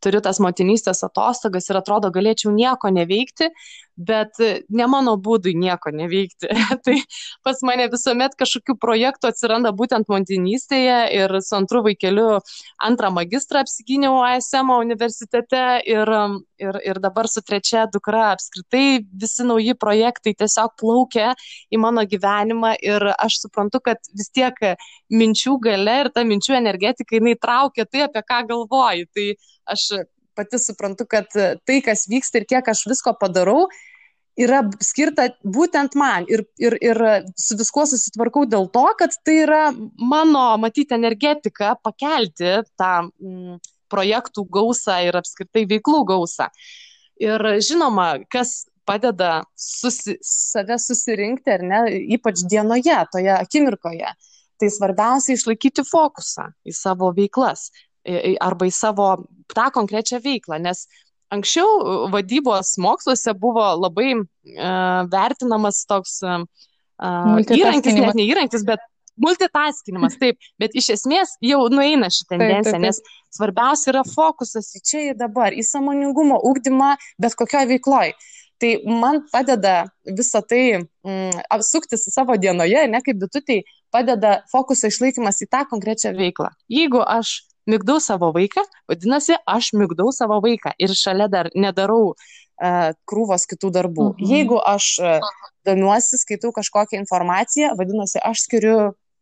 turiu 0.00 0.22
tas 0.24 0.40
motinystės 0.40 1.04
atostogas 1.04 1.68
ir 1.68 1.80
atrodo, 1.82 2.08
galėčiau 2.14 2.54
nieko 2.54 2.88
neveikti, 2.96 3.50
bet 3.96 4.40
ne 4.72 4.86
mano 4.88 5.18
būdui 5.20 5.52
nieko 5.56 5.92
neveikti. 5.92 6.48
tai 6.88 6.96
pas 7.44 7.60
mane 7.66 7.90
visuomet 7.92 8.36
kažkokių 8.40 8.76
projektų 8.80 9.30
atsiranda 9.32 9.72
būtent 9.76 10.08
motinystėje 10.12 10.98
ir 11.16 11.36
su 11.44 11.56
antru 11.60 11.84
vaikeliu 11.84 12.38
antrą 12.80 13.12
magistrą 13.16 13.64
apsigyniau 13.64 14.22
ASM 14.30 14.72
universitete 14.76 15.64
ir, 15.84 16.16
ir, 16.58 16.78
ir 16.84 17.00
dabar 17.02 17.28
su 17.28 17.42
trečia 17.44 17.86
dukra 17.92 18.30
apskritai 18.34 19.00
visi 19.22 19.46
nauji 19.46 19.76
projektai 19.78 20.34
tiesiog 20.38 20.74
plaukia 20.80 21.32
į 21.72 21.80
mano 21.82 22.04
gyvenimą 22.08 22.74
ir 22.82 23.08
aš 23.14 23.40
suprantu, 23.44 23.80
kad 23.84 24.00
vis 24.16 24.30
tiek 24.34 24.58
minčių 25.12 25.58
gale 25.68 25.98
ir 26.04 26.12
ta 26.14 26.24
minčių 26.26 26.56
energetika 26.58 27.18
jinai 27.18 27.36
traukia 27.40 27.86
tai, 27.86 28.06
apie 28.06 28.22
ką 28.26 28.42
galvoju. 28.52 29.10
Tai 29.16 29.26
aš 29.74 29.88
pati 30.36 30.60
suprantu, 30.60 31.06
kad 31.08 31.28
tai, 31.32 31.80
kas 31.84 32.06
vyksta 32.10 32.42
ir 32.42 32.48
kiek 32.48 32.68
aš 32.68 32.84
visko 32.90 33.14
padarau, 33.20 33.66
yra 34.36 34.60
skirta 34.84 35.30
būtent 35.42 35.96
man 35.96 36.26
ir, 36.28 36.44
ir, 36.60 36.76
ir 36.84 37.00
su 37.40 37.56
viskuo 37.56 37.86
susitvarkau 37.88 38.44
dėl 38.48 38.68
to, 38.72 38.84
kad 39.00 39.16
tai 39.24 39.38
yra 39.46 39.62
mano, 39.72 40.44
matyti, 40.60 40.94
energetika 40.96 41.74
pakelti 41.82 42.58
tą 42.76 42.92
mm, 43.08 43.56
projektų 43.92 44.46
gausą 44.52 45.00
ir 45.06 45.18
apskritai 45.18 45.66
veiklų 45.70 46.04
gausą. 46.08 46.48
Ir 47.22 47.42
žinoma, 47.64 48.16
kas 48.32 48.66
padeda 48.86 49.40
susi, 49.58 50.16
save 50.22 50.78
susirinkti, 50.78 51.50
ar 51.56 51.64
ne, 51.66 51.80
ypač 52.16 52.44
dienoje, 52.50 52.98
toje 53.12 53.32
akimirkoje, 53.34 54.12
tai 54.60 54.68
svarbiausia 54.72 55.34
išlaikyti 55.36 55.84
fokusą 55.86 56.50
į 56.66 56.76
savo 56.76 57.10
veiklas 57.16 57.70
arba 58.40 58.68
į 58.68 58.72
savo 58.74 59.08
tą 59.50 59.66
konkrečią 59.74 60.20
veiklą, 60.22 60.60
nes 60.62 60.86
anksčiau 61.34 61.66
e, 61.66 61.96
vadybos 62.12 62.76
moksluose 62.82 63.34
buvo 63.34 63.64
labai 63.80 64.12
uh, 64.14 65.06
vertinamas 65.10 65.82
toks 65.90 66.20
uh, 66.22 66.44
įrankis, 67.02 67.96
net 67.96 68.14
ne 68.14 68.26
įrankis, 68.26 68.62
bet 68.68 68.84
multitaskinimas, 69.22 70.16
taip, 70.22 70.38
bet 70.60 70.76
iš 70.78 70.92
esmės 70.96 71.36
jau 71.44 71.66
nueina 71.72 72.10
ši 72.12 72.28
tendencija, 72.32 72.80
nes 72.82 73.02
svarbiausia 73.34 73.92
yra 73.94 74.04
fokusas 74.08 74.72
į 74.78 74.82
čia 74.84 75.04
ir 75.10 75.20
dabar, 75.20 75.56
į 75.56 75.64
samoningumo 75.66 76.40
ūkdymą 76.50 76.94
bet 77.22 77.38
kokioje 77.38 77.72
veikloje. 77.74 78.16
Tai 78.56 78.70
man 78.88 79.20
padeda 79.28 79.90
visą 80.16 80.40
tai 80.40 80.62
mm, 80.80 81.42
apsuktis 81.52 82.06
savo 82.08 82.38
dienoje, 82.40 82.86
ne 82.88 83.02
kaip 83.04 83.18
bitutai, 83.20 83.58
padeda 83.92 84.38
fokuso 84.52 84.88
išlaikymas 84.88 85.42
į 85.44 85.50
tą 85.52 85.66
konkrečią 85.68 86.14
veiklą. 86.16 86.48
Jeigu 86.72 87.02
aš 87.04 87.42
migdau 87.68 87.98
savo 88.00 88.30
vaiką, 88.32 88.64
vadinasi, 88.88 89.36
aš 89.44 89.74
migdau 89.76 90.08
savo 90.14 90.38
vaiką 90.44 90.72
ir 90.80 90.94
šalia 90.96 91.28
dar 91.28 91.50
nedarau 91.52 92.14
uh, 92.14 92.94
krūvos 93.04 93.44
kitų 93.50 93.72
darbų. 93.76 94.08
Mhm. 94.14 94.30
Jeigu 94.32 94.60
aš 94.62 94.88
uh, 95.02 95.34
domiuosi, 95.68 96.20
skaitau 96.22 96.54
kažkokią 96.56 97.02
informaciją, 97.02 97.74
vadinasi, 97.78 98.22
aš 98.24 98.46
skiriu 98.46 98.78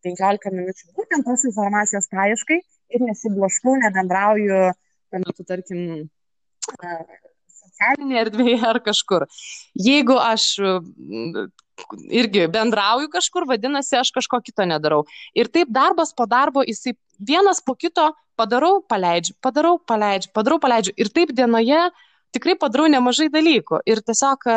15 0.07 0.55
minučių 0.55 0.95
būtent 0.97 1.27
tos 1.29 1.45
informacijos 1.49 2.11
paieškai 2.13 2.61
ir 2.95 3.05
nesiblaškau, 3.09 3.77
nebendrauju, 3.83 4.65
metu, 5.15 5.47
tarkim, 5.49 5.85
uh, 6.05 7.23
socialinėje 7.75 8.25
erdvėje 8.27 8.61
ar 8.69 8.81
kažkur. 8.85 9.27
Jeigu 9.75 10.17
aš 10.21 10.55
irgi 12.15 12.47
bendrauju 12.55 13.11
kažkur, 13.11 13.49
vadinasi, 13.51 13.97
aš 13.99 14.13
kažko 14.15 14.41
kito 14.45 14.67
nedarau. 14.69 15.05
Ir 15.35 15.51
taip 15.51 15.73
darbas 15.75 16.15
po 16.15 16.27
darbo, 16.31 16.63
jisai 16.63 16.95
vienas 17.19 17.61
po 17.65 17.75
kito 17.75 18.13
padarau, 18.39 18.81
paleidžiu, 18.89 19.35
padarau, 19.43 19.79
paleidžiu, 19.79 20.31
padarau, 20.35 20.61
paleidžiu. 20.63 20.95
Ir 20.97 21.11
taip 21.15 21.35
dienoje 21.35 21.81
tikrai 22.35 22.57
padarau 22.61 22.87
nemažai 22.91 23.29
dalykų. 23.33 23.81
Ir 23.91 24.03
tiesiog 24.07 24.47
e, 24.51 24.57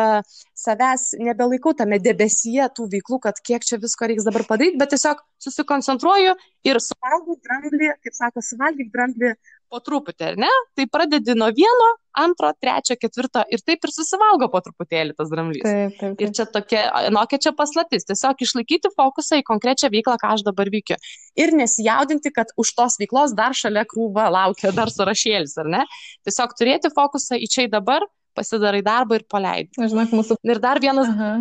savęs 0.58 1.10
nebelaikau 1.22 1.76
tame 1.78 2.00
debesyje 2.04 2.68
tų 2.78 2.88
veiklų, 2.96 3.22
kad 3.28 3.42
kiek 3.46 3.66
čia 3.68 3.80
visko 3.82 4.10
reiks 4.10 4.28
dabar 4.28 4.46
padaryti, 4.50 4.80
bet 4.82 4.94
tiesiog 4.96 5.22
susikoncentruoju 5.44 6.36
ir 6.68 6.82
suvalgau 6.84 7.38
dramblį, 7.46 7.94
kaip 8.04 8.18
sako, 8.18 8.44
suvalgyk 8.46 8.92
dramblį 8.94 9.36
po 9.72 9.80
truputį, 9.84 10.32
ar 10.32 10.38
ne? 10.40 10.50
Tai 10.78 10.86
pradedi 10.92 11.36
nuo 11.38 11.50
vieno, 11.56 11.88
antro, 12.18 12.50
trečio, 12.62 12.98
ketvirto 13.00 13.44
ir 13.54 13.62
taip 13.66 13.86
ir 13.86 13.94
susivalgo 13.94 14.50
po 14.54 14.62
truputėlį 14.66 15.16
tas 15.18 15.30
dramblys. 15.32 15.66
Taip, 15.66 15.96
taip, 16.00 16.16
taip. 16.18 16.24
Ir 16.24 16.34
čia 16.38 16.48
tokia, 16.50 16.84
nokia 17.14 17.40
čia 17.46 17.54
paslaptis, 17.58 18.08
tiesiog 18.10 18.42
išlaikyti 18.48 18.92
fokusą 18.96 19.42
į 19.42 19.46
konkrečią 19.48 19.92
veiklą, 19.94 20.18
ką 20.22 20.34
aš 20.38 20.46
dabar 20.48 20.72
veikiu. 20.74 20.98
Ir 21.40 21.54
nesijaudinti, 21.58 22.34
kad 22.36 22.54
už 22.58 22.74
tos 22.78 22.98
veiklos 23.02 23.36
dar 23.38 23.58
šalia 23.58 23.86
krūva 23.90 24.30
laukia 24.34 24.74
dar 24.76 24.94
surašėlis, 24.94 25.58
ar 25.62 25.72
ne? 25.78 25.84
Tiesiog 26.28 26.56
turėti 26.58 26.94
fokusą 26.96 27.40
į 27.40 27.52
čia 27.54 27.68
į 27.68 27.74
dabar, 27.78 28.08
pasidarai 28.38 28.84
darbą 28.86 29.20
ir 29.20 29.28
paleidai. 29.30 29.90
Žinok, 29.90 30.14
mūsų. 30.20 30.42
Ir 30.46 30.62
dar 30.64 30.82
vienas. 30.84 31.10
Aha. 31.14 31.32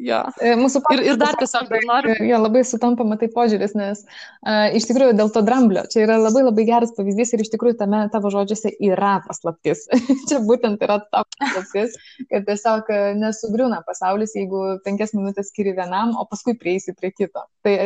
Jo. 0.00 0.20
E, 0.42 0.54
mūsų 0.58 0.80
ir, 0.96 1.02
ir 1.12 1.18
dar 1.20 1.36
tiesiog 1.38 1.70
noriu. 1.86 2.14
Jo, 2.26 2.40
labai 2.42 2.64
sutampama 2.66 3.14
tai 3.20 3.28
požiūris, 3.30 3.76
nes 3.78 4.02
uh, 4.02 4.66
iš 4.74 4.88
tikrųjų 4.90 5.14
dėl 5.18 5.30
to 5.34 5.42
dramblio, 5.46 5.84
čia 5.90 6.02
yra 6.06 6.16
labai 6.18 6.42
labai 6.42 6.64
geras 6.66 6.94
pavyzdys 6.96 7.34
ir 7.34 7.44
iš 7.44 7.52
tikrųjų 7.52 7.78
tame 7.78 8.00
tavo 8.12 8.32
žodžiuose 8.34 8.74
yra 8.82 9.16
paslaptis. 9.26 9.84
čia 10.28 10.40
būtent 10.46 10.82
yra 10.82 10.98
ta 11.04 11.22
paslaptis, 11.38 11.94
kad 12.30 12.48
tiesiog 12.48 12.90
e, 12.90 13.02
nesugriūna 13.20 13.84
pasaulis, 13.86 14.34
jeigu 14.34 14.80
penkias 14.86 15.14
minutės 15.14 15.52
skiri 15.52 15.76
vienam, 15.78 16.16
o 16.18 16.26
paskui 16.30 16.56
prieisi 16.58 16.96
prie 16.98 17.12
kito. 17.14 17.46
Tai 17.62 17.76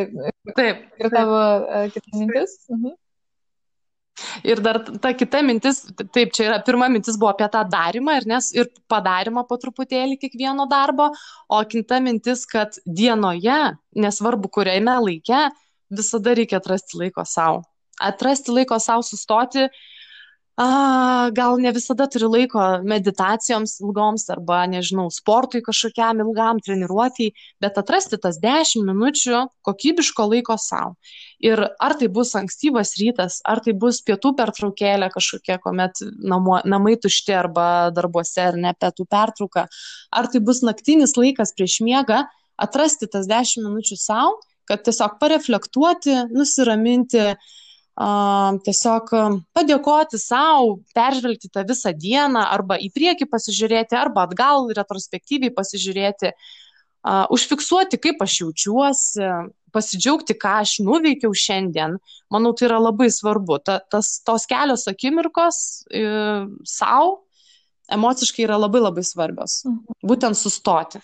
taip. 0.57 0.81
Ir 0.97 1.13
tavo 1.13 1.37
uh, 1.37 1.85
kita 1.93 2.17
mintis? 2.17 2.57
Uh 2.71 2.79
mhm. 2.79 2.97
Ir 4.47 4.61
dar 4.63 4.81
ta 5.01 5.11
kita 5.17 5.41
mintis, 5.45 5.81
taip, 6.13 6.33
čia 6.35 6.47
yra 6.49 6.59
pirma 6.65 6.89
mintis 6.91 7.17
buvo 7.19 7.31
apie 7.33 7.47
tą 7.51 7.63
darimą 7.69 8.17
ir, 8.19 8.27
nes, 8.29 8.51
ir 8.55 8.69
padarimą 8.91 9.45
po 9.49 9.57
truputėlį 9.61 10.19
kiekvieno 10.21 10.67
darbo, 10.71 11.09
o 11.49 11.61
kita 11.69 12.01
mintis, 12.03 12.45
kad 12.49 12.79
dienoje, 12.85 13.59
nesvarbu 13.95 14.51
kuriame 14.59 14.97
laike, 15.05 15.47
visada 15.89 16.35
reikia 16.37 16.59
atrasti 16.61 16.99
laiko 17.01 17.25
savo. 17.25 17.63
Atrasti 17.99 18.53
laiko 18.55 18.77
savo 18.79 19.03
sustoti, 19.03 19.67
a, 20.59 21.29
gal 21.31 21.55
ne 21.63 21.71
visada 21.71 22.03
turi 22.11 22.27
laiko 22.27 22.61
meditacijoms 22.83 23.77
ilgoms 23.79 24.25
arba, 24.33 24.65
nežinau, 24.67 25.05
sportui 25.13 25.61
kažkokiam 25.63 26.19
ilgam 26.19 26.59
treniruotėjai, 26.65 27.31
bet 27.63 27.77
atrasti 27.79 28.19
tas 28.19 28.41
10 28.43 28.83
minučių 28.89 29.45
kokybiško 29.63 30.25
laiko 30.33 30.57
savo. 30.59 30.97
Ir 31.39 31.63
ar 31.63 31.95
tai 32.01 32.09
bus 32.11 32.33
ankstyvas 32.35 32.91
rytas, 32.99 33.37
ar 33.47 33.63
tai 33.63 33.71
bus 33.85 34.01
pietų 34.03 34.33
pertraukėlė 34.41 35.07
kažkokia, 35.13 35.61
kuomet 35.63 36.03
namo, 36.19 36.59
namai 36.67 36.97
tušti 36.99 37.37
arba 37.39 37.69
darbuose 37.95 38.49
ar 38.49 38.59
ne 38.59 38.75
pietų 38.75 39.07
pertrauka, 39.07 39.69
ar 40.11 40.27
tai 40.27 40.43
bus 40.43 40.59
naktinis 40.67 41.15
laikas 41.15 41.55
prieš 41.55 41.79
miegą, 41.87 42.25
atrasti 42.59 43.07
tas 43.07 43.31
10 43.31 43.63
minučių 43.63 43.95
savo, 43.95 44.35
kad 44.67 44.83
tiesiog 44.83 45.15
pareflektuoti, 45.23 46.19
nusiraminti, 46.35 47.23
uh, 47.31 47.57
tiesiog 47.99 49.11
padėkoti 49.51 50.19
savo, 50.21 50.79
peržvelgti 50.95 51.51
tą 51.51 51.65
visą 51.67 51.91
dieną 51.91 52.45
arba 52.47 52.77
į 52.79 52.89
priekį 52.95 53.27
pasižiūrėti, 53.27 53.97
arba 53.99 54.23
atgal 54.27 54.69
retrospektyviai 54.77 55.51
pasižiūrėti, 55.51 56.31
užfiksuoti, 57.35 57.99
kaip 57.99 58.23
aš 58.23 58.37
jaučiuosi, 58.43 59.27
pasidžiaugti, 59.75 60.35
ką 60.39 60.59
aš 60.63 60.79
nuveikiau 60.85 61.35
šiandien. 61.35 61.97
Manau, 62.33 62.53
tai 62.57 62.69
yra 62.69 62.79
labai 62.81 63.09
svarbu. 63.13 63.59
Ta, 63.65 63.79
tas, 63.91 64.15
tos 64.25 64.47
kelios 64.49 64.87
akimirkos 64.89 65.59
e, 65.93 66.05
savo 66.65 67.19
emociškai 67.89 68.45
yra 68.45 68.57
labai 68.59 68.81
labai 68.83 69.03
svarbios. 69.05 69.63
Mhm. 69.65 69.99
Būtent 70.09 70.37
sustoti. 70.39 71.01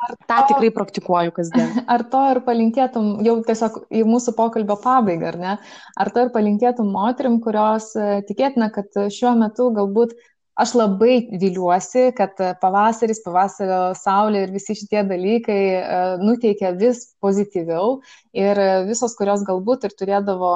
Ar 0.00 0.14
tą 0.16 0.36
to, 0.38 0.46
tikrai 0.50 0.70
praktikuoju 0.72 1.32
kasdien. 1.36 1.72
Ar 1.94 2.04
to 2.12 2.22
ir 2.32 2.40
palinkėtum, 2.46 3.10
jau 3.26 3.36
tiesiog 3.44 3.82
į 3.92 4.04
mūsų 4.08 4.34
pokalbio 4.38 4.78
pabaigą, 4.80 5.32
ar 5.32 5.38
ne? 5.40 5.56
Ar 6.00 6.12
to 6.14 6.24
ir 6.24 6.32
palinkėtum 6.34 6.88
moterim, 6.94 7.36
kurios 7.44 7.90
e, 7.98 8.22
tikėtina, 8.28 8.70
kad 8.72 8.96
šiuo 9.12 9.34
metu 9.42 9.68
galbūt 9.76 10.16
aš 10.60 10.74
labai 10.76 11.14
viliuosi, 11.40 12.10
kad 12.16 12.36
pavasaris, 12.60 13.22
pavasario 13.24 13.80
saulė 13.98 14.44
ir 14.44 14.52
visi 14.54 14.76
šitie 14.76 15.02
dalykai 15.08 15.60
e, 15.78 16.00
nuteikia 16.20 16.74
vis 16.76 17.06
pozityviau. 17.22 18.00
Ir 18.36 18.60
visos, 18.86 19.16
kurios 19.18 19.42
galbūt 19.46 19.88
ir 19.88 19.94
turėdavo 19.98 20.52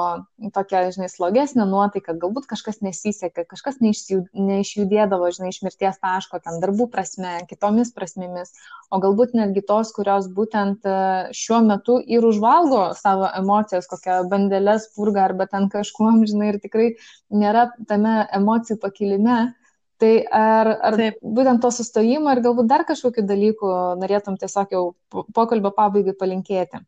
tokią, 0.55 0.85
žinai, 0.95 1.09
slogesnę 1.11 1.65
nuotaiką, 1.67 2.15
galbūt 2.21 2.47
kažkas 2.47 2.79
nesisekė, 2.85 3.43
kažkas 3.49 3.81
neišjudėdavo, 3.83 5.31
žinai, 5.35 5.51
iš 5.51 5.59
mirties 5.65 5.99
taško, 5.99 6.39
ten 6.45 6.61
darbų 6.63 6.87
prasme, 6.93 7.33
kitomis 7.49 7.91
prasmėmis, 7.95 8.53
o 8.93 9.01
galbūt 9.03 9.35
netgi 9.35 9.65
tos, 9.67 9.91
kurios 9.97 10.29
būtent 10.31 10.87
e, 10.87 10.95
šiuo 11.35 11.59
metu 11.67 11.97
ir 11.99 12.23
užvalgo 12.29 12.87
savo 12.95 13.27
emocijas, 13.41 13.89
kokią 13.91 14.21
bandelę 14.31 14.77
spurgą 14.85 15.25
arba 15.25 15.49
ten 15.51 15.67
kažkuom, 15.73 16.23
žinai, 16.29 16.53
ir 16.53 16.63
tikrai 16.63 16.89
nėra 17.33 17.69
tame 17.89 18.21
emocijų 18.39 18.79
pakilime 18.79 19.39
Tai 20.01 20.11
ar, 20.27 20.69
ar 20.89 20.97
Taip. 20.99 21.21
būtent 21.23 21.61
to 21.63 21.71
sustojimo 21.71 22.33
ir 22.35 22.41
galbūt 22.43 22.67
dar 22.67 22.83
kažkokiu 22.87 23.23
dalyku 23.27 23.69
norėtum 24.01 24.35
tiesiog 24.39 24.73
jau 24.75 24.83
pokalbio 25.31 25.71
pabaigai 25.75 26.15
palinkėti? 26.19 26.81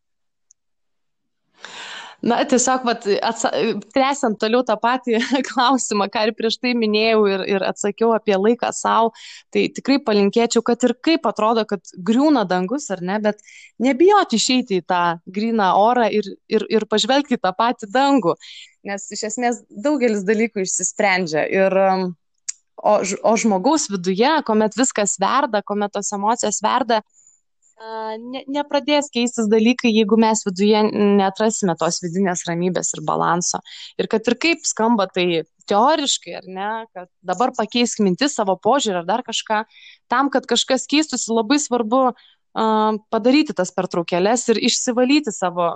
Na, 2.25 2.39
tiesiog, 2.49 2.81
vat, 2.87 3.05
atsa... 3.21 3.51
tęsiant 3.93 4.39
toliau 4.41 4.63
tą 4.65 4.73
patį 4.81 5.19
klausimą, 5.51 6.07
ką 6.11 6.25
ir 6.27 6.33
prieš 6.35 6.57
tai 6.59 6.73
minėjau 6.75 7.21
ir, 7.29 7.43
ir 7.53 7.65
atsakiau 7.67 8.11
apie 8.15 8.33
laiką 8.35 8.71
savo, 8.73 9.11
tai 9.53 9.67
tikrai 9.69 9.99
palinkėčiau, 10.03 10.65
kad 10.65 10.81
ir 10.83 10.95
kaip 11.05 11.29
atrodo, 11.29 11.63
kad 11.69 11.93
griūna 12.09 12.43
dangus 12.49 12.89
ar 12.91 13.05
ne, 13.05 13.21
bet 13.21 13.39
nebijoti 13.85 14.41
išeiti 14.41 14.81
į 14.81 14.87
tą 14.89 15.03
gryną 15.29 15.69
orą 15.77 16.09
ir, 16.09 16.33
ir, 16.49 16.65
ir 16.73 16.89
pažvelgti 16.89 17.37
tą 17.37 17.53
patį 17.55 17.91
dangų, 17.93 18.33
nes 18.89 19.11
iš 19.13 19.27
esmės 19.29 19.61
daugelis 19.69 20.25
dalykų 20.25 20.65
išsisprendžia. 20.65 21.45
Ir, 21.53 21.81
um, 21.85 22.09
o, 22.77 22.97
o 23.01 23.35
žmogaus 23.37 23.89
viduje, 23.91 24.29
kuomet 24.47 24.77
viskas 24.77 25.17
verda, 25.21 25.63
kuomet 25.65 25.93
tos 25.97 26.11
emocijos 26.15 26.61
verda, 26.63 27.01
ne, 27.77 28.43
nepradės 28.49 29.11
keistis 29.13 29.49
dalykai, 29.51 29.91
jeigu 29.93 30.17
mes 30.19 30.43
viduje 30.45 30.81
netrasime 30.91 31.75
tos 31.79 32.01
vidinės 32.03 32.45
ramybės 32.47 32.93
ir 32.95 33.03
balanso. 33.05 33.61
Ir 33.97 34.09
kad 34.11 34.27
ir 34.27 34.37
kaip 34.41 34.65
skamba 34.65 35.07
tai 35.11 35.43
teoriškai, 35.67 36.37
ar 36.39 36.47
ne, 36.47 36.71
kad 36.95 37.09
dabar 37.25 37.53
pakeisk 37.57 38.01
mintis 38.05 38.37
savo 38.37 38.57
požiūrį 38.63 39.01
ar 39.01 39.07
dar 39.09 39.25
kažką, 39.27 39.63
tam, 40.11 40.31
kad 40.33 40.47
kažkas 40.49 40.87
keistųsi, 40.89 41.27
labai 41.33 41.59
svarbu 41.59 42.01
uh, 42.09 42.97
padaryti 43.11 43.55
tas 43.57 43.73
pertraukėlės 43.75 44.47
ir 44.53 44.61
išsivalyti 44.69 45.33
savo 45.35 45.73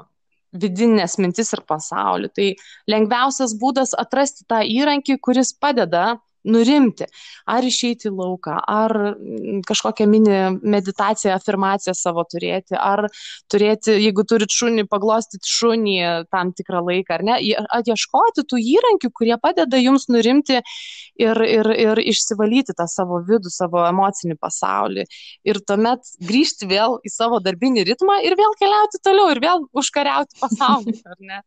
vidinės 0.51 1.17
mintis 1.21 1.53
ir 1.55 1.63
pasaulį. 1.67 2.31
Tai 2.35 2.47
lengviausias 2.91 3.53
būdas 3.59 3.93
atrasti 3.97 4.47
tą 4.49 4.61
įrankį, 4.67 5.19
kuris 5.23 5.53
padeda 5.53 6.19
nurimti, 6.47 7.05
ar 7.49 7.65
išeiti 7.65 8.09
į 8.09 8.13
lauką, 8.15 8.55
ar 8.67 8.93
mm, 9.11 9.61
kažkokią 9.67 10.07
mini 10.09 10.37
meditaciją, 10.61 11.35
afirmaciją 11.37 11.93
savo 11.97 12.23
turėti, 12.29 12.75
ar 12.77 13.05
turėti, 13.51 13.95
jeigu 14.01 14.25
turit 14.27 14.53
šunį, 14.53 14.87
paglostyti 14.91 15.51
šunį 15.51 15.97
tam 16.33 16.53
tikrą 16.57 16.83
laiką, 16.87 17.19
ar 17.19 17.25
ne, 17.27 17.37
atieškoti 17.77 18.45
tų 18.49 18.61
įrankių, 18.75 19.11
kurie 19.13 19.37
padeda 19.41 19.79
jums 19.81 20.07
nurimti 20.11 20.61
ir, 20.61 21.41
ir, 21.45 21.71
ir 21.87 22.03
išsivalyti 22.11 22.75
tą 22.77 22.87
savo 22.89 23.21
vidų, 23.27 23.51
savo 23.53 23.85
emocinį 23.87 24.37
pasaulį. 24.41 25.07
Ir 25.47 25.61
tuomet 25.67 26.15
grįžti 26.25 26.69
vėl 26.69 26.99
į 27.05 27.13
savo 27.13 27.41
darbinį 27.43 27.85
ritmą 27.91 28.21
ir 28.25 28.37
vėl 28.39 28.55
keliauti 28.59 29.01
toliau 29.03 29.29
ir 29.33 29.43
vėl 29.43 29.67
užkariauti 29.77 30.39
pasaulį, 30.41 30.97
ar 31.05 31.19
ne? 31.19 31.43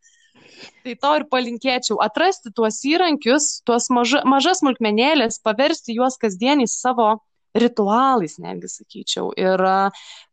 Tai 0.84 0.94
to 1.02 1.12
ir 1.18 1.24
palinkėčiau- 1.32 1.98
atrasti 2.06 2.52
tuos 2.54 2.80
įrankius, 2.88 3.62
tuos 3.68 3.88
maža, 3.90 4.22
mažas 4.24 4.60
smulkmenėlės, 4.62 5.40
paversti 5.42 5.96
juos 5.96 6.18
kasdieniais 6.20 6.76
savo 6.80 7.16
ritualais, 7.54 8.36
netgi 8.42 8.68
sakyčiau. 8.70 9.30
Ir 9.38 9.62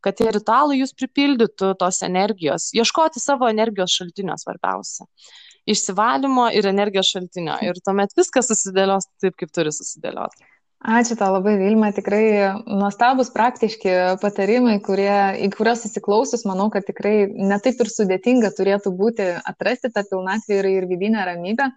kad 0.02 0.18
tie 0.18 0.32
ritualai 0.34 0.80
jūs 0.82 0.96
pripildytų 0.98 1.76
tos 1.80 2.02
energijos, 2.08 2.72
ieškoti 2.74 3.22
savo 3.22 3.50
energijos 3.50 3.94
šaltinio 3.94 4.38
svarbiausia. 4.42 5.06
Išsivalymo 5.70 6.48
ir 6.58 6.66
energijos 6.66 7.12
šaltinio. 7.14 7.60
Ir 7.62 7.78
tuomet 7.86 8.16
viskas 8.18 8.50
susidėlios 8.50 9.06
taip, 9.22 9.38
kaip 9.38 9.54
turi 9.54 9.74
susidėlioti. 9.76 10.48
Ačiū 10.82 11.14
tau 11.14 11.30
labai, 11.36 11.60
Vilma, 11.60 11.92
tikrai 11.94 12.58
nuostabus 12.66 13.28
praktiški 13.30 13.92
patarimai, 14.18 14.80
kurie, 14.82 15.14
į 15.46 15.52
kuriuos 15.54 15.84
įsiklausus, 15.86 16.42
manau, 16.50 16.72
kad 16.74 16.88
tikrai 16.88 17.28
netaip 17.30 17.84
ir 17.84 17.92
sudėtinga 17.94 18.50
turėtų 18.58 18.90
būti 18.98 19.28
atrasti 19.38 19.92
tą 19.94 20.02
pilnatvį 20.10 20.58
ir, 20.58 20.70
ir 20.80 20.88
vidinę 20.90 21.28
ramybę. 21.30 21.70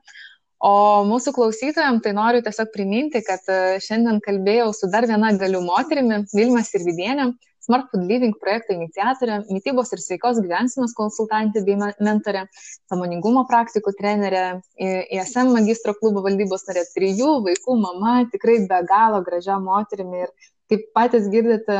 O 0.64 1.04
mūsų 1.04 1.34
klausytojams 1.36 2.00
tai 2.06 2.14
noriu 2.16 2.40
tiesiog 2.46 2.70
priminti, 2.72 3.20
kad 3.26 3.44
šiandien 3.84 4.22
kalbėjau 4.24 4.70
su 4.72 4.88
dar 4.88 5.04
viena 5.10 5.34
galiu 5.36 5.60
moterimi, 5.60 6.22
Vilma 6.32 6.64
Sirvidienė, 6.64 7.34
Smart 7.64 7.88
Food 7.90 8.04
Living 8.08 8.34
projekto 8.40 8.74
iniciatorė, 8.76 9.38
mytybos 9.48 9.92
ir 9.96 10.02
sveikos 10.04 10.40
gyvensinos 10.44 10.92
konsultantė 10.96 11.62
bei 11.64 11.78
mentorė, 11.80 12.44
samoningumo 12.92 13.46
praktikų 13.48 13.94
trenerė, 13.98 14.42
ISM 14.76 15.54
magistro 15.56 15.94
klubo 15.96 16.24
valdybos 16.26 16.66
narė, 16.68 16.84
trijų 16.96 17.38
vaikų 17.46 17.78
mama, 17.80 18.18
tikrai 18.32 18.58
be 18.68 18.82
galo 18.90 19.22
gražia 19.24 19.56
moterimi 19.62 20.26
ir 20.26 20.34
kaip 20.72 20.84
patys 20.96 21.26
girdite, 21.32 21.78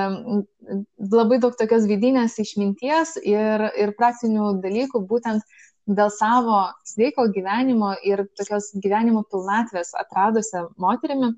labai 1.12 1.39
daug 1.43 1.55
tokios 1.61 1.87
vidinės 1.89 2.39
išminties 2.41 3.16
ir, 3.22 3.68
ir 3.80 3.95
praktinių 3.99 4.55
dalykų 4.64 5.05
būtent 5.09 5.45
dėl 5.85 6.11
savo 6.12 6.62
sveiko 6.89 7.26
gyvenimo 7.32 7.93
ir 8.09 8.24
tokios 8.39 8.70
gyvenimo 8.80 9.24
pilnatvės 9.28 9.93
atradusią 10.01 10.68
moterimi, 10.80 11.35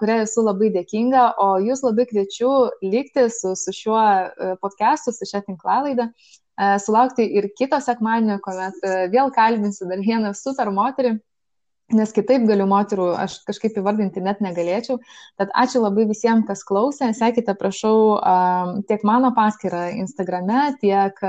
kuriai 0.00 0.22
esu 0.22 0.44
labai 0.46 0.70
dėkinga, 0.74 1.22
o 1.42 1.48
jūs 1.58 1.82
labai 1.82 2.06
kviečiu 2.06 2.50
likti 2.86 3.26
su, 3.34 3.54
su 3.58 3.74
šiuo 3.74 3.98
e, 3.98 4.50
podcastu, 4.62 5.14
su 5.14 5.26
šią 5.26 5.42
tinklalaidą, 5.48 6.06
e, 6.06 6.68
sulaukti 6.84 7.26
ir 7.40 7.48
kito 7.58 7.80
sekmadienio, 7.82 8.38
kuomet 8.44 8.78
vėl 9.10 9.32
kalbinsiu 9.34 9.88
dar 9.90 10.04
vieną 10.06 10.30
super 10.38 10.70
moterį, 10.70 11.16
nes 11.94 12.12
kitaip 12.14 12.46
galiu 12.48 12.66
moterų 12.70 13.06
aš 13.20 13.38
kažkaip 13.46 13.76
įvardinti 13.78 14.22
net 14.24 14.40
negalėčiau. 14.42 14.98
Tad 15.38 15.52
ačiū 15.54 15.82
labai 15.84 16.06
visiems, 16.08 16.46
kas 16.48 16.64
klausė. 16.66 17.12
Sekite, 17.14 17.54
prašau, 17.58 18.16
tiek 18.90 19.04
mano 19.06 19.30
paskyrą 19.36 19.84
Instagrame, 20.00 20.72
tiek 20.82 21.20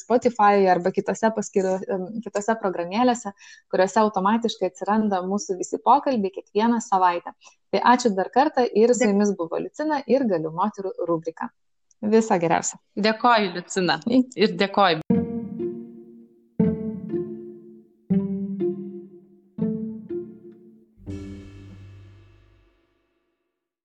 Spotify 0.00 0.64
arba 0.72 0.94
kitose, 0.94 1.30
paskyro, 1.36 1.76
kitose 2.24 2.56
programėlėse, 2.62 3.34
kuriuose 3.72 4.00
automatiškai 4.04 4.70
atsiranda 4.72 5.20
mūsų 5.26 5.58
visi 5.60 5.80
pokalbiai 5.84 6.32
kiekvieną 6.38 6.80
savaitę. 6.84 7.34
Tai 7.74 7.82
ačiū 7.94 8.14
dar 8.16 8.30
kartą 8.32 8.64
ir 8.64 8.94
su 8.94 9.10
jumis 9.10 9.34
buvo 9.36 9.60
Lucina 9.60 10.00
ir 10.06 10.24
galiu 10.30 10.54
moterų 10.54 10.94
rubrika. 11.08 11.50
Visą 12.04 12.36
geriausią. 12.40 12.80
Dėkoju, 13.00 13.54
Lucina. 13.58 14.00
Ir 14.08 14.58
dėkoju. 14.60 15.23